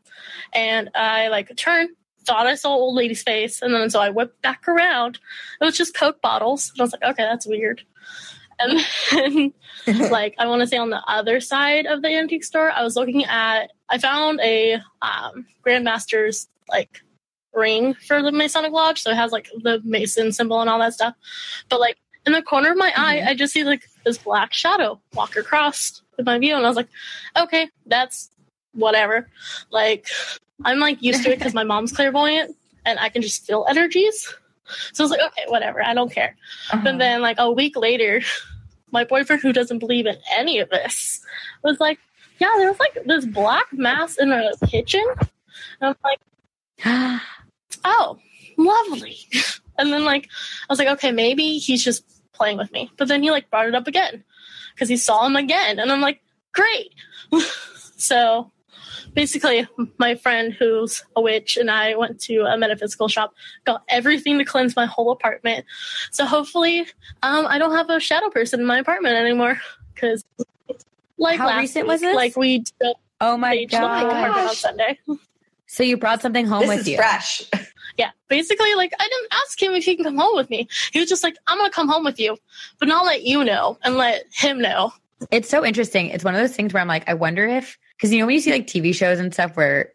and 0.54 0.90
I 0.96 1.28
like 1.30 1.56
turned, 1.58 1.90
thought 2.26 2.46
I 2.46 2.54
saw 2.56 2.70
old 2.70 2.96
lady's 2.96 3.24
face, 3.24 3.62
and 3.62 3.74
then 3.74 3.90
so 3.90 4.00
I 4.00 4.10
whipped 4.12 4.42
back 4.44 4.68
around. 4.68 5.18
It 5.60 5.66
was 5.66 5.76
just 5.76 5.96
Coke 5.96 6.22
bottles. 6.22 6.70
And 6.72 6.82
I 6.82 6.84
was 6.84 6.92
like, 6.94 7.04
okay, 7.04 7.24
that's 7.24 7.48
weird. 7.48 7.82
And 8.60 8.80
then 9.12 9.54
like 10.10 10.36
I 10.38 10.48
want 10.48 10.62
to 10.62 10.68
say 10.68 10.78
on 10.78 10.90
the 10.90 11.02
other 11.08 11.40
side 11.40 11.86
of 11.86 12.02
the 12.02 12.10
antique 12.10 12.44
store, 12.44 12.72
I 12.72 12.84
was 12.84 12.96
looking 12.96 13.26
at 13.26 13.72
I 13.90 13.98
found 13.98 14.40
a 14.42 14.76
um 15.02 15.46
Grandmaster's 15.66 16.48
like 16.68 17.02
ring 17.54 17.94
for 17.94 18.22
the 18.22 18.32
Masonic 18.32 18.72
Lodge. 18.72 19.02
So 19.02 19.12
it 19.12 19.16
has 19.16 19.32
like 19.32 19.50
the 19.64 19.82
Mason 19.84 20.32
symbol 20.32 20.62
and 20.62 20.70
all 20.70 20.80
that 20.80 20.94
stuff. 20.94 21.16
But 21.70 21.80
like 21.80 21.98
in 22.26 22.34
the 22.34 22.42
corner 22.42 22.72
of 22.72 22.78
my 22.78 22.92
eye, 22.96 23.24
I 23.26 23.34
just 23.34 23.54
see 23.54 23.64
like 23.64 23.84
this 24.06 24.18
black 24.18 24.54
shadow 24.54 25.00
walk 25.14 25.36
across 25.36 26.02
with 26.18 26.26
my 26.26 26.38
view, 26.38 26.56
and 26.56 26.66
I 26.66 26.70
was 26.70 26.76
like, 26.76 26.90
okay, 27.38 27.70
that's 27.86 28.30
whatever. 28.74 29.28
Like 29.72 30.08
I'm 30.66 30.80
like 30.80 31.02
used 31.02 31.24
to 31.24 31.32
it 31.32 31.40
because 31.40 31.54
my 31.54 31.64
mom's 31.64 31.92
clairvoyant 31.92 32.56
and 32.86 33.00
I 33.00 33.10
can 33.10 33.22
just 33.22 33.46
feel 33.46 33.66
energies. 33.70 34.34
So 34.94 35.04
I 35.04 35.06
was 35.06 35.12
like, 35.12 35.22
okay, 35.22 35.46
whatever, 35.48 35.84
I 35.84 35.94
don't 35.94 36.12
care. 36.12 36.36
Uh-huh. 36.72 36.82
But 36.84 36.98
then 36.98 37.22
like 37.22 37.38
a 37.40 37.52
week 37.52 37.76
later, 37.76 38.22
my 38.92 39.04
boyfriend 39.04 39.42
who 39.42 39.54
doesn't 39.54 39.80
believe 39.80 40.06
in 40.06 40.18
any 40.32 40.60
of 40.60 40.70
this 40.70 41.22
was 41.64 41.80
like, 41.80 42.00
yeah, 42.40 42.54
there 42.58 42.70
was 42.70 42.80
like 42.80 42.98
this 43.06 43.26
black 43.26 43.66
mass 43.72 44.18
in 44.18 44.30
the 44.30 44.68
kitchen. 44.68 45.04
And 45.82 45.96
I'm 45.96 45.96
like, 46.04 47.22
oh, 47.86 48.18
lovely. 48.58 49.18
And 49.80 49.94
then 49.94 50.04
like 50.04 50.26
I 50.26 50.74
was 50.74 50.78
like, 50.78 50.90
okay, 50.90 51.14
maybe 51.14 51.58
he's 51.58 51.82
just 51.82 52.04
playing 52.34 52.58
with 52.58 52.72
me. 52.74 52.92
But 52.98 53.08
then 53.08 53.24
he 53.24 53.32
like 53.32 53.50
brought 53.50 53.68
it 53.68 53.76
up 53.76 53.88
again 53.88 54.26
because 54.76 54.90
he 54.90 54.98
saw 54.98 55.26
him 55.26 55.36
again, 55.36 55.80
and 55.80 55.92
I'm 55.92 56.02
like, 56.02 56.22
great. 56.54 56.94
so 57.98 58.52
basically, 59.14 59.68
my 59.98 60.16
friend 60.16 60.54
who's 60.54 61.04
a 61.16 61.22
witch 61.22 61.58
and 61.58 61.70
I 61.70 61.96
went 61.96 62.20
to 62.22 62.42
a 62.42 62.58
metaphysical 62.58 63.08
shop, 63.08 63.34
got 63.66 63.84
everything 63.90 64.38
to 64.38 64.46
cleanse 64.46 64.76
my 64.76 64.86
whole 64.86 65.12
apartment. 65.12 65.66
So 66.12 66.26
hopefully, 66.26 66.82
um, 67.24 67.46
I 67.48 67.58
don't 67.58 67.72
have 67.76 67.90
a 67.90 68.00
shadow 68.00 68.30
person 68.30 68.60
in 68.60 68.66
my 68.66 68.80
apartment 68.80 69.16
anymore 69.16 69.60
because. 69.94 70.24
Like 71.22 71.38
How 71.38 71.48
last 71.48 71.60
recent 71.60 71.86
week, 71.86 71.92
was 71.92 72.02
this? 72.02 72.16
Like 72.16 72.38
we 72.38 72.60
just 72.60 72.74
Oh 73.20 73.36
my 73.36 73.52
staged 73.52 73.74
the 73.74 73.80
whole 73.80 73.88
apartment 73.90 74.36
on 74.38 74.46
gosh. 74.48 74.58
Sunday. 74.60 75.00
So 75.68 75.84
you 75.84 75.98
brought 75.98 76.22
something 76.22 76.46
home 76.46 76.62
This 76.62 76.70
with 76.70 76.80
is 76.80 76.88
you. 76.88 76.96
fresh. 76.96 77.44
Yeah, 77.98 78.12
basically, 78.30 78.74
like 78.76 78.94
I 78.98 79.04
didn't 79.04 79.28
ask 79.34 79.62
him 79.62 79.74
if 79.74 79.84
he 79.84 79.96
can 79.98 80.06
come 80.06 80.18
home 80.18 80.36
with 80.38 80.50
me. 80.50 80.70
He 80.94 81.00
was 81.00 81.10
just 81.10 81.22
like, 81.22 81.36
"I'm 81.48 81.58
gonna 81.58 81.70
come 81.70 81.90
home 81.90 82.06
with 82.06 82.18
you, 82.22 82.38
but 82.80 82.88
not 82.88 83.06
let 83.06 83.24
you 83.24 83.44
know 83.44 83.78
and 83.84 83.98
let 83.98 84.24
him 84.32 84.62
know." 84.62 84.94
It's 85.32 85.50
so 85.50 85.66
interesting. 85.66 86.08
It's 86.08 86.24
one 86.24 86.34
of 86.34 86.40
those 86.40 86.56
things 86.56 86.74
where 86.74 86.80
I'm 86.80 86.88
like, 86.88 87.08
I 87.10 87.14
wonder 87.14 87.46
if 87.46 87.78
because 88.00 88.14
you 88.14 88.20
know 88.20 88.26
when 88.26 88.36
you 88.36 88.42
see 88.42 88.52
like 88.52 88.66
TV 88.66 88.96
shows 88.96 89.20
and 89.20 89.34
stuff 89.34 89.58
where 89.58 89.92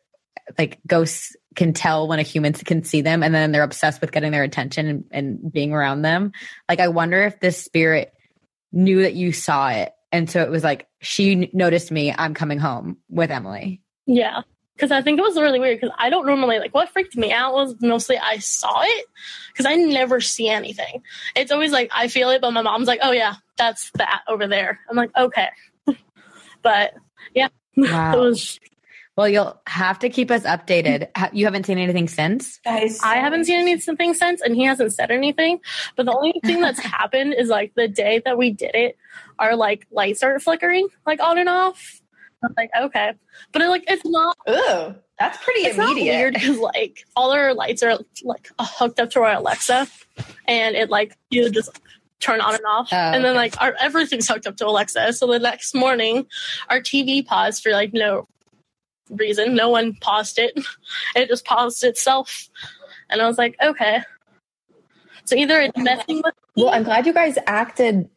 like 0.58 0.78
ghosts 0.86 1.34
can 1.54 1.72
tell 1.72 2.06
when 2.06 2.18
a 2.18 2.22
human 2.22 2.52
can 2.52 2.84
see 2.84 3.00
them 3.00 3.22
and 3.22 3.34
then 3.34 3.50
they're 3.50 3.62
obsessed 3.62 4.02
with 4.02 4.12
getting 4.12 4.30
their 4.30 4.42
attention 4.42 4.86
and, 4.86 5.04
and 5.10 5.52
being 5.52 5.72
around 5.72 6.02
them. 6.02 6.32
Like 6.68 6.80
I 6.80 6.88
wonder 6.88 7.24
if 7.24 7.40
this 7.40 7.62
spirit 7.62 8.12
knew 8.72 9.02
that 9.02 9.14
you 9.14 9.32
saw 9.32 9.70
it. 9.70 9.92
And 10.12 10.28
so 10.28 10.42
it 10.42 10.50
was 10.50 10.62
like, 10.62 10.86
she 11.00 11.50
noticed 11.52 11.90
me. 11.90 12.14
I'm 12.16 12.34
coming 12.34 12.58
home 12.58 12.98
with 13.08 13.30
Emily. 13.30 13.80
Yeah, 14.06 14.42
because 14.76 14.90
I 14.90 15.00
think 15.00 15.18
it 15.18 15.22
was 15.22 15.36
really 15.36 15.58
weird. 15.58 15.80
Because 15.80 15.94
I 15.98 16.10
don't 16.10 16.26
normally 16.26 16.58
like 16.58 16.74
what 16.74 16.90
freaked 16.90 17.16
me 17.16 17.32
out 17.32 17.54
was 17.54 17.74
mostly 17.80 18.18
I 18.18 18.38
saw 18.38 18.82
it 18.82 19.06
because 19.52 19.66
I 19.66 19.76
never 19.76 20.20
see 20.20 20.48
anything. 20.48 21.02
It's 21.34 21.50
always 21.50 21.72
like 21.72 21.90
I 21.92 22.08
feel 22.08 22.30
it, 22.30 22.42
but 22.42 22.52
my 22.52 22.62
mom's 22.62 22.86
like, 22.86 23.00
"Oh 23.02 23.12
yeah, 23.12 23.34
that's 23.56 23.90
that 23.92 24.22
over 24.28 24.46
there." 24.46 24.78
I'm 24.90 24.96
like, 24.96 25.10
"Okay," 25.16 25.48
but 26.62 26.94
yeah, 27.34 27.48
Wow. 27.76 28.12
it 28.16 28.18
was. 28.18 28.60
Well, 29.16 29.28
you'll 29.28 29.60
have 29.68 30.00
to 30.00 30.08
keep 30.08 30.32
us 30.32 30.42
updated. 30.42 31.08
You 31.32 31.44
haven't 31.44 31.66
seen 31.66 31.78
anything 31.78 32.08
since? 32.08 32.58
Guys, 32.64 32.98
I 33.00 33.16
haven't 33.16 33.44
seen 33.44 33.60
anything 33.60 34.12
since, 34.14 34.40
and 34.40 34.56
he 34.56 34.64
hasn't 34.64 34.92
said 34.92 35.12
anything. 35.12 35.60
But 35.94 36.06
the 36.06 36.12
only 36.12 36.40
thing 36.44 36.60
that's 36.60 36.80
happened 36.80 37.34
is 37.38 37.48
like 37.48 37.74
the 37.76 37.86
day 37.86 38.20
that 38.24 38.36
we 38.36 38.50
did 38.50 38.74
it, 38.74 38.96
our 39.38 39.54
like 39.54 39.86
lights 39.92 40.18
started 40.18 40.40
flickering 40.42 40.88
like 41.06 41.20
on 41.22 41.38
and 41.38 41.48
off. 41.48 42.00
I'm 42.44 42.54
like, 42.56 42.70
okay, 42.78 43.12
but 43.52 43.62
it, 43.62 43.68
like 43.68 43.84
it's 43.86 44.04
not. 44.04 44.36
Ooh. 44.48 44.94
That's 45.18 45.42
pretty 45.44 45.60
it's 45.60 45.76
not 45.76 45.92
immediate. 45.92 46.12
weird 46.12 46.34
because 46.34 46.58
like 46.58 47.06
all 47.14 47.30
our 47.30 47.54
lights 47.54 47.84
are 47.84 47.98
like 48.24 48.50
hooked 48.58 48.98
up 48.98 49.10
to 49.10 49.20
our 49.20 49.34
Alexa, 49.34 49.86
and 50.48 50.74
it 50.74 50.90
like 50.90 51.16
you 51.30 51.50
just 51.50 51.80
turn 52.20 52.40
on 52.40 52.54
and 52.54 52.64
off, 52.66 52.88
Oh, 52.92 52.96
and 52.96 53.24
then 53.24 53.32
okay. 53.32 53.38
like 53.38 53.60
our 53.60 53.74
everything's 53.80 54.28
hooked 54.28 54.46
up 54.46 54.56
to 54.56 54.66
Alexa. 54.66 55.12
So 55.14 55.26
the 55.26 55.38
next 55.38 55.74
morning, 55.74 56.26
our 56.70 56.80
TV 56.80 57.24
paused 57.24 57.62
for 57.62 57.72
like 57.72 57.92
no 57.92 58.26
reason. 59.10 59.54
No 59.54 59.68
one 59.68 59.94
paused 60.00 60.38
it. 60.38 60.52
It 61.16 61.28
just 61.28 61.44
paused 61.44 61.84
itself, 61.84 62.48
and 63.10 63.20
I 63.20 63.26
was 63.26 63.38
like, 63.38 63.56
okay. 63.62 64.02
So 65.26 65.36
either 65.36 65.60
it's 65.60 65.78
oh 65.78 65.82
messing 65.82 66.22
with 66.24 66.34
Well, 66.56 66.70
I'm 66.70 66.82
glad 66.82 67.06
you 67.06 67.12
guys 67.12 67.36
acted. 67.46 68.08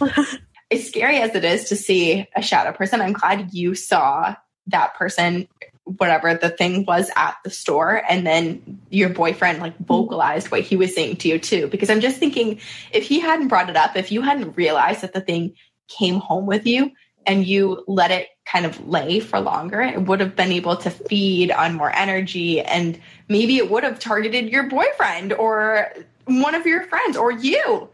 as 0.70 0.86
scary 0.88 1.18
as 1.18 1.34
it 1.34 1.44
is 1.44 1.68
to 1.68 1.76
see 1.76 2.26
a 2.34 2.42
shadow 2.42 2.72
person, 2.72 3.00
I'm 3.00 3.12
glad 3.12 3.52
you 3.54 3.74
saw 3.74 4.34
that 4.66 4.94
person, 4.94 5.46
whatever 5.84 6.34
the 6.34 6.50
thing 6.50 6.84
was 6.84 7.10
at 7.14 7.36
the 7.44 7.50
store, 7.50 8.02
and 8.08 8.26
then 8.26 8.80
your 8.90 9.10
boyfriend 9.10 9.60
like 9.60 9.74
mm-hmm. 9.74 9.84
vocalized 9.84 10.50
what 10.50 10.62
he 10.62 10.76
was 10.76 10.94
saying 10.94 11.16
to 11.16 11.28
you 11.28 11.38
too. 11.38 11.66
Because 11.68 11.90
I'm 11.90 12.00
just 12.00 12.18
thinking 12.18 12.60
if 12.92 13.06
he 13.06 13.20
hadn't 13.20 13.48
brought 13.48 13.70
it 13.70 13.76
up, 13.76 13.96
if 13.96 14.10
you 14.10 14.22
hadn't 14.22 14.56
realized 14.56 15.02
that 15.02 15.12
the 15.12 15.20
thing 15.20 15.54
came 15.88 16.16
home 16.16 16.46
with 16.46 16.66
you 16.66 16.92
and 17.26 17.46
you 17.46 17.84
let 17.86 18.10
it 18.10 18.28
kind 18.46 18.66
of 18.66 18.86
lay 18.86 19.20
for 19.20 19.40
longer, 19.40 19.80
it 19.80 20.02
would 20.02 20.20
have 20.20 20.36
been 20.36 20.52
able 20.52 20.76
to 20.76 20.90
feed 20.90 21.50
on 21.50 21.74
more 21.74 21.94
energy 21.94 22.60
and 22.60 23.00
maybe 23.28 23.56
it 23.56 23.70
would 23.70 23.84
have 23.84 23.98
targeted 23.98 24.50
your 24.50 24.68
boyfriend 24.68 25.32
or 25.32 25.92
one 26.26 26.54
of 26.54 26.66
your 26.66 26.84
friends 26.84 27.16
or 27.16 27.30
you, 27.30 27.88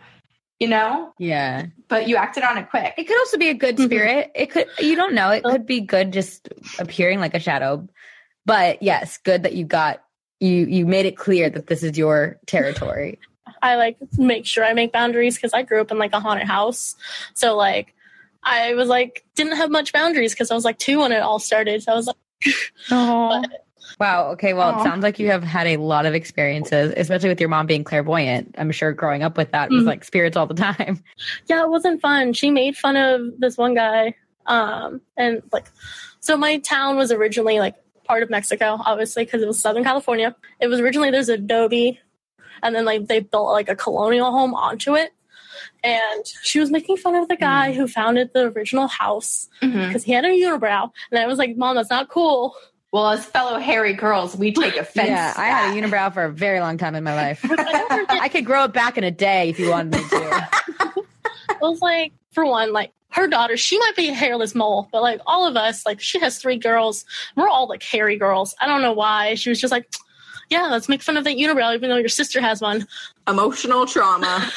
you 0.61 0.68
know? 0.68 1.12
Yeah. 1.18 1.66
But 1.88 2.06
you 2.06 2.16
acted 2.16 2.44
on 2.44 2.56
it 2.58 2.70
quick. 2.70 2.94
It 2.96 3.04
could 3.08 3.18
also 3.18 3.38
be 3.38 3.48
a 3.48 3.54
good 3.54 3.76
Mhm. 3.76 3.86
spirit. 3.86 4.30
It 4.34 4.50
could, 4.50 4.66
you 4.78 4.94
don't 4.94 5.14
know. 5.14 5.30
It 5.30 5.42
could 5.42 5.66
be 5.66 5.80
good 5.80 6.12
just 6.12 6.48
appearing 6.78 7.18
like 7.18 7.34
a 7.34 7.40
shadow. 7.40 7.88
But 8.46 8.82
yes, 8.82 9.18
good 9.18 9.42
that 9.42 9.54
you 9.54 9.64
got, 9.64 10.02
you, 10.38 10.66
you 10.66 10.86
made 10.86 11.06
it 11.06 11.16
clear 11.16 11.50
that 11.50 11.66
this 11.66 11.82
is 11.82 11.98
your 11.98 12.38
territory. 12.46 13.18
I 13.62 13.74
like 13.76 13.96
make 14.16 14.46
sure 14.46 14.64
I 14.64 14.72
make 14.74 14.92
boundaries 14.92 15.34
because 15.36 15.52
I 15.52 15.62
grew 15.62 15.80
up 15.80 15.90
in 15.90 15.98
like 15.98 16.12
a 16.12 16.20
haunted 16.20 16.46
house. 16.46 16.94
So 17.34 17.56
like 17.56 17.94
I 18.42 18.74
was 18.74 18.88
like 18.88 19.24
didn't 19.34 19.56
have 19.56 19.70
much 19.70 19.92
boundaries 19.92 20.32
because 20.32 20.50
I 20.50 20.54
was 20.54 20.64
like 20.64 20.78
two 20.78 21.00
when 21.00 21.12
it 21.12 21.18
all 21.20 21.38
started. 21.38 21.82
So 21.82 21.92
I 21.92 21.94
was 21.96 22.06
like 22.06 22.16
But- 22.88 23.66
Wow. 24.01 24.30
Okay. 24.32 24.55
Well, 24.55 24.70
Aw. 24.74 24.80
it 24.80 24.82
sounds 24.82 25.03
like 25.03 25.18
you 25.18 25.26
have 25.28 25.44
had 25.44 25.66
a 25.66 25.76
lot 25.76 26.07
of 26.07 26.14
experiences, 26.14 26.94
especially 26.96 27.28
with 27.28 27.38
your 27.38 27.51
mom 27.51 27.66
being 27.66 27.84
clairvoyant. 27.84 28.55
I'm 28.59 28.70
sure 28.72 28.92
growing 28.92 29.22
up 29.22 29.36
with 29.36 29.53
that 29.53 29.70
was 29.70 29.82
Mhm. 29.84 29.86
like 29.86 30.05
spirits 30.05 30.36
all 30.38 30.46
the 30.46 30.55
time. 30.55 31.05
yeah, 31.46 31.62
it 31.62 31.68
wasn't 31.68 32.01
fun. 32.01 32.32
She 32.32 32.51
made 32.51 32.76
fun 32.78 32.96
of 32.96 33.38
this 33.38 33.59
one 33.59 33.74
guy. 33.74 34.14
Um 34.46 35.03
and 35.18 35.42
like 35.53 35.66
so 36.20 36.36
my 36.36 36.59
town 36.59 36.96
was 36.96 37.12
originally 37.12 37.59
like 37.61 37.74
part 38.05 38.22
of 38.22 38.30
Mexico, 38.30 38.78
obviously, 38.84 39.24
because 39.24 39.42
it 39.42 39.46
was 39.46 39.59
Southern 39.61 39.84
California. 39.84 40.34
It 40.61 40.66
was 40.68 40.80
originally 40.80 41.11
there's 41.11 41.28
adobe 41.28 42.01
and 42.62 42.74
then 42.74 42.84
like 42.86 43.07
they 43.07 43.20
built 43.20 43.53
like 43.53 43.68
a 43.68 43.76
colonial 43.76 44.30
home 44.32 44.55
onto 44.55 44.96
it. 44.96 45.12
And 45.84 46.24
she 46.42 46.59
was 46.59 46.70
making 46.70 46.96
fun 46.96 47.14
of 47.16 47.28
the 47.28 47.36
guy 47.36 47.72
who 47.72 47.86
founded 47.86 48.30
the 48.32 48.51
original 48.53 48.86
house 48.86 49.48
because 49.61 50.05
he 50.05 50.12
had 50.12 50.24
a 50.24 50.28
unibrow. 50.28 50.90
And 51.11 51.18
I 51.20 51.26
was 51.26 51.38
like, 51.38 51.57
Mom, 51.57 51.76
that's 51.76 51.90
not 51.90 52.09
cool. 52.09 52.55
Well, 52.93 53.11
as 53.11 53.24
fellow 53.24 53.59
hairy 53.59 53.93
girls, 53.93 54.36
we 54.36 54.53
take 54.53 54.76
offense. 54.78 55.09
Yeah. 55.09 55.32
I 55.36 55.47
had 55.47 55.76
a 55.76 55.80
unibrow 55.80 56.12
for 56.12 56.24
a 56.24 56.32
very 56.32 56.61
long 56.61 56.76
time 56.78 56.95
in 56.95 57.05
my 57.05 57.14
life. 57.28 57.41
I 57.45 58.28
could 58.28 58.45
grow 58.45 58.64
it 58.64 58.72
back 58.72 58.99
in 58.99 59.05
a 59.05 59.11
day 59.11 59.51
if 59.51 59.59
you 59.59 59.70
wanted 59.70 60.01
me 60.01 60.09
to. 60.09 60.49
I 61.51 61.57
was 61.61 61.80
like, 61.80 62.12
for 62.32 62.45
one, 62.47 62.72
like 62.72 62.93
her 63.11 63.26
daughter, 63.26 63.57
she 63.57 63.78
might 63.78 63.97
be 63.97 64.09
a 64.09 64.14
hairless 64.14 64.55
mole, 64.55 64.88
but 64.93 65.03
like 65.03 65.20
all 65.26 65.47
of 65.47 65.57
us, 65.57 65.84
like 65.84 66.01
she 66.01 66.18
has 66.20 66.38
three 66.38 66.57
girls. 66.57 67.05
We're 67.36 67.49
all 67.49 67.68
like 67.68 67.82
hairy 67.82 68.16
girls. 68.16 68.55
I 68.61 68.66
don't 68.66 68.82
know 68.82 68.93
why. 68.93 69.34
She 69.34 69.51
was 69.51 69.61
just 69.61 69.72
like, 69.72 69.93
yeah, 70.49 70.66
let's 70.68 70.88
make 70.88 71.03
fun 71.03 71.16
of 71.16 71.24
that 71.24 71.36
unibrow, 71.36 71.74
even 71.74 71.91
though 71.91 71.97
your 71.97 72.09
sister 72.09 72.41
has 72.41 72.61
one. 72.61 72.86
Emotional 73.28 73.86
trauma. 73.86 74.51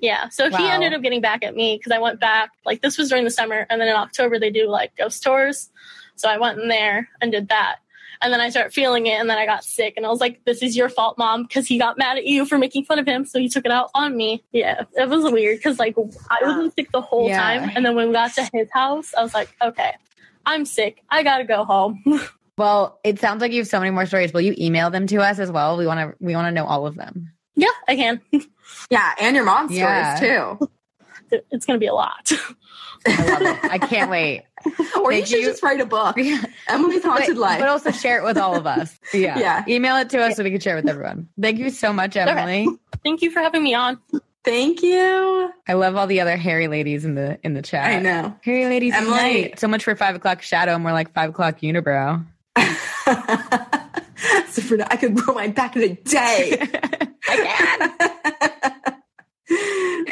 Yeah. 0.00 0.28
So 0.28 0.50
he 0.50 0.68
ended 0.68 0.92
up 0.92 1.02
getting 1.02 1.20
back 1.20 1.42
at 1.42 1.54
me 1.54 1.76
because 1.76 1.92
I 1.92 1.98
went 1.98 2.20
back. 2.20 2.50
Like 2.64 2.82
this 2.82 2.98
was 2.98 3.08
during 3.08 3.24
the 3.24 3.30
summer, 3.30 3.66
and 3.70 3.80
then 3.80 3.88
in 3.88 3.96
October 3.96 4.38
they 4.38 4.50
do 4.50 4.68
like 4.68 4.94
ghost 4.96 5.22
tours. 5.22 5.70
So 6.18 6.28
I 6.28 6.38
went 6.38 6.58
in 6.60 6.68
there 6.68 7.08
and 7.20 7.30
did 7.32 7.48
that. 7.48 7.76
And 8.20 8.32
then 8.32 8.40
I 8.40 8.50
started 8.50 8.72
feeling 8.72 9.06
it, 9.06 9.12
and 9.20 9.30
then 9.30 9.38
I 9.38 9.46
got 9.46 9.62
sick, 9.62 9.94
and 9.96 10.04
I 10.04 10.08
was 10.08 10.18
like, 10.20 10.44
"This 10.44 10.60
is 10.60 10.76
your 10.76 10.88
fault, 10.88 11.18
mom," 11.18 11.44
because 11.44 11.68
he 11.68 11.78
got 11.78 11.96
mad 11.98 12.18
at 12.18 12.26
you 12.26 12.44
for 12.46 12.58
making 12.58 12.84
fun 12.84 12.98
of 12.98 13.06
him, 13.06 13.24
so 13.24 13.38
he 13.38 13.48
took 13.48 13.64
it 13.64 13.70
out 13.70 13.90
on 13.94 14.16
me. 14.16 14.42
Yeah, 14.50 14.82
it 14.96 15.08
was 15.08 15.30
weird 15.30 15.58
because 15.58 15.78
like 15.78 15.94
I 16.28 16.38
wasn't 16.42 16.74
sick 16.74 16.90
the 16.90 17.00
whole 17.00 17.28
Yeah. 17.28 17.36
time, 17.38 17.70
and 17.76 17.86
then 17.86 17.94
when 17.94 18.08
we 18.08 18.12
got 18.14 18.34
to 18.34 18.50
his 18.52 18.68
house, 18.72 19.14
I 19.16 19.22
was 19.22 19.34
like, 19.34 19.50
"Okay, 19.62 19.92
I'm 20.44 20.64
sick. 20.64 21.00
I 21.08 21.22
gotta 21.22 21.44
go 21.44 21.64
home." 21.64 22.02
Well, 22.58 22.98
it 23.04 23.20
sounds 23.20 23.40
like 23.40 23.52
you 23.52 23.58
have 23.60 23.68
so 23.68 23.78
many 23.78 23.92
more 23.92 24.04
stories. 24.04 24.32
Will 24.32 24.40
you 24.40 24.52
email 24.58 24.90
them 24.90 25.06
to 25.06 25.18
us 25.18 25.38
as 25.38 25.48
well? 25.48 25.76
We 25.76 25.86
want 25.86 26.00
to, 26.00 26.16
we 26.18 26.34
want 26.34 26.48
to 26.48 26.50
know 26.50 26.64
all 26.66 26.88
of 26.88 26.96
them. 26.96 27.32
yeah, 27.54 27.68
I 27.86 27.94
can. 27.94 28.20
yeah, 28.90 29.14
and 29.20 29.36
your 29.36 29.44
mom's 29.44 29.70
Yeah. 29.76 30.16
stories 30.16 30.58
too. 31.30 31.40
It's 31.52 31.66
gonna 31.66 31.78
be 31.78 31.86
a 31.86 31.94
lot. 31.94 32.32
I 33.06 33.24
love 33.26 33.42
it. 33.42 33.58
I 33.62 33.78
can't 33.78 34.10
wait. 34.10 34.42
Or 34.96 35.12
you 35.12 35.24
should 35.24 35.40
you. 35.40 35.46
just 35.46 35.62
write 35.62 35.80
a 35.80 35.86
book. 35.86 36.16
Yeah. 36.28 36.42
Emily's 36.68 37.04
haunted 37.04 37.28
but, 37.28 37.36
life. 37.36 37.60
but 37.60 37.68
also 37.68 37.90
share 37.92 38.18
it 38.18 38.24
with 38.24 38.36
all 38.36 38.56
of 38.56 38.66
us. 38.66 38.98
Yeah. 39.14 39.38
Yeah. 39.38 39.64
Email 39.68 39.96
it 39.96 40.10
to 40.10 40.20
us 40.20 40.36
so 40.36 40.44
we 40.44 40.50
can 40.50 40.60
share 40.60 40.76
it 40.76 40.82
with 40.84 40.90
everyone. 40.90 41.28
Thank 41.40 41.58
you 41.58 41.70
so 41.70 41.92
much, 41.92 42.16
Emily. 42.16 42.68
Thank 43.04 43.22
you 43.22 43.30
for 43.30 43.40
having 43.40 43.62
me 43.62 43.74
on. 43.74 43.98
Thank 44.44 44.82
you. 44.82 45.52
I 45.66 45.72
love 45.74 45.96
all 45.96 46.06
the 46.06 46.20
other 46.20 46.36
hairy 46.36 46.68
ladies 46.68 47.04
in 47.04 47.14
the 47.14 47.38
in 47.42 47.54
the 47.54 47.62
chat. 47.62 47.84
I 47.90 47.98
know. 48.00 48.34
Hairy 48.42 48.66
ladies 48.66 48.94
Emily- 48.94 49.36
unite. 49.42 49.58
So 49.60 49.68
much 49.68 49.84
for 49.84 49.94
five 49.96 50.14
o'clock 50.16 50.42
shadow, 50.42 50.78
more 50.78 50.92
like 50.92 51.12
five 51.12 51.30
o'clock 51.30 51.60
unibrow. 51.60 52.24
Sabrina, 54.48 54.86
I 54.90 54.96
could 54.96 55.14
grow 55.14 55.34
mine 55.34 55.52
back 55.52 55.76
in 55.76 55.82
a 55.82 55.94
day. 55.94 56.58
I 57.28 57.36
can. 57.36 58.94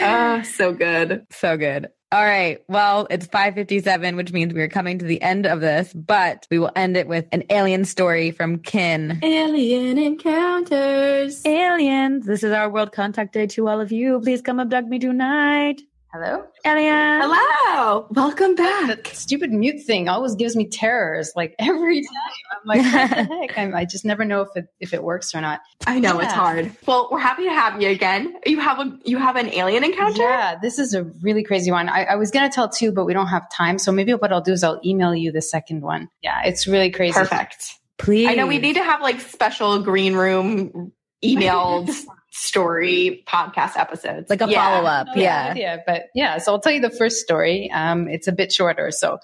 oh, 0.01 0.43
so 0.43 0.73
good. 0.73 1.27
So 1.31 1.57
good. 1.57 1.89
All 2.17 2.25
right. 2.25 2.65
Well, 2.67 3.07
it's 3.11 3.27
557, 3.27 4.17
which 4.17 4.33
means 4.33 4.55
we're 4.55 4.71
coming 4.71 4.99
to 5.01 5.05
the 5.05 5.21
end 5.21 5.45
of 5.45 5.61
this, 5.61 5.93
but 5.93 6.47
we 6.51 6.59
will 6.59 6.71
end 6.75 6.97
it 6.97 7.07
with 7.07 7.27
an 7.31 7.45
alien 7.51 7.85
story 7.85 8.31
from 8.31 8.61
Kin. 8.61 9.21
Alien 9.23 9.99
encounters. 9.99 11.45
Aliens. 11.45 12.25
This 12.25 12.43
is 12.43 12.53
our 12.53 12.71
World 12.71 12.93
Contact 12.93 13.35
Day 13.35 13.47
to 13.49 13.69
all 13.69 13.83
of 13.83 13.93
you. 13.93 14.19
Please 14.21 14.41
come 14.41 14.61
abduct 14.61 14.89
me 14.89 14.99
tonight. 14.99 15.83
Hello. 16.19 16.45
Alien. 16.65 17.21
Hello. 17.21 18.07
Welcome 18.09 18.55
back. 18.55 18.87
That 18.87 19.07
stupid 19.09 19.53
mute 19.53 19.83
thing 19.83 20.09
always 20.09 20.35
gives 20.35 20.57
me 20.57 20.67
terrors. 20.67 21.31
Like 21.37 21.55
every 21.59 22.01
time, 22.01 22.11
I'm 22.53 22.67
like, 22.67 22.79
what 22.81 23.11
the 23.11 23.35
heck? 23.35 23.59
I'm, 23.59 23.75
I 23.75 23.85
just 23.85 24.07
never 24.07 24.25
know 24.25 24.41
if 24.41 24.49
it 24.57 24.65
if 24.81 24.95
it 24.95 25.03
works 25.03 25.35
or 25.35 25.43
not. 25.43 25.61
I 25.87 25.99
know 25.99 26.19
it's 26.19 26.33
hard. 26.33 26.75
Well, 26.87 27.11
we're 27.13 27.19
happy 27.19 27.45
to 27.45 27.51
have 27.51 27.83
you 27.83 27.91
again. 27.91 28.35
You 28.47 28.59
have 28.61 28.79
a 28.79 28.99
you 29.05 29.19
have 29.19 29.37
an 29.37 29.53
alien 29.53 29.85
encounter. 29.85 30.23
Yeah, 30.23 30.57
this 30.59 30.79
is 30.79 30.95
a 30.95 31.05
really 31.21 31.43
crazy 31.43 31.71
one. 31.71 31.91
I, 31.91 32.05
I 32.05 32.15
was 32.15 32.31
gonna 32.31 32.49
tell 32.49 32.71
two, 32.71 32.93
but 32.93 33.05
we 33.05 33.13
don't 33.13 33.27
have 33.27 33.51
time. 33.53 33.79
So 33.79 33.93
maybe 33.93 34.15
what 34.15 34.33
I'll 34.33 34.41
do 34.41 34.53
is 34.53 34.65
I'll 34.65 34.81
email 34.83 35.15
you 35.15 35.33
the 35.33 35.43
second 35.43 35.83
one. 35.83 36.09
Yeah, 36.23 36.45
it's 36.47 36.67
really 36.67 36.91
crazy. 36.91 37.13
Perfect. 37.13 37.75
Please. 37.99 38.29
I 38.29 38.37
know 38.37 38.47
we 38.47 38.57
need 38.57 38.77
to 38.77 38.83
have 38.83 39.03
like 39.03 39.21
special 39.21 39.83
green 39.83 40.15
room 40.15 40.93
emailed 41.23 41.95
story 42.31 43.25
podcast 43.27 43.77
episodes. 43.77 44.29
like 44.31 44.41
a 44.43 44.49
Yeah. 44.49 44.63
follow 44.65 44.87
up. 44.87 45.07
No, 45.15 45.23
yeah. 45.23 45.55
yeah. 45.55 45.77
But 45.87 46.07
yeah, 46.15 46.39
so 46.39 46.53
I'll 46.53 46.61
tell 46.61 46.73
you 46.73 46.81
the 46.81 46.91
first 46.91 47.21
story. 47.21 47.71
Um, 47.71 48.09
it's 48.09 48.29
a 48.29 48.33
bit 48.33 48.53
shorter. 48.53 48.91
So 48.91 49.19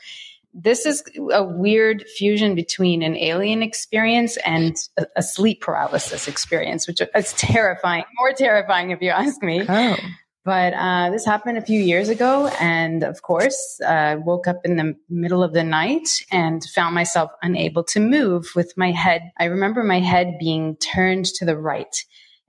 this 0.55 0.85
is 0.87 1.03
a 1.33 1.43
weird 1.43 2.05
fusion 2.17 2.55
between 2.55 3.03
an 3.03 3.17
alien 3.17 3.63
experience 3.63 4.37
and 4.39 4.77
a, 4.99 5.07
a 5.17 5.23
sleep 5.23 5.61
paralysis 5.63 6.29
experience, 6.29 6.87
which 6.87 7.01
is 7.15 7.33
terrifying, 7.35 8.05
more 8.19 8.33
terrifying 8.33 8.91
if 8.91 9.01
you 9.01 9.11
ask 9.11 9.43
me. 9.43 9.65
Oh. 9.69 9.97
But 10.45 10.75
uh, 10.75 11.11
this 11.11 11.25
happened 11.25 11.57
a 11.57 11.63
few 11.63 11.81
years 11.81 12.09
ago, 12.09 12.49
and 12.61 13.05
of 13.05 13.23
course, 13.23 13.81
I 13.87 14.17
woke 14.17 14.49
up 14.49 14.59
in 14.65 14.75
the 14.77 14.97
middle 15.09 15.41
of 15.45 15.53
the 15.53 15.63
night 15.63 16.09
and 16.33 16.61
found 16.75 16.97
myself 16.97 17.31
unable 17.43 17.85
to 17.85 18.01
move 18.01 18.51
with 18.57 18.77
my 18.77 18.91
head. 18.91 19.31
I 19.39 19.45
remember 19.45 19.85
my 19.85 20.01
head 20.01 20.35
being 20.41 20.75
turned 20.79 21.27
to 21.27 21.45
the 21.45 21.57
right, 21.57 21.95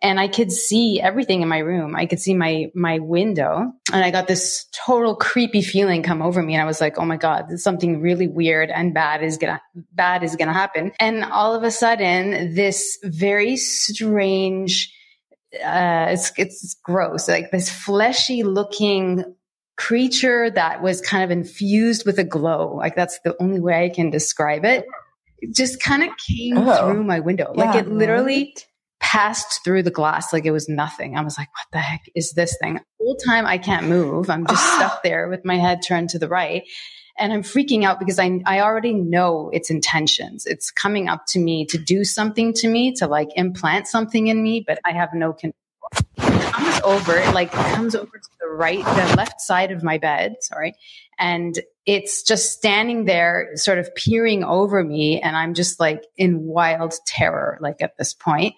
and 0.04 0.20
I 0.20 0.28
could 0.28 0.52
see 0.52 1.00
everything 1.02 1.42
in 1.42 1.48
my 1.48 1.60
room. 1.60 1.96
I 1.96 2.06
could 2.06 2.20
see 2.20 2.34
my 2.36 2.70
my 2.76 3.00
window, 3.00 3.72
and 3.92 4.04
I 4.06 4.12
got 4.12 4.28
this 4.28 4.66
total 4.86 5.16
creepy 5.16 5.62
feeling 5.62 6.04
come 6.04 6.22
over 6.22 6.44
me, 6.44 6.54
and 6.54 6.62
I 6.62 6.66
was 6.66 6.82
like, 6.82 7.00
"Oh 7.00 7.06
my 7.06 7.18
god, 7.18 7.46
something 7.60 8.02
really 8.02 8.28
weird 8.28 8.70
and 8.70 8.94
bad 8.94 9.24
is 9.24 9.38
gonna 9.38 9.62
bad 9.94 10.24
is 10.24 10.36
gonna 10.36 10.54
happen." 10.54 10.92
And 11.00 11.24
all 11.24 11.56
of 11.56 11.64
a 11.64 11.72
sudden, 11.72 12.54
this 12.54 13.00
very 13.04 13.56
strange 13.58 14.94
uh, 15.64 16.08
it's 16.10 16.32
it's 16.38 16.76
gross, 16.84 17.28
like 17.28 17.52
this 17.52 17.70
fleshy 17.70 18.44
looking 18.44 19.24
creature 19.78 20.50
that 20.52 20.82
was 20.84 21.00
kind 21.02 21.24
of 21.24 21.32
infused 21.32 22.06
with 22.06 22.20
a 22.20 22.24
glow. 22.24 22.76
Like 22.76 22.96
that's 22.96 23.20
the 23.24 23.36
only 23.40 23.60
way 23.60 23.86
I 23.86 23.90
can 23.90 24.10
describe 24.10 24.66
it. 24.66 24.86
It 25.40 25.56
just 25.56 25.82
kind 25.82 26.04
of 26.04 26.10
came 26.28 26.58
Oh. 26.58 26.92
through 26.92 27.04
my 27.04 27.20
window, 27.20 27.52
like 27.54 27.76
it 27.76 27.88
literally 27.88 28.56
passed 29.04 29.66
through 29.66 29.84
the 29.84 29.92
glass 29.92 30.32
like 30.32 30.46
it 30.46 30.52
was 30.52 30.70
nothing. 30.70 31.18
I 31.18 31.22
was 31.22 31.38
like, 31.38 31.50
"What 31.50 31.68
the 31.74 31.80
heck 31.80 32.10
is 32.16 32.32
this 32.32 32.58
thing?" 32.60 32.80
Whole 33.00 33.18
time 33.18 33.46
I 33.46 33.58
can't 33.58 33.88
move. 33.88 34.30
I'm 34.30 34.48
just 34.48 34.64
ah. 34.64 34.76
stuck 34.78 35.04
there 35.04 35.28
with 35.28 35.44
my 35.44 35.58
head 35.58 35.82
turned 35.86 36.10
to 36.12 36.20
the 36.20 36.30
right. 36.30 36.64
and 37.20 37.32
I'm 37.32 37.44
freaking 37.44 37.84
out 37.84 38.00
because 38.00 38.18
I, 38.18 38.40
I 38.46 38.62
already 38.62 38.94
know 38.94 39.52
its 39.54 39.70
intentions. 39.70 40.48
It's 40.48 40.72
coming 40.72 41.10
up 41.10 41.26
to 41.28 41.40
me 41.40 41.66
to 41.68 41.78
do 41.78 42.04
something 42.04 42.54
to 42.54 42.68
me, 42.68 42.94
to 42.94 43.06
like 43.06 43.30
implant 43.36 43.88
something 43.88 44.28
in 44.28 44.42
me, 44.42 44.64
but 44.66 44.80
I 44.84 44.94
have 44.94 45.10
no 45.14 45.34
control. 45.34 45.54
It 46.18 46.54
comes 46.54 46.82
over, 46.84 47.18
it 47.18 47.34
like 47.36 47.52
comes 47.52 47.94
over 47.94 48.18
to 48.18 48.30
the 48.40 48.48
right, 48.48 48.84
the 48.84 49.16
left 49.16 49.42
side 49.42 49.72
of 49.72 49.84
my 49.84 50.00
bed, 50.00 50.38
sorry. 50.40 50.74
And 51.20 51.60
it's 51.86 52.24
just 52.24 52.54
standing 52.54 53.06
there, 53.06 53.52
sort 53.56 53.78
of 53.78 53.94
peering 53.96 54.44
over 54.44 54.84
me. 54.84 55.20
And 55.20 55.36
I'm 55.36 55.54
just 55.54 55.80
like 55.80 56.04
in 56.18 56.46
wild 56.46 56.94
terror, 57.06 57.58
like 57.62 57.82
at 57.82 57.98
this 57.98 58.14
point. 58.14 58.56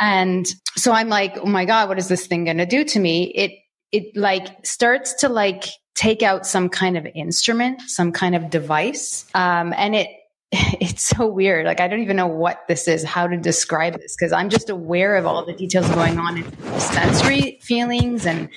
And 0.00 0.46
so 0.76 0.92
I'm 0.92 1.08
like, 1.08 1.38
oh 1.38 1.46
my 1.46 1.64
God, 1.64 1.88
what 1.88 1.98
is 1.98 2.08
this 2.08 2.26
thing 2.26 2.44
going 2.44 2.58
to 2.58 2.66
do 2.66 2.84
to 2.84 2.98
me? 2.98 3.24
It, 3.24 3.52
it 3.92 4.16
like 4.16 4.66
starts 4.66 5.14
to 5.14 5.28
like 5.28 5.64
take 5.94 6.22
out 6.22 6.46
some 6.46 6.68
kind 6.68 6.96
of 6.96 7.06
instrument, 7.14 7.80
some 7.82 8.10
kind 8.10 8.34
of 8.34 8.50
device. 8.50 9.26
Um, 9.34 9.72
and 9.76 9.94
it, 9.94 10.08
it's 10.52 11.02
so 11.02 11.26
weird. 11.26 11.66
Like, 11.66 11.80
I 11.80 11.88
don't 11.88 12.00
even 12.00 12.16
know 12.16 12.26
what 12.26 12.66
this 12.68 12.88
is, 12.88 13.04
how 13.04 13.26
to 13.26 13.36
describe 13.36 13.94
this, 13.94 14.16
because 14.16 14.32
I'm 14.32 14.50
just 14.50 14.70
aware 14.70 15.16
of 15.16 15.26
all 15.26 15.44
the 15.44 15.52
details 15.52 15.88
going 15.90 16.18
on 16.18 16.38
in 16.38 16.80
sensory 16.80 17.58
feelings 17.62 18.26
and 18.26 18.48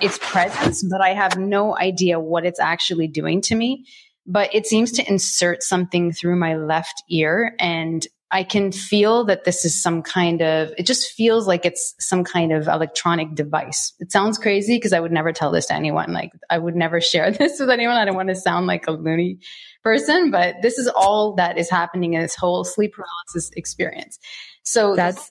its 0.00 0.18
presence, 0.18 0.84
but 0.88 1.00
I 1.00 1.10
have 1.10 1.38
no 1.38 1.76
idea 1.76 2.18
what 2.18 2.44
it's 2.44 2.60
actually 2.60 3.08
doing 3.08 3.40
to 3.42 3.54
me. 3.54 3.86
But 4.26 4.54
it 4.54 4.66
seems 4.66 4.92
to 4.92 5.08
insert 5.08 5.62
something 5.62 6.12
through 6.12 6.36
my 6.36 6.56
left 6.56 7.02
ear 7.08 7.56
and 7.58 8.06
I 8.34 8.44
can 8.44 8.72
feel 8.72 9.24
that 9.24 9.44
this 9.44 9.66
is 9.66 9.80
some 9.80 10.00
kind 10.00 10.40
of, 10.40 10.72
it 10.78 10.86
just 10.86 11.12
feels 11.12 11.46
like 11.46 11.66
it's 11.66 11.94
some 11.98 12.24
kind 12.24 12.50
of 12.50 12.66
electronic 12.66 13.34
device. 13.34 13.92
It 14.00 14.10
sounds 14.10 14.38
crazy 14.38 14.76
because 14.76 14.94
I 14.94 15.00
would 15.00 15.12
never 15.12 15.32
tell 15.32 15.52
this 15.52 15.66
to 15.66 15.74
anyone. 15.74 16.14
Like 16.14 16.32
I 16.48 16.56
would 16.56 16.74
never 16.74 17.02
share 17.02 17.30
this 17.30 17.60
with 17.60 17.68
anyone. 17.68 17.96
I 17.96 18.06
don't 18.06 18.16
want 18.16 18.30
to 18.30 18.34
sound 18.34 18.66
like 18.66 18.86
a 18.86 18.92
loony 18.92 19.40
person, 19.82 20.30
but 20.30 20.56
this 20.62 20.78
is 20.78 20.88
all 20.88 21.34
that 21.34 21.58
is 21.58 21.68
happening 21.68 22.14
in 22.14 22.22
this 22.22 22.34
whole 22.34 22.64
sleep 22.64 22.94
paralysis 22.94 23.50
experience. 23.54 24.18
So 24.62 24.96
that's, 24.96 25.30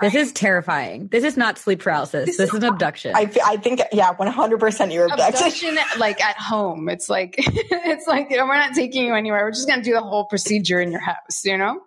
this 0.00 0.14
is 0.14 0.32
terrifying. 0.32 1.08
This 1.08 1.24
is 1.24 1.36
not 1.36 1.58
sleep 1.58 1.80
paralysis. 1.80 2.26
This, 2.26 2.36
this 2.36 2.50
is 2.50 2.62
an 2.62 2.64
abduction. 2.64 3.14
I, 3.14 3.30
I 3.44 3.56
think, 3.56 3.80
yeah, 3.92 4.12
100% 4.14 4.92
you're 4.92 5.06
abduction. 5.06 5.76
abduction. 5.76 6.00
like 6.00 6.22
at 6.22 6.36
home. 6.36 6.88
It's 6.88 7.08
like, 7.08 7.34
it's 7.38 8.06
like, 8.06 8.30
you 8.30 8.36
know, 8.36 8.46
we're 8.46 8.58
not 8.58 8.74
taking 8.74 9.04
you 9.04 9.14
anywhere. 9.14 9.44
We're 9.44 9.52
just 9.52 9.68
going 9.68 9.80
to 9.80 9.84
do 9.84 9.92
the 9.92 10.02
whole 10.02 10.24
procedure 10.24 10.80
in 10.80 10.90
your 10.90 11.00
house, 11.00 11.44
you 11.44 11.56
know? 11.56 11.80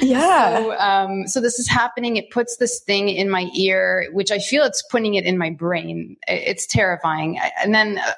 Yeah. 0.00 0.58
So, 0.58 0.78
um, 0.78 1.26
so 1.26 1.40
this 1.40 1.58
is 1.58 1.68
happening. 1.68 2.16
It 2.16 2.30
puts 2.30 2.56
this 2.56 2.80
thing 2.80 3.08
in 3.08 3.30
my 3.30 3.48
ear, 3.54 4.08
which 4.12 4.30
I 4.30 4.38
feel 4.38 4.64
it's 4.64 4.82
putting 4.90 5.14
it 5.14 5.24
in 5.24 5.38
my 5.38 5.50
brain. 5.50 6.16
It's 6.28 6.66
terrifying. 6.66 7.38
And 7.62 7.74
then 7.74 7.98
uh, 7.98 8.12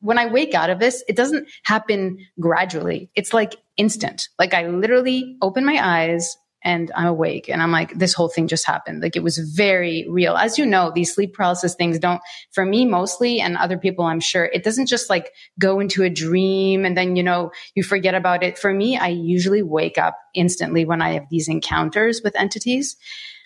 when 0.00 0.18
I 0.18 0.26
wake 0.26 0.54
out 0.54 0.70
of 0.70 0.78
this, 0.78 1.02
it 1.08 1.16
doesn't 1.16 1.48
happen 1.64 2.18
gradually. 2.40 3.10
It's 3.14 3.32
like 3.32 3.56
instant. 3.76 4.28
Like 4.38 4.54
I 4.54 4.66
literally 4.66 5.36
open 5.42 5.64
my 5.64 5.78
eyes, 5.82 6.36
and 6.66 6.90
I'm 6.96 7.06
awake. 7.06 7.48
And 7.48 7.62
I'm 7.62 7.70
like, 7.70 7.96
this 7.96 8.12
whole 8.12 8.28
thing 8.28 8.48
just 8.48 8.66
happened. 8.66 9.00
Like 9.00 9.14
it 9.14 9.22
was 9.22 9.38
very 9.38 10.04
real. 10.10 10.36
As 10.36 10.58
you 10.58 10.66
know, 10.66 10.90
these 10.92 11.14
sleep 11.14 11.32
paralysis 11.32 11.76
things 11.76 12.00
don't, 12.00 12.20
for 12.50 12.66
me 12.66 12.84
mostly, 12.84 13.40
and 13.40 13.56
other 13.56 13.78
people, 13.78 14.04
I'm 14.04 14.18
sure, 14.18 14.44
it 14.44 14.64
doesn't 14.64 14.86
just 14.86 15.08
like 15.08 15.32
go 15.60 15.78
into 15.78 16.02
a 16.02 16.10
dream 16.10 16.84
and 16.84 16.96
then, 16.96 17.14
you 17.14 17.22
know, 17.22 17.52
you 17.76 17.84
forget 17.84 18.16
about 18.16 18.42
it. 18.42 18.58
For 18.58 18.74
me, 18.74 18.98
I 18.98 19.08
usually 19.08 19.62
wake 19.62 19.96
up 19.96 20.18
instantly 20.34 20.84
when 20.84 21.00
I 21.00 21.12
have 21.12 21.26
these 21.30 21.46
encounters 21.46 22.20
with 22.24 22.34
entities. 22.34 22.96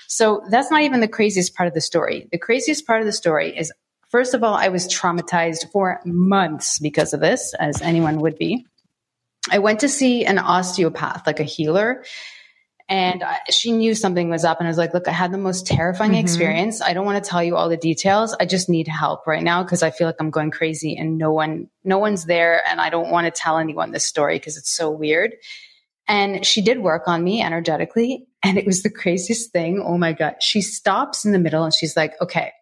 So 0.09 0.43
that's 0.51 0.71
not 0.71 0.81
even 0.81 1.01
the 1.01 1.07
craziest 1.07 1.55
part 1.55 1.67
of 1.67 1.75
the 1.75 1.83
story. 1.83 2.27
The 2.33 2.39
craziest 2.39 2.87
part 2.87 3.01
of 3.01 3.07
the 3.07 3.13
story 3.13 3.55
is, 3.55 3.71
first 4.09 4.33
of 4.33 4.43
all, 4.43 4.55
I 4.55 4.69
was 4.69 4.89
traumatized 4.89 5.71
for 5.73 6.01
months 6.07 6.79
because 6.79 7.13
of 7.13 7.21
this, 7.21 7.53
as 7.53 7.83
anyone 7.83 8.21
would 8.21 8.39
be. 8.39 8.65
I 9.51 9.59
went 9.59 9.81
to 9.81 9.91
see 9.91 10.25
an 10.25 10.39
osteopath, 10.39 11.27
like 11.27 11.39
a 11.39 11.45
healer 11.45 12.03
and 12.91 13.23
I, 13.23 13.39
she 13.51 13.71
knew 13.71 13.95
something 13.95 14.29
was 14.29 14.45
up 14.45 14.59
and 14.59 14.67
I 14.67 14.71
was 14.71 14.77
like, 14.77 14.93
look, 14.93 15.07
I 15.07 15.13
had 15.13 15.31
the 15.31 15.39
most 15.39 15.65
terrifying 15.65 16.11
mm-hmm. 16.11 16.21
experience. 16.21 16.83
I 16.83 16.93
don't 16.93 17.07
want 17.07 17.23
to 17.23 17.31
tell 17.31 17.41
you 17.41 17.55
all 17.55 17.69
the 17.69 17.77
details. 17.77 18.35
I 18.41 18.47
just 18.47 18.69
need 18.69 18.89
help 18.89 19.29
right 19.29 19.45
now 19.45 19.63
because 19.63 19.85
I 19.85 19.93
feel 19.93 20.09
like 20.09 20.17
I'm 20.19 20.31
going 20.31 20.51
crazy 20.51 20.97
and 20.97 21.17
no 21.17 21.33
one, 21.33 21.69
no 21.85 21.99
one's 21.99 22.25
there. 22.25 22.61
And 22.69 22.81
I 22.81 22.91
don't 22.91 23.11
want 23.11 23.27
to 23.27 23.31
tell 23.31 23.59
anyone 23.59 23.93
this 23.93 24.05
story 24.05 24.41
because 24.41 24.57
it's 24.57 24.73
so 24.73 24.91
weird. 24.91 25.35
And 26.09 26.45
she 26.45 26.63
did 26.63 26.81
work 26.81 27.07
on 27.07 27.23
me 27.23 27.41
energetically. 27.41 28.27
And 28.43 28.59
it 28.59 28.67
was 28.67 28.83
the 28.83 28.91
craziest 28.91 29.53
thing. 29.53 29.81
Oh 29.87 29.97
my 29.97 30.13
God. 30.13 30.43
She 30.43 30.61
stops 30.61 31.25
in 31.25 31.31
the 31.31 31.39
middle 31.39 31.63
and 31.63 31.73
she's 31.73 31.97
like, 31.97 32.21
okay, 32.21 32.53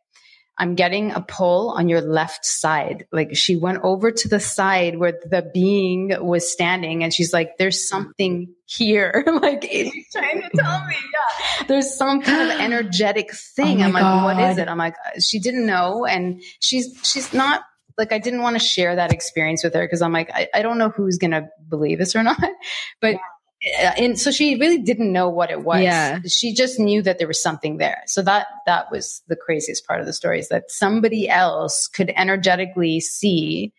I'm 0.58 0.74
getting 0.74 1.12
a 1.12 1.20
pull 1.20 1.70
on 1.70 1.88
your 1.88 2.00
left 2.00 2.44
side. 2.44 3.06
Like 3.12 3.36
she 3.36 3.54
went 3.56 3.78
over 3.84 4.10
to 4.10 4.28
the 4.28 4.40
side 4.40 4.98
where 4.98 5.12
the 5.12 5.48
being 5.54 6.12
was 6.20 6.50
standing 6.50 7.04
and 7.04 7.14
she's 7.14 7.32
like, 7.32 7.58
there's 7.58 7.88
something 7.88 8.52
here. 8.66 9.24
like 9.40 9.62
she's 9.62 10.10
trying 10.12 10.42
to 10.42 10.50
tell 10.56 10.84
me, 10.86 10.96
yeah, 10.96 11.64
there's 11.68 11.94
some 11.94 12.20
kind 12.20 12.50
of 12.50 12.60
energetic 12.60 13.30
oh 13.32 13.36
thing. 13.56 13.82
Oh 13.82 13.86
I'm 13.86 13.92
like, 13.92 14.02
God. 14.02 14.24
what 14.24 14.50
is 14.50 14.58
it? 14.58 14.68
I'm 14.68 14.78
like, 14.78 14.96
uh, 15.06 15.20
she 15.20 15.38
didn't 15.38 15.66
know. 15.66 16.04
And 16.04 16.42
she's, 16.60 16.98
she's 17.04 17.32
not 17.32 17.62
like, 17.96 18.12
I 18.12 18.18
didn't 18.18 18.42
want 18.42 18.56
to 18.56 18.64
share 18.64 18.96
that 18.96 19.12
experience 19.12 19.62
with 19.62 19.74
her 19.74 19.84
because 19.84 20.02
I'm 20.02 20.12
like, 20.12 20.30
I, 20.34 20.48
I 20.52 20.62
don't 20.62 20.78
know 20.78 20.88
who's 20.88 21.18
going 21.18 21.30
to 21.30 21.48
believe 21.68 21.98
this 21.98 22.16
or 22.16 22.22
not, 22.24 22.40
but 23.00 23.12
yeah 23.12 23.18
Uh, 23.64 23.92
and 23.98 24.18
so 24.18 24.30
she 24.30 24.56
really 24.56 24.78
didn't 24.78 25.12
know 25.12 25.28
what 25.28 25.50
it 25.50 25.64
was. 25.64 25.82
Yeah. 25.82 26.20
She 26.26 26.54
just 26.54 26.78
knew 26.78 27.02
that 27.02 27.18
there 27.18 27.26
was 27.26 27.42
something 27.42 27.78
there. 27.78 28.02
So 28.06 28.22
that 28.22 28.46
that 28.66 28.90
was 28.90 29.22
the 29.26 29.36
craziest 29.36 29.86
part 29.86 30.00
of 30.00 30.06
the 30.06 30.12
story 30.12 30.38
is 30.38 30.48
that 30.48 30.70
somebody 30.70 31.28
else 31.28 31.88
could 31.88 32.12
energetically 32.16 33.00
see 33.00 33.72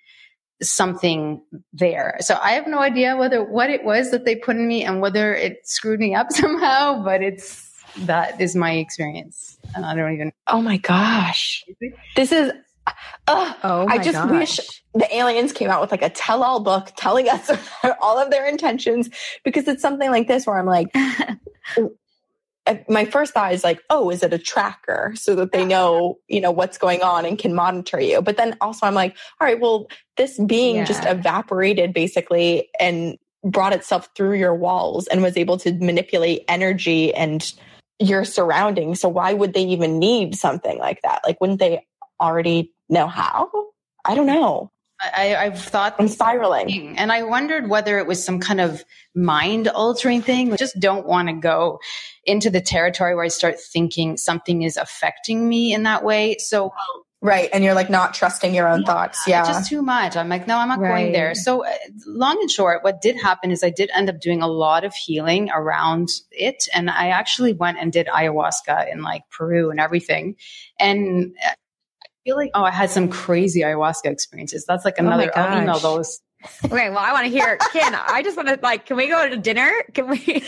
something 0.61 1.41
there. 1.71 2.17
So 2.19 2.38
I 2.41 2.51
have 2.51 2.67
no 2.67 2.80
idea 2.80 3.15
whether 3.15 3.41
what 3.41 3.69
it 3.69 3.86
was 3.86 4.11
that 4.11 4.25
they 4.25 4.36
put 4.36 4.57
in 4.57 4.67
me 4.67 4.84
and 4.84 4.99
whether 4.99 5.34
it 5.34 5.65
screwed 5.67 6.01
me 6.01 6.13
up 6.13 6.32
somehow, 6.32 7.01
but 7.03 7.21
it's 7.21 7.65
that 7.99 8.39
is 8.41 8.55
my 8.55 8.73
experience. 8.73 9.57
And 9.75 9.86
I 9.86 9.95
don't 9.95 10.13
even 10.13 10.34
Oh 10.47 10.61
my 10.61 10.77
gosh. 10.77 11.63
This 12.17 12.34
is 12.34 12.51
Ugh, 13.30 13.55
oh 13.63 13.88
I 13.88 13.97
just 13.99 14.13
gosh. 14.13 14.32
wish 14.32 14.59
the 14.93 15.15
aliens 15.15 15.53
came 15.53 15.69
out 15.69 15.82
with 15.82 15.91
like 15.91 16.01
a 16.01 16.09
tell 16.09 16.43
all 16.43 16.59
book 16.59 16.91
telling 16.97 17.30
us 17.30 17.51
all 18.01 18.19
of 18.19 18.32
their 18.32 18.45
intentions 18.45 19.09
because 19.43 19.67
it's 19.67 19.82
something 19.82 20.09
like 20.09 20.27
this 20.27 20.47
where 20.47 20.57
I'm 20.57 20.65
like, 20.65 20.88
uh, 22.65 22.75
my 22.88 23.05
first 23.05 23.34
thought 23.34 23.53
is 23.53 23.63
like, 23.63 23.82
oh, 23.89 24.09
is 24.09 24.23
it 24.23 24.34
a 24.34 24.39
tracker 24.39 25.13
so 25.15 25.36
that 25.36 25.51
they 25.51 25.65
know, 25.65 26.17
you 26.27 26.41
know, 26.41 26.51
what's 26.51 26.77
going 26.77 27.01
on 27.01 27.25
and 27.25 27.38
can 27.38 27.53
monitor 27.53 27.99
you? 27.99 28.21
But 28.21 28.38
then 28.38 28.57
also 28.61 28.86
I'm 28.86 28.95
like, 28.95 29.15
all 29.39 29.47
right, 29.47 29.59
well, 29.59 29.88
this 30.17 30.39
being 30.39 30.77
yeah. 30.77 30.86
just 30.86 31.05
evaporated 31.05 31.93
basically 31.93 32.69
and 32.80 33.17
brought 33.43 33.73
itself 33.73 34.09
through 34.15 34.34
your 34.34 34.55
walls 34.55 35.07
and 35.07 35.21
was 35.21 35.38
able 35.38 35.57
to 35.57 35.73
manipulate 35.73 36.43
energy 36.47 37.13
and 37.13 37.53
your 37.99 38.25
surroundings. 38.25 38.99
So 38.99 39.09
why 39.09 39.34
would 39.34 39.53
they 39.53 39.63
even 39.63 39.99
need 39.99 40.36
something 40.36 40.77
like 40.77 41.01
that? 41.03 41.21
Like, 41.25 41.39
wouldn't 41.39 41.59
they 41.59 41.86
already 42.19 42.73
know 42.89 43.07
how? 43.07 43.49
I 44.05 44.15
don't 44.15 44.25
know. 44.25 44.71
I, 45.01 45.35
I've 45.35 45.61
thought 45.61 45.95
I'm 45.97 46.09
spiraling. 46.09 46.97
And 46.97 47.11
I 47.11 47.23
wondered 47.23 47.69
whether 47.69 47.97
it 47.99 48.07
was 48.07 48.23
some 48.23 48.39
kind 48.39 48.59
of 48.59 48.83
mind 49.15 49.69
altering 49.69 50.21
thing. 50.21 50.51
I 50.51 50.57
just 50.57 50.77
don't 50.79 51.07
want 51.07 51.29
to 51.29 51.35
go 51.35 51.79
into 52.25 52.49
the 52.49 52.59
territory 52.59 53.15
where 53.15 53.23
I 53.23 53.29
start 53.29 53.59
thinking 53.59 54.17
something 54.17 54.63
is 54.63 54.75
affecting 54.75 55.47
me 55.47 55.73
in 55.73 55.83
that 55.83 56.03
way. 56.03 56.37
So 56.37 56.73
Right. 57.21 57.49
And 57.51 57.65
you're 57.65 57.73
like 57.73 57.89
not 57.89 58.13
trusting 58.13 58.55
your 58.55 58.69
own 58.69 58.81
yeah, 58.81 58.85
thoughts. 58.85 59.27
Yeah. 59.27 59.45
Just 59.45 59.69
too 59.69 59.81
much. 59.81 60.15
I'm 60.15 60.29
like, 60.29 60.47
no, 60.47 60.57
I'm 60.57 60.69
not 60.69 60.79
right. 60.79 60.89
going 60.89 61.11
there. 61.11 61.35
So, 61.35 61.65
uh, 61.65 61.73
long 62.05 62.37
and 62.39 62.49
short, 62.49 62.81
what 62.81 63.01
did 63.01 63.17
happen 63.17 63.51
is 63.51 63.61
I 63.61 63.71
did 63.71 63.89
end 63.93 64.09
up 64.09 64.21
doing 64.21 64.41
a 64.41 64.47
lot 64.47 64.85
of 64.85 64.93
healing 64.93 65.49
around 65.49 66.11
it. 66.31 66.69
And 66.73 66.89
I 66.89 67.09
actually 67.09 67.51
went 67.51 67.77
and 67.77 67.91
did 67.91 68.07
ayahuasca 68.07 68.89
in 68.89 69.01
like 69.01 69.23
Peru 69.29 69.69
and 69.69 69.81
everything. 69.81 70.37
And 70.79 71.35
uh, 71.45 71.51
feel 72.30 72.38
like, 72.38 72.51
oh, 72.53 72.63
I 72.63 72.71
had 72.71 72.91
some 72.91 73.09
crazy 73.09 73.61
ayahuasca 73.61 74.05
experiences. 74.05 74.65
That's 74.67 74.86
like 74.86 74.95
oh 74.99 75.05
another, 75.05 75.32
oh 75.36 75.41
I'll 75.41 75.61
email 75.61 75.80
those. 75.80 76.21
okay, 76.63 76.89
well, 76.89 76.99
I 76.99 77.11
want 77.11 77.25
to 77.25 77.32
hear. 77.32 77.57
Ken, 77.73 77.93
I 77.95 78.21
just 78.23 78.38
want 78.38 78.47
to 78.49 78.59
like. 78.61 78.86
Can 78.86 78.95
we 78.95 79.07
go 79.07 79.27
to 79.27 79.36
dinner? 79.36 79.71
Can 79.93 80.07
we? 80.07 80.19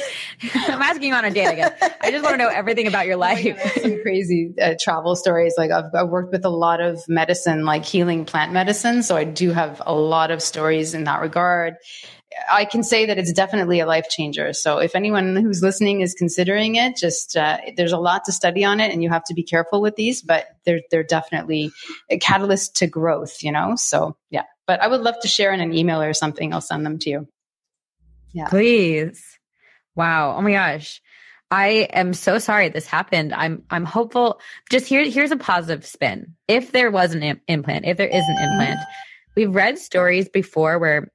I'm 0.53 0.81
asking 0.81 1.09
you 1.09 1.13
on 1.15 1.25
a 1.25 1.31
date 1.31 1.47
again. 1.47 1.73
I 2.01 2.11
just 2.11 2.23
want 2.23 2.35
to 2.35 2.37
know 2.37 2.47
everything 2.47 2.87
about 2.87 3.07
your 3.07 3.17
life. 3.17 3.59
Oh 3.61 3.81
some 3.81 4.01
crazy 4.01 4.53
uh, 4.61 4.75
travel 4.79 5.15
stories. 5.15 5.55
Like 5.57 5.71
I've, 5.71 5.93
I've, 5.93 6.07
worked 6.07 6.31
with 6.31 6.45
a 6.45 6.49
lot 6.49 6.79
of 6.79 7.01
medicine, 7.09 7.65
like 7.65 7.83
healing 7.83 8.23
plant 8.23 8.53
medicine. 8.53 9.03
So 9.03 9.17
I 9.17 9.25
do 9.25 9.51
have 9.51 9.81
a 9.85 9.93
lot 9.93 10.31
of 10.31 10.41
stories 10.41 10.93
in 10.93 11.03
that 11.05 11.19
regard. 11.19 11.75
I 12.49 12.65
can 12.65 12.83
say 12.83 13.05
that 13.07 13.17
it's 13.17 13.33
definitely 13.33 13.79
a 13.79 13.85
life 13.85 14.07
changer. 14.09 14.53
So 14.53 14.77
if 14.77 14.95
anyone 14.95 15.35
who's 15.35 15.61
listening 15.61 16.01
is 16.01 16.13
considering 16.13 16.75
it, 16.75 16.95
just 16.95 17.35
uh, 17.35 17.57
there's 17.75 17.91
a 17.91 17.97
lot 17.97 18.25
to 18.25 18.31
study 18.31 18.63
on 18.63 18.79
it, 18.79 18.91
and 18.91 19.03
you 19.03 19.09
have 19.09 19.23
to 19.25 19.33
be 19.33 19.43
careful 19.43 19.81
with 19.81 19.95
these. 19.95 20.21
But 20.21 20.47
they're 20.65 20.81
they're 20.89 21.03
definitely 21.03 21.71
a 22.09 22.17
catalyst 22.17 22.77
to 22.77 22.87
growth. 22.87 23.43
You 23.43 23.51
know, 23.51 23.75
so 23.75 24.15
yeah. 24.29 24.43
But 24.67 24.81
I 24.81 24.87
would 24.87 25.01
love 25.01 25.19
to 25.21 25.27
share 25.27 25.53
in 25.53 25.59
an 25.59 25.73
email 25.73 26.01
or 26.01 26.13
something. 26.13 26.53
I'll 26.53 26.61
send 26.61 26.85
them 26.85 26.99
to 26.99 27.09
you. 27.09 27.27
Yeah, 28.33 28.47
please. 28.47 29.21
Wow. 29.95 30.35
Oh 30.37 30.41
my 30.41 30.51
gosh. 30.51 31.01
I 31.49 31.89
am 31.91 32.13
so 32.13 32.39
sorry 32.39 32.69
this 32.69 32.87
happened. 32.87 33.33
I'm 33.33 33.63
I'm 33.69 33.83
hopeful. 33.83 34.39
Just 34.69 34.87
here 34.87 35.03
here's 35.03 35.31
a 35.31 35.37
positive 35.37 35.85
spin. 35.85 36.35
If 36.47 36.71
there 36.71 36.89
was 36.89 37.13
an 37.13 37.23
Im- 37.23 37.41
implant, 37.47 37.85
if 37.85 37.97
there 37.97 38.07
is 38.07 38.23
an 38.25 38.37
implant, 38.37 38.79
we've 39.35 39.53
read 39.53 39.77
stories 39.77 40.29
before 40.29 40.79
where 40.79 41.11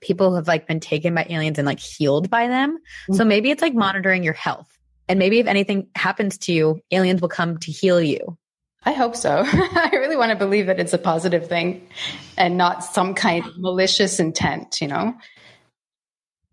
people 0.00 0.36
have 0.36 0.48
like 0.48 0.66
been 0.66 0.80
taken 0.80 1.14
by 1.14 1.26
aliens 1.28 1.58
and 1.58 1.66
like 1.66 1.80
healed 1.80 2.30
by 2.30 2.48
them. 2.48 2.78
So 3.08 3.20
mm-hmm. 3.20 3.28
maybe 3.28 3.50
it's 3.50 3.62
like 3.62 3.74
monitoring 3.74 4.24
your 4.24 4.34
health. 4.34 4.66
And 5.08 5.18
maybe 5.18 5.38
if 5.38 5.46
anything 5.46 5.88
happens 5.94 6.38
to 6.38 6.52
you, 6.52 6.80
aliens 6.90 7.20
will 7.20 7.28
come 7.28 7.58
to 7.58 7.72
heal 7.72 8.00
you. 8.00 8.36
I 8.84 8.92
hope 8.92 9.16
so. 9.16 9.42
I 9.46 9.90
really 9.92 10.16
want 10.16 10.30
to 10.30 10.36
believe 10.36 10.66
that 10.66 10.80
it's 10.80 10.92
a 10.92 10.98
positive 10.98 11.48
thing 11.48 11.88
and 12.36 12.56
not 12.56 12.84
some 12.84 13.14
kind 13.14 13.44
of 13.44 13.58
malicious 13.58 14.20
intent, 14.20 14.80
you 14.80 14.88
know? 14.88 15.14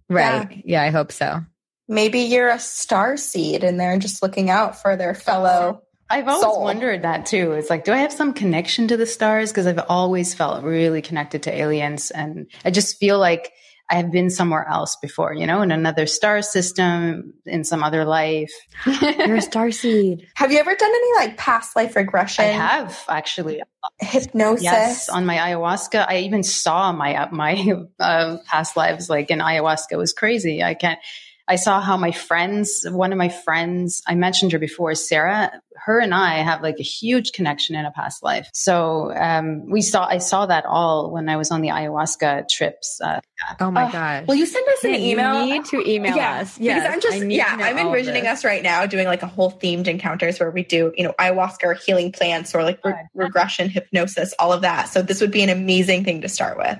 Right. 0.09 0.63
Yeah, 0.65 0.81
I 0.81 0.89
hope 0.89 1.11
so. 1.11 1.45
Maybe 1.87 2.21
you're 2.21 2.49
a 2.49 2.59
star 2.59 3.17
seed 3.17 3.63
and 3.63 3.79
they're 3.79 3.99
just 3.99 4.23
looking 4.23 4.49
out 4.49 4.81
for 4.81 4.95
their 4.95 5.13
fellow. 5.13 5.83
I've 6.09 6.27
always 6.27 6.43
soul. 6.43 6.63
wondered 6.63 7.01
that 7.01 7.25
too. 7.25 7.53
It's 7.53 7.69
like, 7.69 7.83
do 7.83 7.91
I 7.91 7.97
have 7.97 8.13
some 8.13 8.33
connection 8.33 8.87
to 8.89 8.97
the 8.97 9.05
stars? 9.05 9.51
Because 9.51 9.67
I've 9.67 9.83
always 9.89 10.33
felt 10.33 10.63
really 10.63 11.01
connected 11.01 11.43
to 11.43 11.53
aliens. 11.53 12.11
And 12.11 12.47
I 12.63 12.71
just 12.71 12.97
feel 12.99 13.17
like 13.17 13.51
I 13.89 13.95
have 13.95 14.11
been 14.11 14.29
somewhere 14.31 14.67
else 14.67 14.97
before, 14.99 15.33
you 15.33 15.45
know, 15.45 15.61
in 15.61 15.71
another 15.71 16.07
star 16.07 16.41
system, 16.41 17.33
in 17.45 17.63
some 17.63 17.83
other 17.83 18.03
life. 18.03 18.51
You're 18.85 19.35
a 19.35 19.41
star 19.41 19.71
seed. 19.71 20.27
Have 20.35 20.51
you 20.51 20.57
ever 20.57 20.73
done 20.73 20.89
any 20.89 21.13
like 21.17 21.37
past 21.37 21.75
life 21.75 21.95
regression? 21.95 22.45
I 22.45 22.49
have 22.49 23.03
actually. 23.07 23.61
Hypnosis? 23.99 24.63
Yes, 24.63 25.09
on 25.09 25.25
my 25.27 25.37
ayahuasca. 25.37 26.05
I 26.07 26.19
even 26.19 26.41
saw 26.41 26.91
my 26.91 27.29
my 27.31 27.83
uh, 27.99 28.37
past 28.47 28.75
lives 28.75 29.09
like 29.09 29.29
in 29.29 29.39
ayahuasca 29.39 29.91
it 29.91 29.97
was 29.97 30.13
crazy. 30.13 30.63
I 30.63 30.73
can't. 30.73 30.99
I 31.47 31.57
saw 31.57 31.79
how 31.79 31.95
my 31.95 32.11
friends, 32.11 32.87
one 32.89 33.11
of 33.11 33.19
my 33.19 33.29
friends, 33.29 34.01
I 34.07 34.15
mentioned 34.15 34.51
her 34.53 34.57
before, 34.57 34.95
Sarah, 34.95 35.51
her 35.84 35.99
and 35.99 36.13
I 36.13 36.36
have 36.36 36.61
like 36.61 36.80
a 36.80 36.84
huge 36.84 37.32
connection 37.32 37.76
in 37.76 37.86
a 37.86 37.91
past 37.91 38.23
life. 38.23 38.49
So 38.53 39.13
um, 39.15 39.69
we 39.69 39.82
saw, 39.82 40.05
I 40.05 40.17
saw 40.19 40.45
that 40.45 40.65
all 40.65 41.11
when 41.11 41.30
I 41.30 41.38
was 41.38 41.51
on 41.51 41.61
the 41.61 41.69
ayahuasca 41.69 42.47
trips. 42.49 42.99
Uh, 43.03 43.19
Oh 43.59 43.69
my 43.69 43.88
Oh, 43.88 43.91
gosh. 43.91 44.28
Will 44.28 44.36
you 44.36 44.45
send 44.45 44.65
us 44.69 44.84
an 44.86 44.91
Yeah, 44.91 44.97
you 44.97 45.11
email? 45.11 45.45
need 45.45 45.65
to 45.65 45.88
email 45.89 46.15
yeah, 46.15 46.39
us. 46.39 46.53
because 46.57 46.65
Yes, 46.65 46.93
I'm 46.93 47.01
just 47.01 47.26
yeah, 47.30 47.57
I'm 47.59 47.78
envisioning 47.78 48.26
us 48.28 48.45
right 48.45 48.63
now 48.63 48.86
doing 48.86 49.05
like 49.07 49.23
a 49.23 49.28
whole 49.28 49.51
themed 49.51 49.88
encounters 49.88 50.39
where 50.39 50.51
we 50.51 50.63
do 50.63 50.93
you 50.95 51.03
know 51.03 51.13
ayahuasca 51.19 51.63
or 51.65 51.73
healing 51.73 52.11
plants 52.13 52.55
or 52.55 52.63
like 52.63 52.80
re- 52.86 52.95
regression 53.13 53.67
hypnosis, 53.69 54.34
all 54.39 54.53
of 54.53 54.61
that. 54.61 54.88
So 54.88 55.01
this 55.01 55.19
would 55.19 55.32
be 55.32 55.43
an 55.43 55.49
amazing 55.49 56.05
thing 56.05 56.21
to 56.21 56.30
start 56.30 56.57
with. 56.57 56.78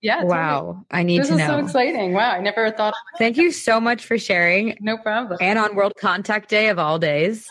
yeah. 0.00 0.22
Wow. 0.22 0.84
I 0.92 1.02
need 1.02 1.20
This 1.22 1.28
to 1.28 1.34
is 1.34 1.40
so 1.46 1.58
exciting. 1.58 2.12
Wow. 2.12 2.30
I 2.30 2.40
never 2.40 2.70
thought. 2.70 2.94
Thank 3.18 3.36
you 3.36 3.50
so 3.50 3.80
much 3.80 4.04
for 4.06 4.16
sharing. 4.16 4.76
No 4.80 4.96
problem. 4.96 5.38
And 5.40 5.58
on 5.58 5.74
World 5.74 5.94
Contact 6.00 6.48
Day 6.48 6.68
of 6.68 6.78
all 6.78 6.98
days. 7.00 7.48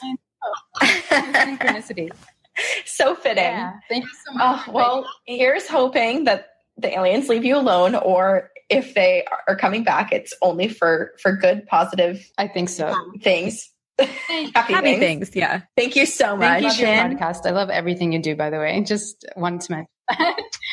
Synchronicity. 0.82 2.12
so 2.86 3.16
fitting. 3.16 3.44
Yeah. 3.44 3.74
Thank 3.88 4.06
you 4.06 4.12
so 4.26 4.34
much. 4.34 4.68
Oh, 4.68 4.72
well, 4.72 5.10
here's 5.26 5.68
hoping 5.68 6.26
that 6.26 6.48
the 6.78 6.94
aliens 6.98 7.30
leave 7.30 7.46
you 7.46 7.58
alone, 7.58 7.96
or 7.96 8.50
if 8.70 8.94
they 8.94 9.26
are 9.48 9.56
coming 9.56 9.84
back, 9.84 10.12
it's 10.12 10.34
only 10.42 10.68
for 10.68 11.14
for 11.22 11.34
good, 11.34 11.66
positive. 11.68 12.30
I 12.38 12.48
think 12.48 12.70
so. 12.70 12.88
Um, 12.88 13.14
things. 13.22 13.70
Happy, 14.00 14.52
Happy 14.56 14.98
things. 14.98 15.00
things. 15.00 15.36
Yeah. 15.36 15.62
Thank 15.76 15.96
you 15.96 16.06
so 16.06 16.38
much. 16.38 16.48
I 16.48 16.60
love 16.60 16.80
your 16.80 16.90
podcast. 16.90 17.46
I 17.46 17.52
love 17.52 17.70
everything 17.70 18.14
you 18.14 18.22
do, 18.22 18.36
by 18.36 18.50
the 18.50 18.58
way. 18.58 18.82
Just 18.82 19.26
wanted 19.36 19.62
to 19.62 19.72
mention. 19.74 19.88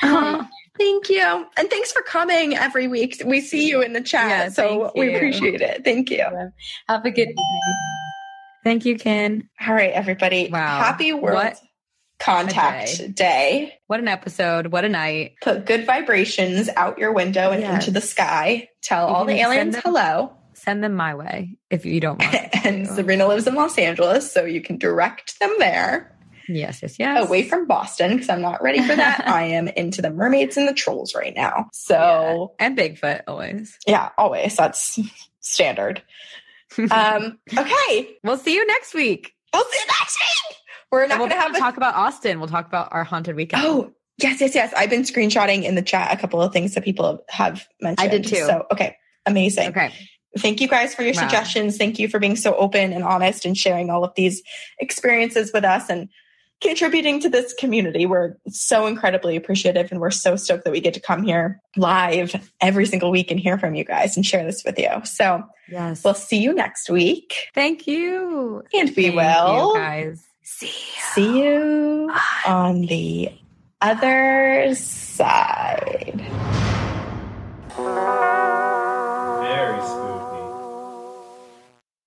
Oh, 0.03 0.47
thank 0.79 1.09
you. 1.09 1.47
And 1.57 1.69
thanks 1.69 1.91
for 1.91 2.03
coming 2.03 2.55
every 2.57 2.87
week. 2.87 3.21
We 3.25 3.41
see 3.41 3.69
you 3.69 3.83
in 3.83 3.95
the 3.95 4.01
chat. 4.01 4.29
Yeah, 4.31 4.49
so 4.51 4.93
we 4.95 5.15
appreciate 5.15 5.61
it. 5.61 5.85
Thank 5.85 6.11
you. 6.11 6.25
Have 6.89 7.05
a 7.05 7.11
good 7.11 7.29
evening. 7.29 8.06
Thank 8.67 8.85
you, 8.85 8.99
Ken. 8.99 9.49
All 9.65 9.73
right, 9.73 9.93
everybody. 9.93 10.49
Wow. 10.51 10.81
Happy 10.81 11.13
World 11.13 11.37
What 11.37 11.57
Contact 12.19 12.99
a 12.99 13.07
day. 13.07 13.75
What 13.87 14.01
an 14.01 14.09
episode. 14.09 14.67
What 14.73 14.85
a 14.85 14.89
night. 14.89 15.35
Put 15.41 15.67
good 15.67 15.87
vibrations 15.87 16.69
out 16.75 16.99
your 16.99 17.13
window 17.13 17.53
and 17.53 17.61
Yes. 17.61 17.75
into 17.87 17.93
the 17.93 18.01
sky. 18.05 18.69
Tell 18.83 19.09
You 19.09 19.15
all 19.15 19.25
the 19.25 19.35
aliens 19.41 19.75
them- 19.75 19.83
hello. 19.85 20.33
Send 20.55 20.83
them 20.83 20.95
my 20.95 21.15
way 21.15 21.51
if 21.71 21.87
you 21.87 22.01
don't 22.01 22.21
want. 22.21 22.35
and 22.67 22.89
Sabrina 22.89 23.29
lives 23.29 23.47
in 23.47 23.55
Los 23.55 23.79
Angeles, 23.79 24.33
so 24.33 24.45
you 24.45 24.61
can 24.61 24.79
direct 24.79 25.39
them 25.39 25.55
there. 25.61 26.13
Yes, 26.49 26.83
yes, 26.83 26.97
yes. 26.99 27.25
Away 27.25 27.45
from 27.45 27.69
Boston, 27.69 28.15
because 28.15 28.29
I'm 28.29 28.43
not 28.43 28.65
ready 28.65 28.83
for 28.83 28.97
that. 28.97 29.29
I 29.29 29.45
am 29.45 29.69
into 29.69 30.03
the 30.03 30.11
mermaids 30.11 30.57
and 30.57 30.67
the 30.67 30.75
trolls 30.75 31.15
right 31.15 31.37
now. 31.37 31.69
So 31.73 32.55
And 32.59 32.77
Bigfoot 32.77 33.23
always. 33.29 33.79
yeah, 33.87 34.09
always. 34.19 34.57
That's 34.57 34.99
standard. 35.39 36.03
Um, 36.91 37.39
okay. 37.57 38.17
We'll 38.23 38.37
see 38.37 38.55
you 38.55 38.67
next 38.67 38.95
week. 38.95 39.35
We'll 39.53 39.65
see 39.65 39.79
you 39.79 39.87
next 39.87 40.19
week. 40.21 40.57
We're 40.93 41.07
not 41.07 41.19
we'll 41.19 41.29
going 41.29 41.39
to 41.39 41.43
have 41.43 41.55
a 41.55 41.59
talk 41.59 41.77
about 41.77 41.95
Austin. 41.95 42.39
We'll 42.39 42.49
talk 42.49 42.67
about 42.67 42.89
our 42.93 43.05
haunted 43.05 43.37
weekend. 43.37 43.63
Oh, 43.65 43.93
yes, 44.19 44.41
yes, 44.41 44.55
yes. 44.55 44.73
I've 44.77 44.91
been 44.91 45.03
screenshotting 45.03 45.65
in 45.65 45.75
the 45.75 45.83
chat 45.83 46.13
a 46.13 46.21
couple 46.21 46.41
of 46.41 46.53
things 46.53 46.75
that 46.75 46.85
people 46.85 47.25
have 47.29 47.67
mentioned. 47.81 48.07
I 48.07 48.11
did 48.11 48.25
too. 48.25 48.37
So, 48.37 48.67
okay, 48.73 48.97
amazing. 49.25 49.71
Okay. 49.71 49.93
Thank 50.39 50.61
you 50.61 50.69
guys 50.69 50.95
for 50.95 51.03
your 51.03 51.15
Wow. 51.15 51.21
suggestions. 51.21 51.79
Thank 51.79 51.99
you 51.99 52.09
for 52.09 52.19
being 52.19 52.37
so 52.37 52.55
open 52.57 52.93
and 52.93 53.03
honest 53.03 53.47
and 53.47 53.57
sharing 53.57 53.89
all 53.91 54.05
of 54.05 54.13
these 54.17 54.43
experiences 54.79 55.51
with 55.53 55.65
us 55.65 55.89
and 55.89 56.09
contributing 56.61 57.21
to 57.21 57.29
this 57.29 57.53
community. 57.55 58.07
We're 58.07 58.37
so 58.49 58.87
incredibly 58.87 59.37
appreciative 59.37 59.91
and 59.91 60.01
we're 60.01 60.11
so 60.11 60.37
stoked 60.37 60.65
that 60.65 60.71
we 60.73 60.81
get 60.81 60.95
to 60.95 61.01
come 61.01 61.23
here 61.23 61.61
live 61.77 62.35
every 62.61 62.87
single 62.87 63.11
week 63.11 63.31
and 63.31 63.39
hear 63.39 63.59
from 63.59 63.75
you 63.75 63.85
guys 63.85 64.17
and 64.17 64.25
share 64.25 64.45
this 64.45 64.63
with 64.65 64.79
you. 64.79 64.89
So, 65.05 65.45
Yes. 65.69 66.05
we'll 66.05 66.15
see 66.15 66.39
you 66.39 66.55
next 66.55 66.89
week. 66.89 67.35
Thank 67.55 67.87
you. 67.87 68.63
And 68.73 68.89
we 68.97 69.11
Thank 69.11 69.17
will 69.17 69.75
you 69.75 69.81
guys. 69.81 70.23
See 70.43 70.71
see 71.15 71.43
you 71.43 72.13
on 72.47 72.83
the 72.83 73.31
other 73.81 74.75
side. 74.77 76.25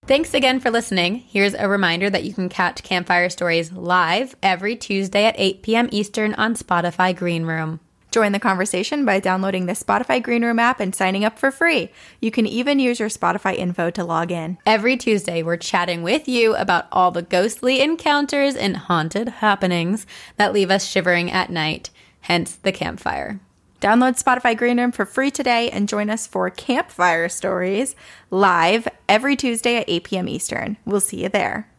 Thanks 0.09 0.33
again 0.33 0.59
for 0.59 0.71
listening. 0.71 1.17
Here's 1.17 1.53
a 1.53 1.69
reminder 1.69 2.09
that 2.09 2.23
you 2.23 2.33
can 2.33 2.49
catch 2.49 2.81
Campfire 2.81 3.29
Stories 3.29 3.71
live 3.71 4.35
every 4.41 4.75
Tuesday 4.75 5.25
at 5.25 5.35
8 5.37 5.61
p.m. 5.61 5.87
Eastern 5.91 6.33
on 6.33 6.55
Spotify 6.55 7.15
Green 7.15 7.43
Room. 7.43 7.79
Join 8.09 8.31
the 8.31 8.39
conversation 8.39 9.05
by 9.05 9.19
downloading 9.19 9.67
the 9.67 9.73
Spotify 9.73 10.19
Green 10.19 10.43
Room 10.43 10.57
app 10.57 10.79
and 10.79 10.95
signing 10.95 11.25
up 11.25 11.37
for 11.37 11.51
free. 11.51 11.91
You 12.21 12.31
can 12.31 12.47
even 12.47 12.79
use 12.79 12.99
your 12.99 13.09
Spotify 13.09 13.55
info 13.55 13.91
to 13.91 14.03
log 14.03 14.31
in. 14.31 14.57
Every 14.65 14.97
Tuesday, 14.97 15.43
we're 15.43 15.57
chatting 15.57 16.01
with 16.01 16.27
you 16.27 16.55
about 16.55 16.87
all 16.91 17.11
the 17.11 17.21
ghostly 17.21 17.79
encounters 17.79 18.55
and 18.55 18.77
haunted 18.77 19.29
happenings 19.29 20.07
that 20.37 20.53
leave 20.53 20.71
us 20.71 20.87
shivering 20.87 21.29
at 21.29 21.51
night, 21.51 21.91
hence 22.21 22.55
the 22.55 22.71
campfire. 22.71 23.41
Download 23.81 24.21
Spotify 24.21 24.57
Green 24.57 24.77
Room 24.77 24.91
for 24.91 25.05
free 25.05 25.31
today 25.31 25.69
and 25.69 25.87
join 25.87 26.09
us 26.09 26.27
for 26.27 26.49
Campfire 26.49 27.29
Stories 27.29 27.95
live 28.29 28.87
every 29.07 29.35
Tuesday 29.35 29.77
at 29.77 29.85
8 29.87 30.03
p.m. 30.03 30.27
Eastern. 30.27 30.77
We'll 30.85 30.99
see 30.99 31.23
you 31.23 31.29
there. 31.29 31.69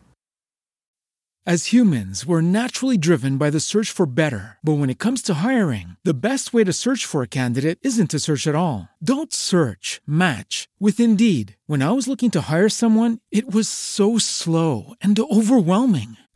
As 1.46 1.72
humans, 1.72 2.26
we're 2.26 2.42
naturally 2.42 2.98
driven 2.98 3.38
by 3.38 3.48
the 3.48 3.60
search 3.60 3.90
for 3.90 4.04
better. 4.04 4.58
But 4.62 4.74
when 4.74 4.90
it 4.90 4.98
comes 4.98 5.22
to 5.22 5.34
hiring, 5.34 5.96
the 6.04 6.12
best 6.12 6.52
way 6.52 6.64
to 6.64 6.72
search 6.72 7.06
for 7.06 7.22
a 7.22 7.26
candidate 7.26 7.78
isn't 7.80 8.10
to 8.10 8.18
search 8.18 8.46
at 8.46 8.54
all. 8.54 8.90
Don't 9.02 9.32
search, 9.32 10.02
match 10.06 10.68
with 10.78 11.00
Indeed. 11.00 11.56
When 11.66 11.82
I 11.82 11.92
was 11.92 12.06
looking 12.06 12.30
to 12.32 12.42
hire 12.42 12.68
someone, 12.68 13.20
it 13.32 13.50
was 13.50 13.68
so 13.68 14.18
slow 14.18 14.92
and 15.00 15.18
overwhelming. 15.18 16.18